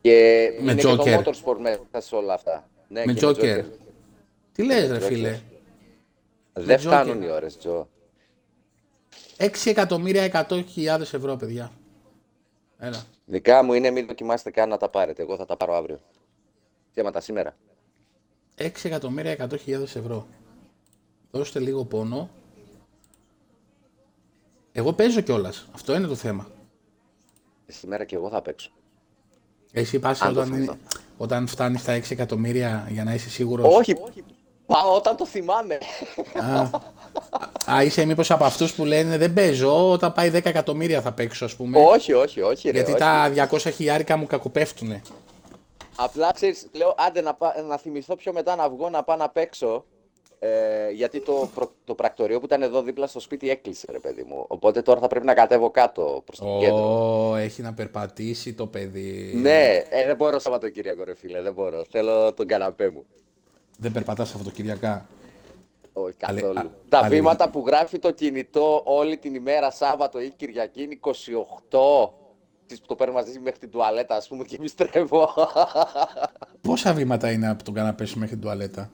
Και 0.00 0.48
Με 0.60 0.72
είναι 0.72 0.82
Joker. 0.84 0.98
και 1.02 1.16
το 1.16 1.30
motorsport 1.30 1.56
μέσα 1.58 2.06
σε 2.08 2.14
όλα 2.14 2.34
αυτά. 2.34 2.68
Ναι, 2.88 3.02
Με 3.06 3.12
και 3.12 3.26
Joker. 3.26 3.64
Τι 4.52 4.64
λες 4.64 4.90
ρε 4.90 4.96
Joker. 4.96 5.00
φίλε; 5.00 5.40
Δεν 6.52 6.76
Joker. 6.76 6.80
φτάνουν 6.80 7.22
οι 7.22 7.30
ώρες, 7.30 7.56
Τζο. 7.58 7.88
6 9.36 9.70
εκατομμύρια 9.70 10.22
100 10.48 10.64
χιλιάδες 10.68 11.14
ευρώ, 11.14 11.36
παιδιά. 11.36 11.72
Έλα. 12.78 13.02
Δικά 13.24 13.62
μου 13.62 13.72
είναι 13.72 13.90
μην 13.90 14.06
δοκιμάσετε 14.06 14.50
καν 14.50 14.68
να 14.68 14.76
τα 14.76 14.88
πάρετε. 14.88 15.22
Εγώ 15.22 15.36
θα 15.36 15.44
τα 15.46 15.56
πάρω 15.56 15.74
αύριο. 15.74 16.00
Θέματα 16.92 17.20
σήμερα. 17.20 17.56
6 18.58 18.68
εκατομμύρια 18.82 19.48
100 19.50 19.58
χιλιάδες 19.58 19.96
ευρώ. 19.96 20.26
Δώστε 21.30 21.58
λίγο 21.58 21.84
πόνο. 21.84 22.30
Εγώ 24.72 24.92
παίζω 24.92 25.20
κιόλας. 25.20 25.66
Αυτό 25.74 25.94
είναι 25.94 26.06
το 26.06 26.14
θέμα. 26.14 26.46
Σήμερα 27.66 28.04
και 28.04 28.14
εγώ 28.14 28.28
θα 28.28 28.42
παίξω. 28.42 28.70
Εσύ 29.72 29.98
πας 29.98 30.20
Αν 30.22 30.34
το 30.34 30.40
όταν, 30.40 30.52
είναι, 30.52 30.64
θυμηθώ. 30.64 30.76
όταν 31.16 31.46
φτάνεις 31.46 31.80
στα 31.80 31.96
6 31.96 32.10
εκατομμύρια 32.10 32.88
για 32.90 33.04
να 33.04 33.14
είσαι 33.14 33.30
σίγουρος; 33.30 33.74
Όχι, 33.76 33.94
πάω 34.66 34.94
όταν 34.96 35.16
το 35.16 35.26
θυμάμαι. 35.26 35.78
Α, 36.34 36.70
α, 37.74 37.82
είσαι 37.82 38.04
μήπως 38.04 38.30
από 38.30 38.44
αυτούς 38.44 38.74
που 38.74 38.84
λένε 38.84 39.18
δεν 39.18 39.32
παίζω, 39.32 39.90
όταν 39.90 40.12
πάει 40.12 40.30
10 40.30 40.44
εκατομμύρια 40.44 41.00
θα 41.00 41.12
παίξω 41.12 41.44
ας 41.44 41.56
πούμε. 41.56 41.78
όχι, 41.78 42.12
όχι, 42.12 42.40
όχι. 42.40 42.70
Ρε, 42.70 42.76
γιατί 42.76 42.90
όχι. 42.90 43.00
τα 43.00 43.48
200 43.50 43.72
χιλιάρικα 43.74 44.16
μου 44.16 44.26
κακοπέφτουνε. 44.26 45.02
Απλά 46.00 46.32
ξέρεις, 46.32 46.68
λέω 46.72 46.94
άντε 46.98 47.20
να, 47.20 47.34
πά- 47.34 47.62
να 47.66 47.76
θυμηθώ 47.76 48.16
πιο 48.16 48.32
μετά 48.32 48.56
να 48.56 48.68
βγω 48.70 48.88
να 48.88 49.02
πάω 49.02 49.16
να 49.16 49.28
παίξω. 49.28 49.84
Ε, 50.40 50.90
γιατί 50.90 51.20
το, 51.20 51.48
προ- 51.54 51.72
το 51.84 51.94
πρακτορείο 51.94 52.38
που 52.38 52.44
ήταν 52.44 52.62
εδώ 52.62 52.82
δίπλα 52.82 53.06
στο 53.06 53.20
σπίτι 53.20 53.50
έκλεισε, 53.50 53.86
ρε 53.90 53.98
παιδί 53.98 54.22
μου. 54.22 54.44
Οπότε 54.48 54.82
τώρα 54.82 55.00
θα 55.00 55.06
πρέπει 55.06 55.26
να 55.26 55.34
κατέβω 55.34 55.70
κάτω 55.70 56.22
προς 56.24 56.38
το 56.38 56.56
κέντρο. 56.60 57.28
Ω, 57.30 57.36
έχει 57.36 57.62
να 57.62 57.74
περπατήσει 57.74 58.54
το 58.54 58.66
παιδί. 58.66 59.32
Ναι, 59.34 59.74
ε, 59.88 60.06
δεν 60.06 60.16
μπορώ 60.16 60.38
Σαββατοκύριακο, 60.38 61.04
ρε 61.04 61.14
φίλε, 61.14 61.42
δεν 61.42 61.52
μπορώ. 61.52 61.84
Θέλω 61.90 62.32
τον 62.34 62.46
καναπέ 62.46 62.90
μου. 62.90 63.04
Δεν 63.78 63.92
περπατάς 63.92 64.28
Σαββατοκυριακά. 64.28 65.06
Όχι 65.92 66.16
Ale- 66.20 66.40
καθόλου. 66.40 66.58
α- 66.58 66.70
Τα 66.88 66.98
αλήθεια. 66.98 67.16
βήματα 67.16 67.50
που 67.50 67.64
γράφει 67.66 67.98
το 67.98 68.10
κινητό 68.10 68.82
όλη 68.84 69.16
την 69.16 69.34
ημέρα, 69.34 69.70
Σάββατο 69.70 70.20
ή 70.20 70.30
Κυριακή, 70.36 70.82
είναι 70.82 70.98
28. 71.00 72.10
Τις 72.68 72.80
που 72.80 72.86
το 72.86 72.94
παίρνω 72.94 73.12
μαζί 73.14 73.38
μέχρι 73.38 73.58
την 73.58 73.70
τουαλέτα, 73.70 74.16
ας 74.16 74.28
πούμε, 74.28 74.44
και 74.44 74.54
επιστρέφω. 74.54 75.28
Πόσα 76.60 76.92
βήματα 76.92 77.30
είναι 77.30 77.48
από 77.48 77.62
τον 77.64 77.74
καναπέ 77.74 78.04
σου 78.04 78.18
μέχρι 78.18 78.34
την 78.34 78.44
τουαλέτα; 78.44 78.90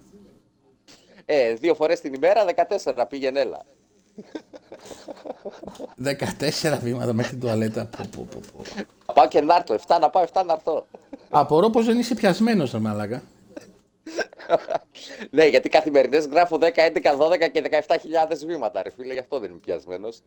ε, 1.24 1.54
δύο 1.54 1.74
φορές 1.74 2.00
την 2.00 2.14
ημέρα, 2.14 2.44
14 2.84 3.04
πήγαινε 3.08 3.40
έλα. 3.40 3.64
14 6.04 6.78
βήματα 6.82 7.12
μέχρι 7.12 7.30
την 7.30 7.40
τουαλέτα. 7.40 7.86
Πω, 7.86 8.08
πω, 8.16 8.28
πω, 8.30 8.40
πω. 8.52 8.62
Να 9.06 9.14
πάω 9.14 9.28
και 9.28 9.40
να 9.40 9.54
έρθω, 9.54 9.74
7 9.86 9.98
να 10.00 10.10
πάω, 10.10 10.24
7 10.32 10.42
να 10.46 10.52
έρθω. 10.52 10.86
Απορώ 11.30 11.70
πως 11.70 11.86
δεν 11.86 11.98
είσαι 11.98 12.14
πιασμένος, 12.14 12.72
ρε 12.72 12.78
μαλάκα. 12.78 13.22
ναι, 15.30 15.46
γιατί 15.46 15.68
καθημερινές 15.68 16.26
γράφω 16.26 16.58
10, 16.60 16.64
11, 16.64 16.70
12 16.70 17.50
και 17.52 17.84
17.000 17.88 18.46
βήματα, 18.46 18.82
ρε 18.82 18.90
φίλε, 18.90 19.12
γι' 19.12 19.18
αυτό 19.18 19.38
δεν 19.38 19.50
είμαι 19.50 19.58
πιασμένος. 19.58 20.22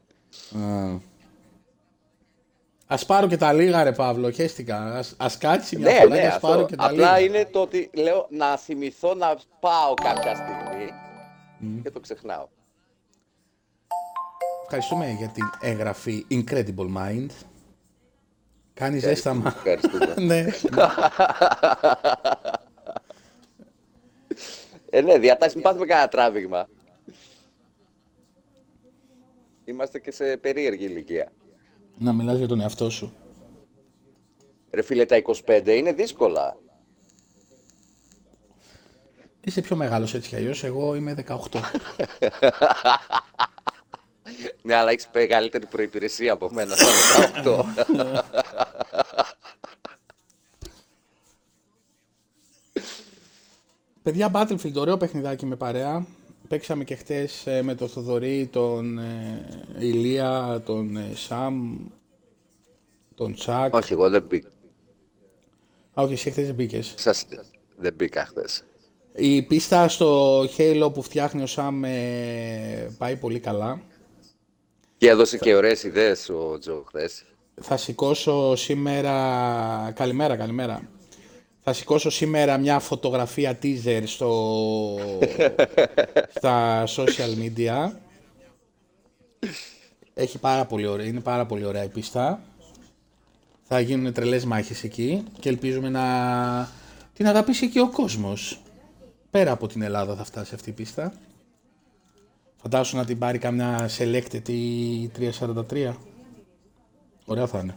Α. 2.90 2.96
Ας 2.96 3.06
πάρω 3.06 3.28
και 3.28 3.38
τα 3.38 3.54
λίγα 3.54 3.84
ρε 3.84 3.92
Παύλο, 3.92 4.32
χέστηκα. 4.32 4.78
Ας, 4.78 5.14
ας 5.18 5.38
κάτσει 5.38 5.78
μια 5.78 5.92
ναι, 5.92 5.98
φορά 6.00 6.10
ναι, 6.16 6.20
και 6.22 6.28
ας 6.28 6.36
αυτό. 6.36 6.48
πάρω 6.48 6.66
και 6.66 6.76
τα 6.76 6.86
Απλά 6.86 7.18
λίγα. 7.18 7.20
είναι 7.20 7.46
το 7.52 7.62
ότι 7.62 7.90
λέω 7.94 8.28
να 8.30 8.58
θυμηθώ 8.58 9.14
να 9.14 9.38
πάω 9.60 9.94
κάποια 9.94 10.36
στιγμή 10.36 10.92
και 11.84 11.92
το 11.92 12.00
ξεχνάω. 12.00 12.48
Ευχαριστούμε 14.64 15.16
για 15.18 15.28
την 15.28 15.44
έγγραφη 15.62 16.26
Incredible 16.32 16.96
Mind. 16.98 17.30
Κάνεις 18.74 19.02
ζέσταμα. 19.02 19.56
Ευχαριστούμε. 19.56 20.14
ναι. 20.28 20.46
Ε, 24.90 25.02
ναι, 25.02 25.18
διατάσεις 25.18 25.54
μην 25.56 25.64
πάθουμε 25.64 25.86
κανένα 25.86 26.08
τράβηγμα. 26.08 26.68
Είμαστε 29.66 30.00
και 30.00 30.12
σε 30.12 30.38
περίεργη 30.38 30.86
ηλικία. 30.86 31.32
Να 31.98 32.14
μιλάς 32.14 32.38
για 32.38 32.48
τον 32.48 32.62
εαυτό 32.62 32.90
σου. 32.90 33.14
Ρε 34.72 34.82
φίλε, 34.82 35.06
τα 35.06 35.22
25 35.46 35.68
είναι 35.68 35.94
δύσκολα. 35.94 36.58
Είσαι 39.42 39.62
πιο 39.62 39.76
μεγάλος 39.76 40.14
έτσι 40.14 40.30
κι 40.30 40.36
αλλιώς, 40.36 40.64
εγώ 40.64 40.96
είμαι 40.96 41.26
18. 41.28 41.60
Ναι, 44.62 44.76
αλλά 44.76 44.92
έχεις 44.92 45.10
μεγαλύτερη 45.14 45.66
προϋπηρεσία 45.66 46.34
από 46.34 46.50
μένα 46.52 46.76
στα 46.76 47.32
18. 47.44 47.64
Παιδιά, 54.04 54.32
Battlefield, 54.34 54.74
ωραίο 54.76 54.98
παιχνιδάκι 54.98 55.46
με 55.46 55.56
παρέα. 55.56 56.06
Παίξαμε 56.48 56.84
και 56.84 56.96
χτες 56.96 57.48
ε, 57.48 57.62
με 57.62 57.76
τον 57.76 57.88
Θοδωρή, 57.90 58.48
τον 58.52 58.98
ε, 59.00 59.46
Ηλία, 59.80 60.62
τον 60.66 60.98
ε, 60.98 61.12
Σαμ, 61.16 61.78
τον 63.16 63.34
Τσάκ. 63.34 63.74
Όχι, 63.76 63.94
εγώ 63.94 64.10
δεν 64.10 64.24
μπήκα. 64.28 64.48
Α, 65.94 66.04
όχι, 66.04 66.14
εσύ 66.14 66.32
χτες 66.32 66.46
δεν 66.46 66.56
μπήκες. 66.56 66.94
Σας... 66.98 67.26
Δεν 67.78 67.94
μπήκα 67.94 68.26
χθες. 68.26 68.64
Η 69.16 69.42
πίστα 69.42 69.88
στο 69.88 70.42
Halo 70.58 70.90
που 70.94 71.02
φτιάχνει 71.02 71.42
ο 71.42 71.46
Σαμ 71.46 71.84
ε, 71.84 72.96
πάει 72.98 73.16
πολύ 73.16 73.40
καλά. 73.40 73.82
Και 74.98 75.10
έδωσε 75.10 75.38
και 75.38 75.56
ωραίες 75.56 75.84
ιδέες 75.84 76.30
ο 76.30 76.58
Τζο 76.60 76.84
χθες. 76.88 77.26
θα 77.62 77.78
σηκώσω 77.78 78.56
σήμερα... 78.56 79.92
Καλημέρα, 79.96 80.36
καλημέρα. 80.36 80.90
Θα 81.70 81.76
σηκώσω 81.76 82.10
σήμερα 82.10 82.58
μια 82.58 82.80
φωτογραφία 82.80 83.60
teaser 83.64 84.02
στο... 84.06 85.00
στα 86.38 86.84
social 86.88 87.36
media. 87.40 87.92
Έχει 90.14 90.38
πάρα 90.38 90.66
πολύ 90.66 90.88
ωραία, 90.88 91.06
είναι 91.06 91.20
πάρα 91.20 91.46
πολύ 91.46 91.66
ωραία 91.66 91.84
η 91.84 91.88
πίστα. 91.88 92.42
Θα 93.64 93.80
γίνουν 93.80 94.14
τρελές 94.14 94.46
μάχες 94.46 94.84
εκεί 94.84 95.24
και 95.40 95.50
ελπίζουμε 95.50 95.90
να 95.90 96.70
την 97.14 97.28
αγαπήσει 97.28 97.70
και 97.70 97.80
ο 97.80 97.90
κόσμος. 97.90 98.62
Πέρα 99.30 99.52
από 99.52 99.68
την 99.68 99.82
Ελλάδα 99.82 100.16
θα 100.16 100.24
φτάσει 100.24 100.56
αυτή 100.56 100.70
η 100.70 100.74
πίστα. 100.74 101.14
Φαντάσου 102.56 102.98
να 102.98 103.06
την 103.06 103.18
πάρει 103.18 103.38
καμιά 103.38 103.90
selected 103.98 104.50
ή 104.50 105.08
343. 105.08 105.94
Ωραία 107.26 107.48
θα 107.48 107.60
είναι. 107.60 107.76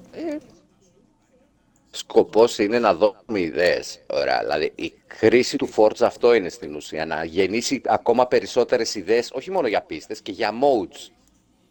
Σκοπός 1.91 2.59
είναι 2.59 2.79
να 2.79 2.95
δώσουμε 2.95 3.41
ιδέες. 3.41 3.99
Ωραία, 4.07 4.39
δηλαδή 4.41 4.73
η 4.75 4.93
χρήση 5.07 5.57
του 5.57 5.69
Forge 5.77 6.01
αυτό 6.01 6.35
είναι 6.35 6.49
στην 6.49 6.75
ουσία, 6.75 7.07
να 7.07 7.25
γεννήσει 7.25 7.81
ακόμα 7.85 8.27
περισσότερες 8.27 8.95
ιδέες, 8.95 9.31
όχι 9.33 9.51
μόνο 9.51 9.67
για 9.69 9.83
πίστες 9.83 10.21
και 10.21 10.33
για 10.33 10.51
modes 10.53 11.09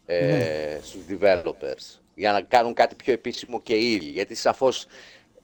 ε, 0.06 0.78
στους 0.82 1.02
developers, 1.10 2.00
για 2.16 2.32
να 2.32 2.42
κάνουν 2.42 2.74
κάτι 2.74 2.96
πιο 2.96 3.14
επίσημο 3.14 3.62
και 3.62 3.76
οι 3.76 3.92
ίδιοι. 3.92 4.10
Γιατί 4.10 4.36
σαφώς 4.36 4.86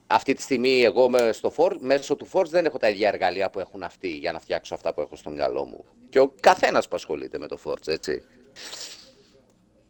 αυτή 0.06 0.34
τη 0.34 0.42
στιγμή 0.42 0.82
εγώ 0.82 1.08
με- 1.10 1.32
στο 1.32 1.52
Forge, 1.56 1.76
μέσω 1.80 2.16
του 2.16 2.28
Forge 2.32 2.46
δεν 2.48 2.64
έχω 2.64 2.78
τα 2.78 2.88
ίδια 2.88 3.08
εργαλεία 3.08 3.50
που 3.50 3.60
έχουν 3.60 3.82
αυτοί 3.82 4.08
για 4.08 4.32
να 4.32 4.40
φτιάξω 4.40 4.74
αυτά 4.74 4.94
που 4.94 5.00
έχω 5.00 5.16
στο 5.16 5.30
μυαλό 5.30 5.64
μου. 5.64 5.84
Και 6.08 6.20
ο 6.20 6.32
καθένας 6.40 6.88
που 6.88 6.96
ασχολείται 6.96 7.38
με 7.38 7.46
το 7.46 7.58
Forge, 7.64 7.88
έτσι. 7.88 8.22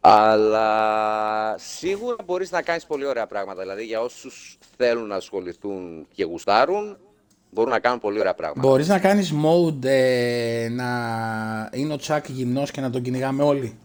Αλλά 0.09 1.55
σίγουρα 1.57 2.15
μπορείς 2.25 2.51
να 2.51 2.61
κάνεις 2.61 2.85
πολύ 2.85 3.05
ωραία 3.05 3.27
πράγματα. 3.27 3.61
Δηλαδή 3.61 3.85
για 3.85 4.01
όσους 4.01 4.57
θέλουν 4.77 5.07
να 5.07 5.15
ασχοληθούν 5.15 6.07
και 6.13 6.23
γουστάρουν, 6.23 6.97
μπορούν 7.51 7.71
να 7.71 7.79
κάνουν 7.79 7.99
πολύ 7.99 8.19
ωραία 8.19 8.33
πράγματα. 8.33 8.67
Μπορείς 8.67 8.87
να 8.87 8.99
κάνεις 8.99 9.33
mode 9.33 9.83
ε, 9.85 10.67
να 10.71 10.89
είναι 11.73 11.93
ο 11.93 11.97
Τσάκ 11.97 12.29
γυμνός 12.29 12.71
και 12.71 12.81
να 12.81 12.89
τον 12.89 13.01
κυνηγάμε 13.01 13.43
όλοι. 13.43 13.77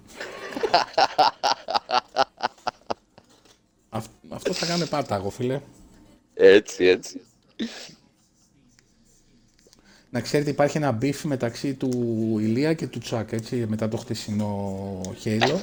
Αυ- 3.88 4.10
αυτό 4.28 4.52
θα 4.52 4.66
κάνουμε 4.66 4.86
πάταγο, 4.86 5.30
φίλε. 5.30 5.60
Έτσι, 6.34 6.84
έτσι. 6.86 7.20
Να 10.14 10.20
ξέρετε 10.20 10.50
υπάρχει 10.50 10.76
ένα 10.76 10.98
beef 11.02 11.20
μεταξύ 11.22 11.74
του 11.74 11.90
Ηλία 12.40 12.74
και 12.74 12.86
του 12.86 12.98
Τσάκ, 12.98 13.32
έτσι, 13.32 13.56
μετά 13.68 13.88
το 13.88 13.96
χτεσινό 13.96 15.00
χέιλο. 15.18 15.60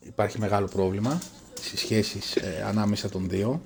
υπάρχει 0.00 0.38
μεγάλο 0.38 0.66
πρόβλημα 0.66 1.20
στις 1.60 1.80
σχέσεις 1.80 2.36
ε, 2.36 2.64
ανάμεσα 2.66 3.08
των 3.08 3.28
δύο. 3.28 3.62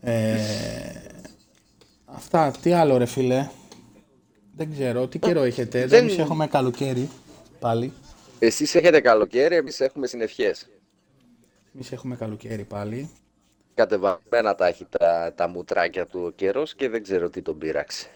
Ε, 0.00 0.38
αυτά, 2.04 2.50
τι 2.62 2.72
άλλο 2.72 2.96
ρε 2.96 3.06
φίλε; 3.06 3.48
Δεν 4.56 4.72
ξέρω, 4.72 5.08
τι 5.08 5.18
καιρό 5.18 5.42
έχετε. 5.42 5.86
δεν- 5.86 6.02
Εμείς 6.02 6.18
έχουμε 6.18 6.46
καλοκαίρι 6.46 7.08
πάλι. 7.58 7.92
Εσείς 8.38 8.74
έχετε 8.74 9.00
καλοκαίρι, 9.00 9.56
εμείς 9.56 9.80
έχουμε 9.80 10.06
συνευχές. 10.06 10.68
Εμείς 11.74 11.92
έχουμε 11.92 12.16
καλοκαίρι 12.16 12.64
πάλι. 12.64 13.10
Κατεβαμένα 13.74 14.54
τα 14.54 14.66
έχει 14.66 14.86
τα, 14.98 15.32
τα 15.36 15.48
μουτράκια 15.48 16.06
του 16.06 16.20
ο 16.26 16.30
καιρός 16.30 16.74
και 16.74 16.88
δεν 16.88 17.02
ξέρω 17.02 17.30
τι 17.30 17.42
τον 17.42 17.58
πείραξε. 17.58 18.06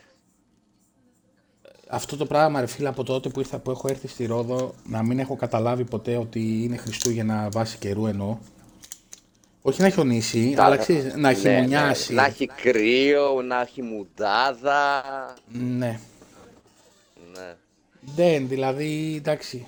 Αυτό 1.89 2.17
το 2.17 2.27
πράγμα, 2.27 2.61
ρε 2.61 2.67
φίλε, 2.67 2.89
από 2.89 3.03
τότε 3.05 3.29
που, 3.29 3.41
ήρθα, 3.41 3.59
που 3.59 3.71
έχω 3.71 3.89
έρθει 3.89 4.09
στη 4.09 4.27
Ρόδο, 4.27 4.75
να 4.85 5.03
μην 5.03 5.19
έχω 5.19 5.37
καταλάβει 5.37 5.85
ποτέ 5.85 6.17
ότι 6.17 6.63
είναι 6.63 6.77
Χριστούγεννα 6.77 7.49
βάση 7.53 7.79
καιρού 7.79 8.07
εννοώ. 8.07 8.39
Όχι 9.63 9.83
να 9.83 9.89
χιονίσει, 9.89 10.55
αλλά 10.59 10.77
ξέρεις, 10.77 11.15
να 11.15 11.19
Ναι, 11.29 11.35
χειμωνιάσει. 11.35 12.15
ναι, 12.15 12.21
να 12.21 12.27
έχει 12.27 12.47
κρύο, 12.47 13.43
να 13.43 13.61
έχει 13.61 13.83
μουντάδα. 13.83 15.03
Ναι. 15.49 16.01
Ναι. 17.35 17.55
Δεν, 18.01 18.49
δηλαδή, 18.49 19.15
εντάξει. 19.17 19.67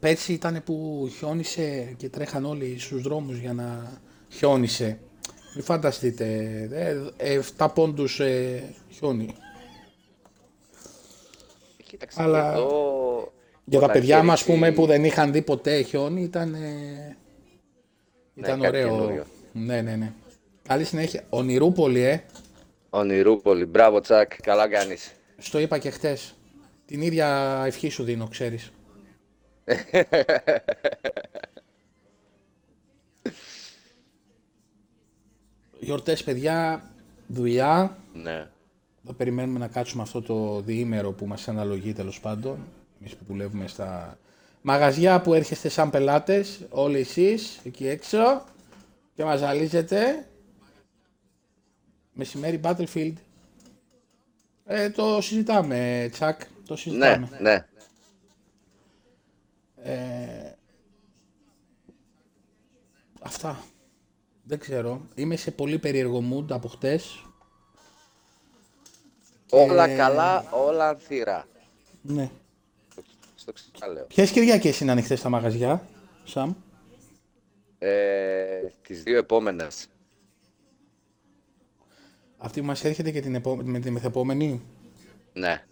Πέρσι 0.00 0.32
ήταν 0.32 0.62
που 0.64 1.08
χιόνισε 1.16 1.94
και 1.96 2.08
τρέχαν 2.08 2.44
όλοι 2.44 2.78
στους 2.78 3.02
δρόμους 3.02 3.38
για 3.38 3.52
να 3.52 3.98
χιόνισε. 4.30 4.98
Μην 5.54 5.64
φανταστείτε, 5.64 6.26
ε, 7.16 7.40
7 7.58 7.68
πόντους 7.74 8.20
ε, 8.20 8.62
χιόνι. 8.90 9.34
Κοίταξε, 11.84 12.22
Αλλά 12.22 12.52
εδώ, 12.52 13.32
Για 13.64 13.78
τα 13.78 13.84
όταν 13.84 13.96
παιδιά 14.00 14.16
έχει 14.16 14.26
μας, 14.26 14.40
ας 14.40 14.46
πούμε, 14.46 14.66
ρίξει- 14.66 14.80
που 14.80 14.86
δεν 14.86 15.04
είχαν 15.04 15.32
δει 15.32 15.42
ποτέ 15.42 15.82
χιόνι, 15.82 16.22
ήταν, 16.22 16.54
ε, 16.54 17.16
ήταν 18.34 18.60
κάτι 18.60 18.76
ωραίο. 18.76 18.88
καινούριο. 18.96 19.24
Ναι, 19.52 19.80
ναι, 19.82 19.96
ναι. 19.96 20.12
Καλή 20.68 20.84
συνέχεια. 20.84 21.24
Ονειρούπολη, 21.28 22.00
ε. 22.00 22.22
Ονειρούπολη. 22.90 23.64
Μπράβο, 23.64 24.00
Τσακ. 24.00 24.40
Καλά 24.42 24.68
κάνεις. 24.68 25.12
Στο 25.38 25.58
είπα 25.58 25.78
και 25.78 25.90
χτες. 25.90 26.34
Την 26.86 27.00
ίδια 27.02 27.62
ευχή 27.66 27.88
σου 27.88 28.02
δίνω, 28.04 28.28
ξέρεις. 28.28 28.70
Γιορτές, 35.80 36.24
παιδιά, 36.24 36.90
δουλειά. 37.26 37.96
Ναι. 38.12 38.48
Θα 39.06 39.12
περιμένουμε 39.12 39.58
να 39.58 39.68
κάτσουμε 39.68 40.02
αυτό 40.02 40.22
το 40.22 40.60
διήμερο 40.60 41.12
που 41.12 41.26
μας 41.26 41.48
αναλογεί 41.48 41.92
τέλος 41.92 42.20
πάντων. 42.20 42.58
Εμείς 43.00 43.14
που 43.16 43.24
δουλεύουμε 43.28 43.68
στα 43.68 44.18
μαγαζιά 44.62 45.20
που 45.20 45.34
έρχεστε 45.34 45.68
σαν 45.68 45.90
πελάτες, 45.90 46.60
όλοι 46.70 46.98
εσείς 46.98 47.60
εκεί 47.64 47.86
έξω 47.88 48.44
και 49.14 49.24
μας 49.24 49.38
ζαλίζετε. 49.38 50.26
Μεσημέρι 52.12 52.60
Battlefield. 52.62 53.12
Ε, 54.64 54.90
το 54.90 55.20
συζητάμε, 55.20 56.08
Τσακ. 56.12 56.40
Το 56.66 56.72
Ναι, 56.72 56.76
συζητάμε. 56.76 57.28
Ναι. 59.84 60.54
Αυτά. 63.20 63.64
Δεν 64.46 64.58
ξέρω. 64.58 65.00
Είμαι 65.14 65.36
σε 65.36 65.50
πολύ 65.50 65.78
περίεργο 65.78 66.22
mood 66.32 66.52
από 66.52 66.68
χτες. 66.68 67.26
Όλα 69.50 69.88
Ε, 69.88 69.96
καλά, 69.96 70.44
όλα 70.50 70.88
ανθυρά. 70.88 71.46
Ναι. 72.02 72.30
Στο 73.34 73.52
ξαναλέω. 73.72 74.04
Ποιες 74.04 74.30
Κυριακές 74.30 74.80
είναι 74.80 74.90
ανοιχτές 74.90 75.20
τα 75.20 75.28
μαγαζιά, 75.28 75.88
Σαμ; 76.24 76.54
Ε, 77.78 78.60
τις 78.82 79.02
δύο 79.02 79.18
επόμενες. 79.18 79.86
Αυτή 82.38 82.60
που 82.60 82.66
μας 82.66 82.84
έρχεται 82.84 83.10
και 83.10 83.20
την 83.20 83.34
επό... 83.34 83.56
με 83.56 83.78
τη 83.78 83.90
μεθεπόμενη; 83.90 84.62
Ναι. 85.32 85.64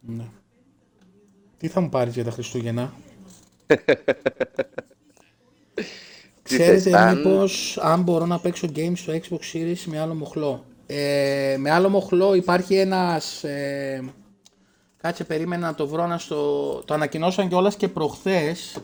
Ναι. 0.00 0.28
Τι 1.56 1.68
θα 1.68 1.80
μου 1.80 1.88
πάρεις 1.88 2.14
για 2.14 2.24
τα 2.24 2.30
Χριστούγεννα; 2.30 2.94
Τι 6.42 6.56
Ξέρετε 6.56 6.78
θες, 6.80 6.92
αν- 6.92 7.16
μήπως 7.16 7.78
αν 7.80 8.02
μπορώ 8.02 8.26
να 8.26 8.38
παίξω 8.40 8.68
games 8.76 8.92
στο 8.96 9.12
Xbox 9.12 9.56
Series 9.56 9.82
με 9.86 9.98
άλλο 10.00 10.14
μοχλό. 10.14 10.64
Ε, 10.86 11.56
με 11.58 11.70
άλλο 11.70 11.88
μοχλό 11.88 12.34
υπάρχει 12.34 12.74
ένας... 12.76 13.44
Ε, 13.44 14.04
κάτσε 14.96 15.24
περίμενα 15.24 15.66
να 15.66 15.74
το 15.74 15.88
βρω 15.88 16.06
να 16.06 16.18
στο... 16.18 16.72
Το 16.84 16.94
ανακοινώσαν 16.94 17.48
κιόλας 17.48 17.76
και 17.76 17.88
προχθές. 17.88 18.76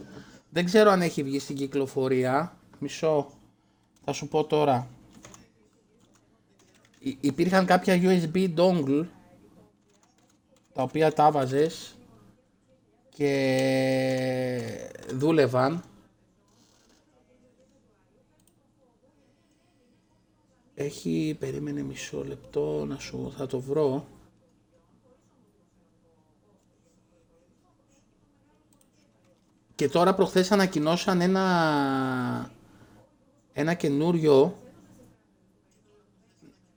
Δεν 0.51 0.65
ξέρω 0.65 0.91
αν 0.91 1.03
έχει 1.03 1.23
βγει 1.23 1.39
στην 1.39 1.57
κυκλοφορία. 1.57 2.57
Μισό. 2.79 3.27
Θα 4.05 4.13
σου 4.13 4.29
πω 4.29 4.45
τώρα. 4.45 4.89
Υ- 6.99 7.19
Υπήρχαν 7.21 7.67
κάποια 7.67 8.01
USB 8.03 8.55
dongle 8.57 9.05
τα 10.75 10.83
οποία 10.83 11.13
τα 11.13 11.31
βάζες 11.31 11.95
και 13.17 14.91
δούλευαν 15.13 15.85
Έχει, 20.75 21.37
περίμενε 21.39 21.83
μισό 21.83 22.25
λεπτό 22.25 22.85
να 22.85 22.99
σου, 22.99 23.33
θα 23.37 23.47
το 23.47 23.61
βρω. 23.61 24.07
Και 29.75 29.89
τώρα 29.89 30.15
προχθές 30.15 30.53
ανακοινώσαν 30.53 31.21
ένα, 31.21 32.51
ένα 33.53 33.75
καινούριο, 33.75 34.57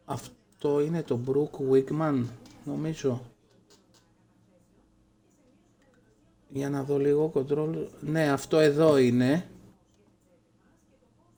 αυτό 0.05 0.81
είναι 0.81 1.03
το 1.03 1.19
Brook 1.27 1.71
Wigman, 1.71 2.23
νομίζω. 2.65 3.21
Για 6.57 6.69
να 6.69 6.83
δω 6.83 6.97
λίγο 6.97 7.31
control, 7.35 7.87
ναι 7.99 8.29
αυτό 8.31 8.57
εδώ 8.57 8.97
είναι 8.97 9.47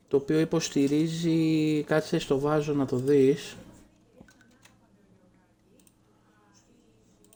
το 0.08 0.18
οποίο 0.18 0.40
υποστηρίζει, 0.40 1.84
κάτσε 1.84 2.20
στο 2.20 2.40
βάζω 2.40 2.74
να 2.74 2.86
το 2.86 2.98
δεις, 2.98 3.56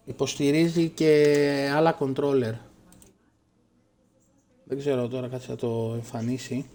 υποστηρίζει 0.05 0.89
και 0.89 1.71
άλλα 1.73 1.97
controller. 1.99 2.53
Δεν 4.63 4.77
ξέρω 4.77 5.07
τώρα, 5.07 5.27
κάτσε 5.27 5.51
να 5.51 5.57
το 5.57 5.91
εμφανίσει. 5.93 6.65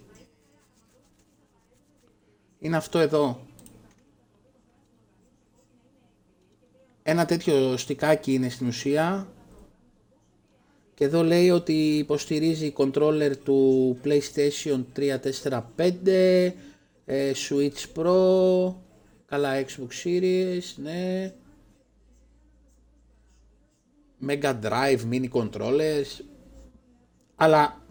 Είναι 2.59 2.77
αυτό 2.77 2.99
εδώ. 2.99 3.41
Ένα 7.03 7.25
τέτοιο 7.25 7.77
στικάκι 7.77 8.35
είναι 8.35 8.49
στην 8.49 8.67
ουσία. 8.67 9.27
Και 10.99 11.05
εδώ 11.05 11.23
λέει 11.23 11.51
ότι 11.51 11.97
υποστηρίζει 11.97 12.73
controller 12.77 13.33
του 13.45 13.99
PlayStation 14.05 14.85
3, 14.97 15.17
4, 15.43 15.63
5, 15.77 16.53
ε, 17.05 17.33
Switch 17.49 17.87
Pro, 17.95 18.75
καλά 19.27 19.65
Xbox 19.65 20.05
Series, 20.05 20.63
ναι. 20.77 21.35
Mega 24.27 24.61
Drive, 24.63 24.99
mini 25.11 25.29
controllers. 25.33 26.25
Αλλά 27.37 27.85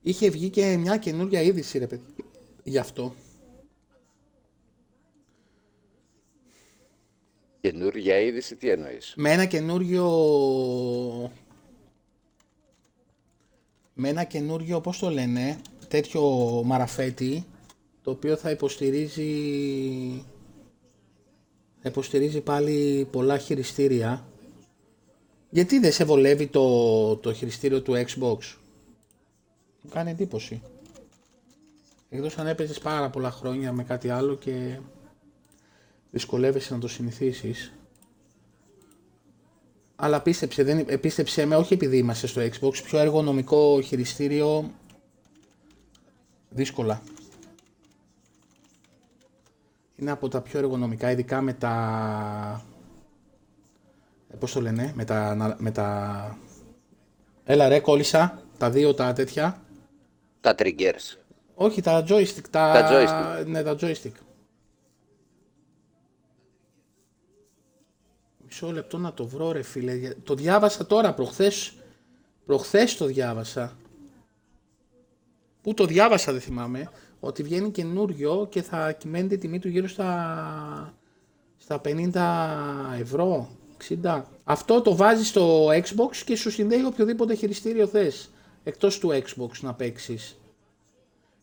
είχε 0.00 0.30
βγει 0.30 0.50
και 0.50 0.76
μια 0.76 0.96
καινούργια 0.96 1.40
είδηση 1.42 1.78
ρε 1.78 1.86
παιδί, 1.86 2.14
γι' 2.62 2.78
αυτό. 2.78 3.14
Καινούργια 7.60 8.20
είδηση, 8.20 8.56
τι 8.56 8.68
εννοείς; 8.68 9.12
με 9.16 9.32
ένα 9.32 9.44
καινούριο 9.44 10.04
με 13.98 14.08
ένα 14.08 14.24
καινούριο, 14.24 14.80
πώς 14.80 14.98
το 14.98 15.10
λένε, 15.10 15.58
τέτοιο 15.88 16.22
μαραφέτη, 16.64 17.44
το 18.02 18.10
οποίο 18.10 18.36
θα 18.36 18.50
υποστηρίζει 18.50 19.30
θα 21.80 21.88
υποστηρίζει 21.88 22.40
πάλι 22.40 23.08
πολλά 23.10 23.38
χειριστήρια. 23.38 24.26
Γιατί 25.50 25.78
δεν 25.78 25.92
σε 25.92 26.04
βολεύει 26.04 26.46
το, 26.46 27.16
το 27.16 27.32
χειριστήριο 27.32 27.82
του 27.82 27.92
Xbox; 27.92 28.38
Μου 29.80 29.90
κάνει 29.90 30.10
εντύπωση. 30.10 30.62
Εκτός 32.08 32.38
αν 32.38 32.46
έπαιζες 32.46 32.78
πάρα 32.78 33.10
πολλά 33.10 33.30
χρόνια 33.30 33.72
με 33.72 33.84
κάτι 33.84 34.08
άλλο 34.10 34.34
και 34.34 34.78
δυσκολεύεσαι 36.10 36.74
να 36.74 36.80
το 36.80 36.88
συνηθίσεις. 36.88 37.72
Αλλά 39.96 40.20
πίστεψε, 40.20 40.62
δεν, 40.62 40.84
ε, 40.88 40.96
πίστεψε 40.96 41.44
με, 41.46 41.56
όχι 41.56 41.74
επειδή 41.74 41.96
είμαστε 41.98 42.26
στο 42.26 42.40
Xbox, 42.42 42.82
πιο 42.84 42.98
εργονομικό 42.98 43.80
χειριστήριο 43.80 44.70
δύσκολα. 46.50 47.02
Είναι 49.96 50.10
από 50.10 50.28
τα 50.28 50.40
πιο 50.40 50.58
εργονομικά, 50.58 51.10
ειδικά 51.10 51.40
με 51.40 51.52
τα... 51.52 52.64
ε, 54.28 54.36
Πώς 54.36 54.52
το 54.52 54.60
λένε, 54.60 54.92
με 54.94 55.04
τα... 55.04 55.34
να- 55.34 55.56
Με 55.58 55.70
τα... 55.70 56.38
Έλα 57.44 57.68
ρε, 57.68 57.80
κόλλησα, 57.80 58.42
τα 58.58 58.70
δύο 58.70 58.94
τα 58.94 59.12
τέτοια. 59.12 59.62
Τα 60.40 60.54
triggers. 60.58 61.16
Όχι, 61.54 61.80
τα 61.82 62.04
joystick. 62.08 62.44
Τα, 62.50 62.72
Τα 62.72 62.88
joystick. 62.90 63.46
Ναι, 63.46 63.62
τα 63.62 63.76
joystick. 63.80 64.12
Μισό 68.60 68.72
λεπτό 68.72 68.98
να 68.98 69.12
το 69.12 69.26
βρω 69.26 69.52
ρε 69.52 69.62
φίλε. 69.62 69.94
για- 69.94 70.14
Το 70.22 70.34
διάβασα 70.34 70.86
τώρα, 70.86 71.14
προχθές. 71.14 71.72
Προχθές 72.46 72.96
το 72.96 73.04
διάβασα. 73.04 73.76
Πού 75.62 75.74
το 75.74 75.84
διάβασα 75.86 76.32
δεν 76.32 76.40
θυμάμαι. 76.40 76.90
Ότι 77.20 77.42
βγαίνει 77.42 77.70
καινούριο 77.70 78.46
και 78.50 78.62
θα 78.62 78.92
κυμαίνεται 78.92 79.34
η 79.34 79.38
τιμή 79.38 79.58
του 79.58 79.68
γύρω 79.68 79.88
στα, 79.88 80.94
στα 81.56 81.80
50 81.80 82.94
ευρώ. 83.00 83.48
60. 83.76 84.22
Αυτό 84.44 84.80
το 84.80 84.96
βάζεις 84.96 85.28
στο 85.28 85.66
Xbox 85.68 86.16
και 86.24 86.36
σου 86.36 86.50
συνδέει 86.50 86.84
οποιοδήποτε 86.84 87.34
χειριστήριο 87.34 87.86
θες. 87.86 88.30
Εκτός 88.64 88.98
του 88.98 89.08
Xbox 89.12 89.50
να 89.60 89.74
παίξεις. 89.74 90.36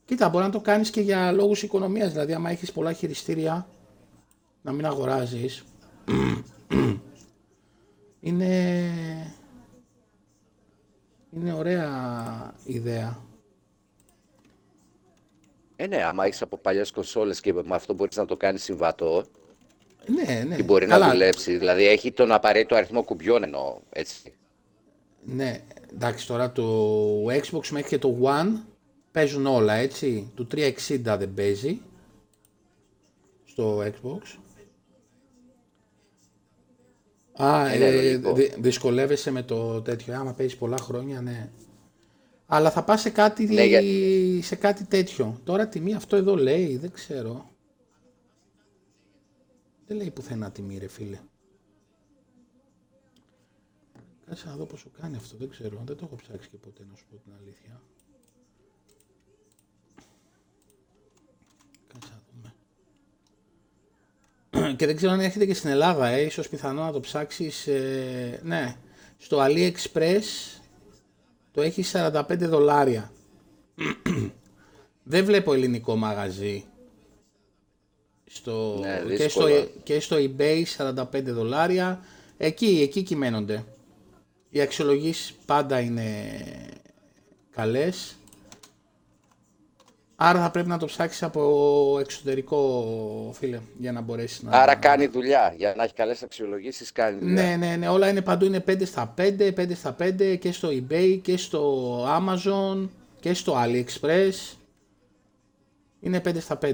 Κοίτα, 0.05 0.29
μπορεί 0.29 0.43
να 0.45 0.51
το 0.51 0.59
κάνεις 0.59 0.89
και 0.89 1.01
για 1.01 1.31
λόγους 1.31 1.63
οικονομίας, 1.63 2.11
δηλαδή 2.11 2.33
άμα 2.33 2.49
έχεις 2.49 2.71
πολλά 2.71 2.93
χειριστήρια, 2.93 3.67
να 4.61 4.71
μην 4.71 4.85
αγοράζεις. 4.85 5.63
είναι... 8.19 8.93
Είναι 11.35 11.53
ωραία 11.53 12.53
ιδέα. 12.63 13.23
Ε, 15.75 15.87
ναι, 15.87 16.03
άμα 16.03 16.25
έχεις 16.25 16.41
από 16.41 16.57
παλιές 16.57 16.91
κονσόλες 16.91 17.39
και 17.39 17.53
με 17.53 17.75
αυτό 17.75 17.93
μπορείς 17.93 18.15
να 18.15 18.25
το 18.25 18.37
κάνεις 18.37 18.63
συμβατό 18.63 19.23
Ναι, 20.05 20.43
ναι. 20.47 20.55
και 20.55 20.63
μπορεί 20.63 20.85
Καλά, 20.85 21.05
να 21.05 21.11
δουλέψει. 21.11 21.57
Δηλαδή 21.57 21.87
έχει 21.87 22.11
τον 22.11 22.31
απαραίτητο 22.31 22.75
αριθμό 22.75 23.03
κουμπιών 23.03 23.43
εννοώ, 23.43 23.79
έτσι. 23.89 24.33
Ναι, 25.25 25.61
εντάξει 25.91 26.27
τώρα 26.27 26.51
το 26.51 27.25
Xbox 27.25 27.67
μέχρι 27.69 27.89
και 27.89 27.97
το 27.97 28.17
One 28.21 28.59
παίζουν 29.11 29.45
όλα, 29.45 29.73
έτσι. 29.73 30.31
Το 30.35 30.47
360 30.51 30.71
δεν 31.01 31.33
παίζει 31.33 31.81
στο 33.45 33.83
Xbox. 33.83 34.37
Α, 37.33 37.75
Είναι 37.75 37.85
ε, 37.85 37.95
λογικό. 37.95 38.33
δυ- 38.33 38.55
δυσκολεύεσαι 38.59 39.31
με 39.31 39.43
το 39.43 39.81
τέτοιο. 39.81 40.15
Άμα 40.15 40.33
παίζεις 40.33 40.57
πολλά 40.57 40.77
χρόνια, 40.77 41.21
ναι. 41.21 41.51
Αλλά 42.45 42.71
θα 42.71 42.83
πας 42.83 43.01
σε 43.01 43.09
κάτι, 43.09 43.45
Ναι, 43.45 43.63
για- 43.65 44.43
σε 44.43 44.55
κάτι 44.55 44.83
τέτοιο. 44.85 45.39
Τώρα 45.43 45.67
τιμή 45.67 45.93
αυτό 45.93 46.15
εδώ 46.15 46.35
λέει, 46.35 46.77
δεν 46.77 46.91
ξέρω. 46.91 47.51
Δεν 49.87 49.97
λέει 49.97 50.11
πουθενά 50.11 50.51
τιμή 50.51 50.77
ρε 50.77 50.87
φίλε. 50.87 51.19
Κάτσε 54.25 54.47
να 54.47 54.55
δω 54.55 54.65
πόσο 54.65 54.89
κάνει 55.01 55.15
αυτό, 55.15 55.37
δεν 55.37 55.49
ξέρω. 55.49 55.81
Δεν 55.85 55.95
το 55.97 56.05
έχω 56.05 56.15
ψάξει 56.15 56.49
και 56.49 56.57
ποτέ 56.57 56.85
να 56.89 56.95
σου 56.95 57.05
πω 57.09 57.15
την 57.17 57.31
αλήθεια. 57.41 57.81
Κάτσε 61.93 62.09
να 62.13 62.21
δούμε. 62.33 62.53
και 64.77 64.85
δεν 64.85 64.95
ξέρω 64.95 65.11
αν 65.11 65.19
έρχεται 65.19 65.45
και 65.45 65.53
στην 65.53 65.69
Ελλάδα, 65.69 66.07
ε. 66.07 66.21
ίσως 66.21 66.49
πιθανό 66.49 66.83
να 66.83 66.91
το 66.91 66.99
ψάξεις, 66.99 67.67
ε, 67.67 68.39
ναι. 68.43 68.75
Στο 69.17 69.45
AliExpress 69.45 70.59
το 71.51 71.61
έχει 71.61 71.83
45 71.93 72.21
δολάρια. 72.37 73.11
δεν 75.03 75.25
βλέπω 75.25 75.53
ελληνικό 75.53 75.95
μαγαζί. 75.95 76.63
Στο, 78.25 78.77
Ναι, 78.81 79.15
και, 79.15 79.29
στο, 79.29 79.45
δύσκολα. 79.45 79.67
και 79.83 79.99
στο 79.99 80.15
eBay 80.19 80.63
45 80.77 81.23
δολάρια. 81.23 81.99
Εκεί, 82.37 82.79
εκεί 82.81 83.01
κυμαίνονται. 83.03 83.65
Οι 84.49 84.61
αξιολογήσεις 84.61 85.33
πάντα 85.45 85.79
είναι 85.79 86.05
καλές. 87.51 88.15
Άρα 90.15 90.41
θα 90.41 90.51
πρέπει 90.51 90.69
να 90.69 90.77
το 90.77 90.85
ψάξεις 90.85 91.23
από 91.23 91.97
εξωτερικό, 91.99 93.31
φίλε, 93.33 93.59
για 93.77 93.91
να 93.91 94.01
μπορέσεις 94.01 94.41
να... 94.41 94.51
Άρα 94.51 94.75
κάνει 94.75 95.07
δουλειά. 95.07 95.53
Για 95.57 95.73
να 95.77 95.83
έχει 95.83 95.93
καλές 95.93 96.23
αξιολογήσεις 96.23 96.91
κάνει 96.91 97.19
δουλειά. 97.19 97.43
Ναι, 97.43 97.55
ναι, 97.55 97.75
ναι, 97.75 97.87
όλα 97.87 98.09
είναι 98.09 98.21
παντού, 98.21 98.45
είναι 98.45 98.63
5 98.67 98.85
στα 98.85 99.13
5, 99.17 99.53
5 99.57 99.75
στα 99.75 99.95
5 99.99 100.37
και 100.39 100.51
στο 100.51 100.69
eBay 100.69 101.19
και 101.21 101.37
στο 101.37 102.03
Amazon 102.05 102.89
και 103.19 103.33
στο 103.33 103.55
AliExpress. 103.65 104.55
Είναι 105.99 106.21
5 106.25 106.37
στα 106.39 106.59
5 106.61 106.73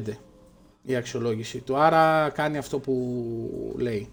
η 0.81 0.95
αξιολόγηση 0.95 1.59
του, 1.59 1.77
άρα 1.77 2.29
κάνει 2.29 2.57
αυτό 2.57 2.79
που 2.79 2.95
λέει. 3.77 4.09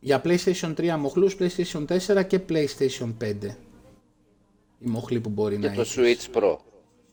Για 0.00 0.22
PlayStation 0.24 0.74
3 0.76 0.96
μοχλούς, 0.98 1.36
PlayStation 1.38 1.84
4 1.86 2.26
και 2.26 2.40
PlayStation 2.48 3.14
5. 3.20 3.34
Οι 4.78 4.86
μοχλοί 4.88 5.20
που 5.20 5.28
μπορεί 5.28 5.58
Και 5.58 5.68
να 5.68 5.74
το 5.74 5.80
έχεις. 5.80 6.28
Switch 6.32 6.36
Pro. 6.36 6.56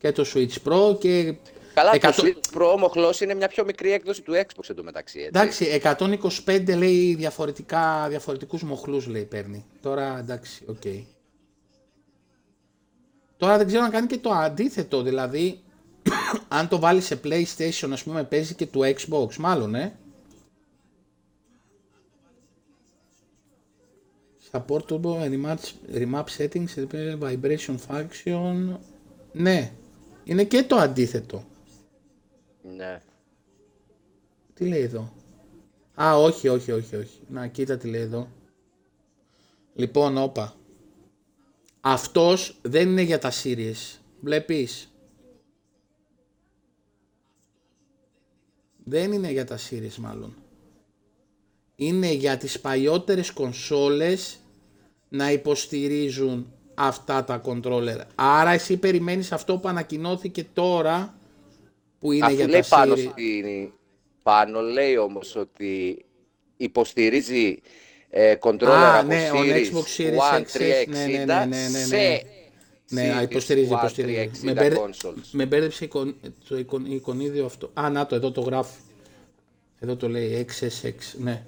Και 0.02 0.12
το 0.12 0.24
Switch 0.34 0.56
Pro 0.64 0.98
και... 0.98 1.34
Καλά, 1.74 1.90
εκατό- 1.94 2.22
το 2.22 2.28
Switch 2.28 2.56
Pro 2.56 2.72
ο 2.74 2.80
μοχλός 2.80 3.20
είναι 3.20 3.34
μια 3.34 3.48
πιο 3.48 3.64
μικρή 3.64 3.92
έκδοση 3.92 4.22
του 4.22 4.32
Xbox 4.32 4.70
εντωμεταξύ, 4.70 5.18
έτσι. 5.18 5.66
Εντάξει, 5.68 5.80
125 6.46 6.76
λέει 6.76 7.14
διαφορετικά, 7.14 8.06
διαφορετικούς 8.08 8.62
μοχλούς 8.62 9.06
λέει 9.06 9.24
παίρνει. 9.24 9.64
Τώρα 9.82 10.18
εντάξει, 10.18 10.64
οκ. 10.66 10.82
Τώρα 13.36 13.56
δεν 13.56 13.66
ξέρω 13.66 13.82
να 13.82 13.90
κάνει 13.90 14.06
και 14.06 14.18
το 14.18 14.30
αντίθετο, 14.30 15.02
δηλαδή 15.02 15.60
αν 16.58 16.68
το 16.68 16.78
βάλει 16.78 17.00
σε 17.00 17.20
PlayStation 17.24 17.88
ας 17.92 18.02
πούμε 18.02 18.24
παίζει 18.24 18.54
και 18.54 18.66
του 18.66 18.80
Xbox, 18.80 19.34
μάλλον 19.36 19.74
ε. 19.74 19.96
Support 24.50 24.82
turbo 24.88 25.30
remap, 25.30 25.56
remap 25.94 26.24
settings, 26.38 26.86
vibration 27.20 27.76
function. 27.88 28.76
Ναι, 29.32 29.72
είναι 30.24 30.44
και 30.44 30.62
το 30.62 30.76
αντίθετο. 30.76 31.44
Ναι. 32.76 33.02
Τι 34.54 34.68
λέει 34.68 34.82
εδώ; 34.82 35.12
Α, 36.02 36.16
όχι, 36.18 36.48
όχι, 36.48 36.72
όχι, 36.72 36.96
όχι. 36.96 37.20
Να, 37.28 37.46
κοίτα 37.46 37.76
τι 37.76 37.88
λέει 37.88 38.00
εδώ. 38.00 38.28
Λοιπόν, 39.74 40.16
όπα. 40.16 40.56
Αυτός 41.80 42.58
δεν 42.62 42.88
είναι 42.88 43.02
για 43.02 43.18
τα 43.18 43.32
series. 43.42 43.98
Βλέπεις; 44.20 44.92
Δεν 48.84 49.12
είναι 49.12 49.30
για 49.30 49.44
τα 49.44 49.58
series 49.70 49.94
μάλλον. 49.98 50.36
Είναι 51.76 52.12
για 52.12 52.36
τις 52.36 52.60
παλιότερες 52.60 53.30
κονσόλες 53.30 54.38
να 55.08 55.32
υποστηρίζουν 55.32 56.52
αυτά 56.86 57.24
τα 57.24 57.42
controller. 57.44 57.98
Άρα 58.14 58.50
εσύ 58.50 58.76
περιμένεις 58.76 59.32
αυτό 59.32 59.56
που 59.58 59.68
ανακοινώθηκε 59.68 60.46
τώρα 60.52 61.14
που 61.98 62.12
είναι 62.12 62.24
Αφού 62.26 62.34
για 62.34 62.46
λέει 62.46 62.60
τα 62.60 62.66
πάνω, 62.76 62.94
Series. 62.94 62.98
στην, 63.10 63.72
πάνω 64.22 64.60
λέει 64.60 64.96
όμως 64.96 65.36
ότι 65.36 66.04
υποστηρίζει 66.56 67.60
ε, 68.10 68.34
controller 68.40 68.64
Α, 68.68 68.98
από 68.98 69.06
ναι, 69.06 69.30
ο 69.30 69.34
Series 69.40 69.72
Xbox 69.72 70.00
Series 70.00 70.18
One 70.18 70.40
XS, 70.42 70.86
ναι, 70.88 71.06
ναι, 71.06 71.22
360 71.22 71.26
ναι, 71.26 71.34
ναι, 71.34 71.44
ναι, 71.46 71.68
ναι. 71.68 71.84
σε 71.84 72.24
Ναι, 72.88 73.18
Series 73.18 73.22
υποστηρίζει, 73.30 73.70
One 73.72 73.76
υποστηρίζει. 73.78 74.30
360 74.34 74.44
Με, 74.44 74.52
μπέρδε- 74.52 74.78
consoles. 74.78 75.28
με 75.30 75.46
μπέρδεψε 75.46 75.84
εικον- 75.84 76.14
το 76.48 76.56
εικον- 76.58 76.86
εικονίδιο 76.92 77.44
αυτό. 77.44 77.70
Α, 77.74 77.90
να 77.90 78.06
το, 78.06 78.14
εδώ 78.14 78.30
το 78.30 78.40
γράφει. 78.40 78.78
Εδώ 79.80 79.96
το 79.96 80.08
λέει 80.08 80.46
XSX, 80.48 80.92
ναι. 81.18 81.42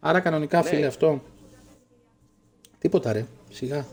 Άρα 0.00 0.20
κανονικά 0.20 0.62
Ναι. 0.62 0.68
φίλε 0.68 0.86
αυτό. 0.86 1.22
Τίποτα 2.78 3.12
ρε, 3.12 3.26
σιγά. 3.50 3.86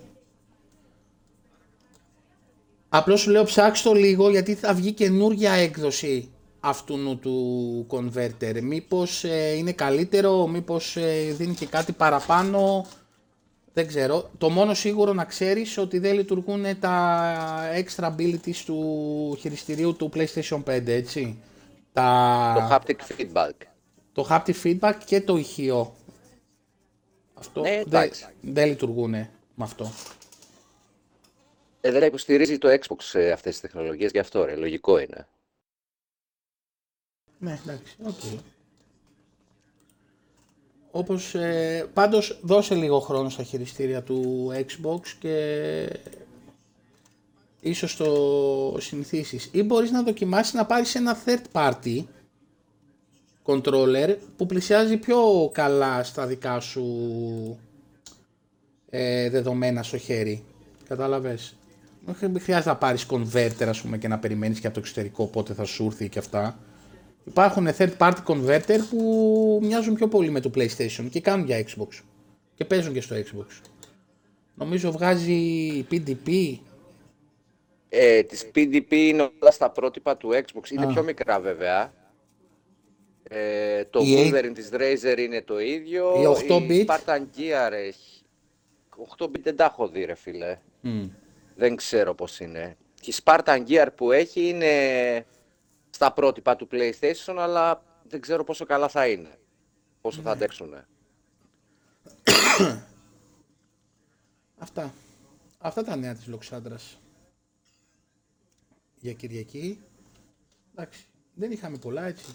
Απλώς 2.96 3.22
σου 3.22 3.30
λέω 3.30 3.44
ψάξ' 3.44 3.82
το 3.82 3.94
λίγο 3.94 4.30
γιατί 4.30 4.54
θα 4.54 4.74
βγει 4.74 4.92
καινούργια 4.92 5.52
έκδοση 5.52 6.32
αυτού 6.60 7.20
του 7.22 7.88
converter. 7.90 8.60
Μήπως 8.62 9.24
ε, 9.24 9.54
είναι 9.56 9.72
καλύτερο, 9.72 10.48
μήπως 10.48 10.96
ε, 10.96 11.34
δίνει 11.38 11.54
και 11.54 11.66
κάτι 11.66 11.92
παραπάνω. 11.92 12.86
Δεν 13.74 13.88
ξέρω. 13.88 14.30
Το 14.38 14.50
μόνο 14.50 14.74
σίγουρο 14.74 15.14
να 15.14 15.26
ξέρεις 15.26 15.78
ότι 15.78 16.00
δεν 16.00 16.16
λειτουργούν 16.16 16.80
τα 16.80 17.36
extra 17.76 18.16
abilities 18.16 18.62
του 18.66 19.38
χειριστηρίου 19.40 19.96
του 19.96 20.12
PlayStation 20.16 20.64
5, 20.64 20.88
έτσι. 20.88 21.38
Τα... 21.94 22.54
Το 22.56 22.76
haptic 22.76 23.22
feedback. 23.22 23.66
το 24.14 24.28
haptic 24.30 24.64
feedback 24.64 24.96
και 25.06 25.22
το 25.22 25.38
ηχείο. 25.38 25.96
Αυτό 27.34 27.62
Ναι, 27.62 27.70
δεν, 27.70 27.82
εντάξει. 27.82 28.26
δεν 28.42 28.68
λειτουργούν 28.68 29.10
με 29.10 29.30
αυτό. 29.60 29.92
Ε, 31.86 31.92
δεν 31.92 32.04
υποστηρίζει 32.04 32.58
το 32.58 32.70
Xbox 32.70 33.20
ε, 33.20 33.32
αυτές 33.32 33.52
τις 33.52 33.62
τεχνολογίες, 33.62 34.12
γι' 34.12 34.20
αυτό 34.20 34.46
ρε, 34.46 34.56
λογικό 34.56 34.98
είναι. 35.00 35.28
Ναι, 37.40 37.60
εντάξει, 37.64 37.96
οκ. 38.04 38.40
Όπως, 40.92 41.36
ε, 41.36 41.90
πάντως 41.94 42.40
δώσε 42.42 42.76
λίγο 42.76 43.00
χρόνο 43.00 43.30
στα 43.30 43.44
χειριστήρια 43.44 44.04
του 44.04 44.52
Xbox 44.54 45.08
και 45.20 46.00
ίσως 47.62 47.96
το 47.96 48.78
συνηθίσεις. 48.80 49.50
Ή 49.52 49.64
μπορείς 49.64 49.92
να 49.92 50.04
δοκιμάσεις 50.04 50.54
να 50.54 50.66
πάρεις 50.66 50.96
ένα 50.96 51.18
third 51.26 51.44
party 51.52 52.04
controller 53.46 54.18
που 54.38 54.46
πλησιάζει 54.46 54.98
πιο 54.98 55.50
καλά 55.54 56.04
στα 56.04 56.28
δικά 56.28 56.60
σου 56.60 57.60
ε, 58.90 59.30
δεδομένα 59.30 59.84
στο 59.84 59.98
χέρι. 59.98 60.44
Κατάλαβες. 60.88 61.56
Δεν 62.06 62.16
χρει- 62.16 62.42
χρειάζεται 62.42 62.70
να 62.70 62.76
πάρεις 62.78 63.06
converter 63.10 63.66
ας 63.68 63.82
πούμε 63.82 63.98
και 63.98 64.08
να 64.08 64.20
περιμένεις 64.20 64.60
και 64.60 64.66
από 64.68 64.76
το 64.76 64.82
εξωτερικό 64.82 65.26
πότε 65.28 65.54
θα 65.54 65.64
σου 65.64 65.86
έρθει 65.86 66.10
και 66.10 66.20
αυτά. 66.20 66.60
Υπάρχουν 67.24 67.68
third 67.78 67.98
party 67.98 68.18
converter 68.26 68.78
που 68.90 69.60
μοιάζουν 69.64 69.96
πιο 69.96 70.08
πολύ 70.08 70.30
με 70.30 70.40
το 70.40 70.52
PlayStation 70.56 71.08
και 71.10 71.22
κάνουν 71.22 71.46
για 71.46 71.66
Xbox. 71.68 72.02
Και 72.56 72.66
παίζουν 72.66 72.94
και 72.94 73.02
στο 73.02 73.16
Xbox. 73.16 73.46
Νομίζω 74.56 74.92
βγάζει 74.92 75.86
PDP. 75.92 76.58
Ε, 77.90 78.24
της 78.24 78.46
PDP 78.56 78.92
είναι 78.92 79.22
όλα 79.22 79.52
στα 79.52 79.70
πρότυπα 79.70 80.18
του 80.18 80.30
Xbox, 80.34 80.70
είναι 80.72 80.88
πιο 80.88 81.04
μικρά 81.04 81.40
βέβαια. 81.40 81.94
Ε, 83.24 83.84
το 83.86 84.00
Η 84.04 84.32
Wolverine 84.32 84.52
της 84.54 84.70
Razer 84.74 85.18
είναι 85.18 85.42
το 85.42 85.60
ίδιο. 85.60 86.22
Η 86.22 86.26
8-bit. 86.50 86.70
Η 86.72 86.86
Spartan 86.88 87.20
Gear 87.38 87.72
έχει. 87.72 88.22
8-bit 89.18 89.40
δεν 89.44 89.56
τα 89.56 89.64
έχω 89.66 89.88
δει 89.88 90.04
ρε 90.06 90.16
φίλε. 90.16 90.58
Δεν 91.56 91.76
ξέρω 91.76 92.16
πώς 92.16 92.40
είναι. 92.40 92.78
Και 93.02 93.10
η 93.10 93.14
Spartan 93.24 93.64
Gear 93.68 93.88
που 93.96 94.12
έχει 94.12 94.48
είναι 94.48 95.26
στα 95.90 96.14
πρότυπα 96.14 96.56
του 96.56 96.68
PlayStation, 96.72 97.36
αλλά 97.38 97.84
δεν 98.04 98.22
ξέρω 98.22 98.44
πόσο 98.44 98.66
καλά 98.66 98.88
θα 98.88 99.08
είναι. 99.08 99.38
Πόσο 100.02 100.22
θα 100.22 100.32
αντέξουν. 100.32 100.74
Αυτά. 104.58 104.94
Αυτά 105.58 105.84
τα 105.84 105.96
νέα 105.96 106.14
της 106.16 106.28
Λοξάντρας. 106.28 106.98
Για 109.00 109.14
Κυριακή. 109.14 109.82
Εντάξει. 110.72 111.06
Δεν 111.34 111.52
είχαμε 111.52 111.78
πολλά 111.78 112.04
έτσι. 112.06 112.26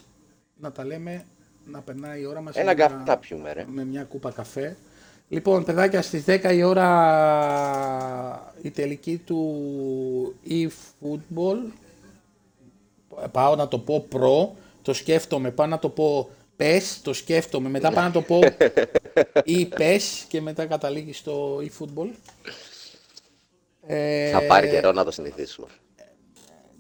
Να 0.57 0.73
τα 0.73 0.85
λέμε, 0.85 1.27
να 1.65 1.81
περνάει 1.81 2.21
η 2.21 2.25
ώρα 2.25 2.41
μας. 2.41 2.57
Ένα 2.57 2.75
με 2.75 2.75
καφέ 2.75 3.03
θα 3.05 3.19
πιούμε 3.19 3.53
ρε. 3.53 3.65
με 3.69 3.85
μια 3.85 4.05
κούπα 4.05 4.33
καφέ. 4.33 4.77
Λοιπόν, 5.29 5.65
παιδάκια, 5.65 6.03
στις 6.03 6.25
10 6.27 6.53
η 6.55 6.63
ώρα 6.63 6.89
η 8.63 8.71
τελική 8.71 9.17
του 9.17 10.35
e-football. 10.49 11.57
Πάω 13.33 13.55
να 13.57 13.69
το 13.69 13.79
πω 13.79 14.07
προ, 14.09 14.57
το 14.83 14.93
σκέφτομαι, 14.93 15.51
πάω 15.51 15.67
να 15.67 15.79
το 15.79 15.89
πω 15.89 16.31
PES, 16.59 16.83
το 17.03 17.13
σκέφτομαι, 17.13 17.69
μετά 17.69 17.93
πάω 17.93 18.05
να 18.05 18.11
το 18.11 18.23
πω 18.23 18.41
ή 19.45 19.69
PES 19.79 20.01
και 20.29 20.41
μετά 20.41 20.67
καταλήγει 20.67 21.13
στο 21.13 21.59
e-football. 21.59 22.09
Ε, 23.87 24.31
Θα 24.31 24.43
πάρει 24.43 24.69
καιρό 24.69 24.93
να 24.93 25.05
το 25.05 25.11
συνηθίσουμε. 25.11 25.69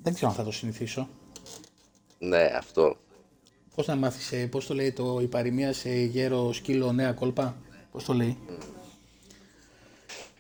Δεν 0.03 0.15
ξέρω 0.15 0.31
αν 0.31 0.37
θα 0.37 0.45
το 0.45 0.51
συνηθίσω. 0.51 1.09
Ναι, 2.19 2.51
αυτό. 2.57 2.97
Πώς 3.75 3.87
να 3.87 3.97
μάθεις, 3.97 4.33
ε, 4.33 4.47
πώς 4.47 4.67
το 4.67 4.75
λέει 4.75 4.93
το 4.93 5.19
η 5.23 5.27
παροιμία 5.27 5.73
σε 5.73 5.91
γέρο 5.91 6.53
σκύλο 6.53 6.93
νέα 6.93 7.13
κόλπα; 7.13 7.57
Πώς 7.93 8.05
το 8.05 8.13
λέει; 8.13 8.39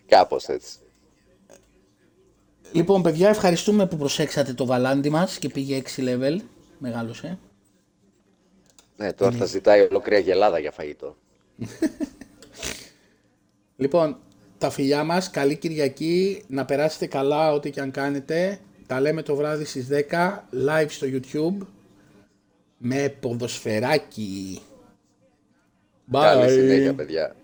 Κάπως 0.06 0.48
έτσι. 0.48 0.78
Λοιπόν, 2.72 3.02
παιδιά, 3.02 3.28
ευχαριστούμε 3.28 3.86
που 3.86 3.96
προσέξατε 3.96 4.54
το 4.54 4.66
βαλάντι 4.66 5.10
μας 5.10 5.38
και 5.38 5.48
πήγε 5.48 5.82
6 5.96 6.02
level. 6.02 6.38
Μεγάλωσε. 6.78 7.38
Ναι, 8.96 9.12
τώρα 9.12 9.36
θα 9.36 9.44
ζητάει 9.44 9.80
ολόκληρη 9.80 10.22
γελάδα 10.22 10.58
για 10.58 10.70
φαγητό. 10.70 11.16
Λοιπόν, 13.80 14.16
τα 14.58 14.70
φιλιά 14.70 15.04
μας, 15.04 15.30
καλή 15.30 15.56
Κυριακή, 15.56 16.44
να 16.48 16.64
περάσετε 16.64 17.06
καλά 17.06 17.52
ό,τι 17.52 17.70
και 17.70 17.80
αν 17.80 17.90
κάνετε. 17.90 18.60
Τα 18.86 19.00
λέμε 19.00 19.22
το 19.22 19.34
βράδυ 19.34 19.64
στις 19.64 19.88
10, 20.10 20.38
live 20.66 20.86
στο 20.88 21.06
YouTube, 21.10 21.66
με 22.78 23.08
ποδοσφαιράκι. 23.20 24.60
Bye. 26.12 26.20
Καλή 26.22 26.50
συνέχεια, 26.50 26.94
παιδιά. 26.94 27.36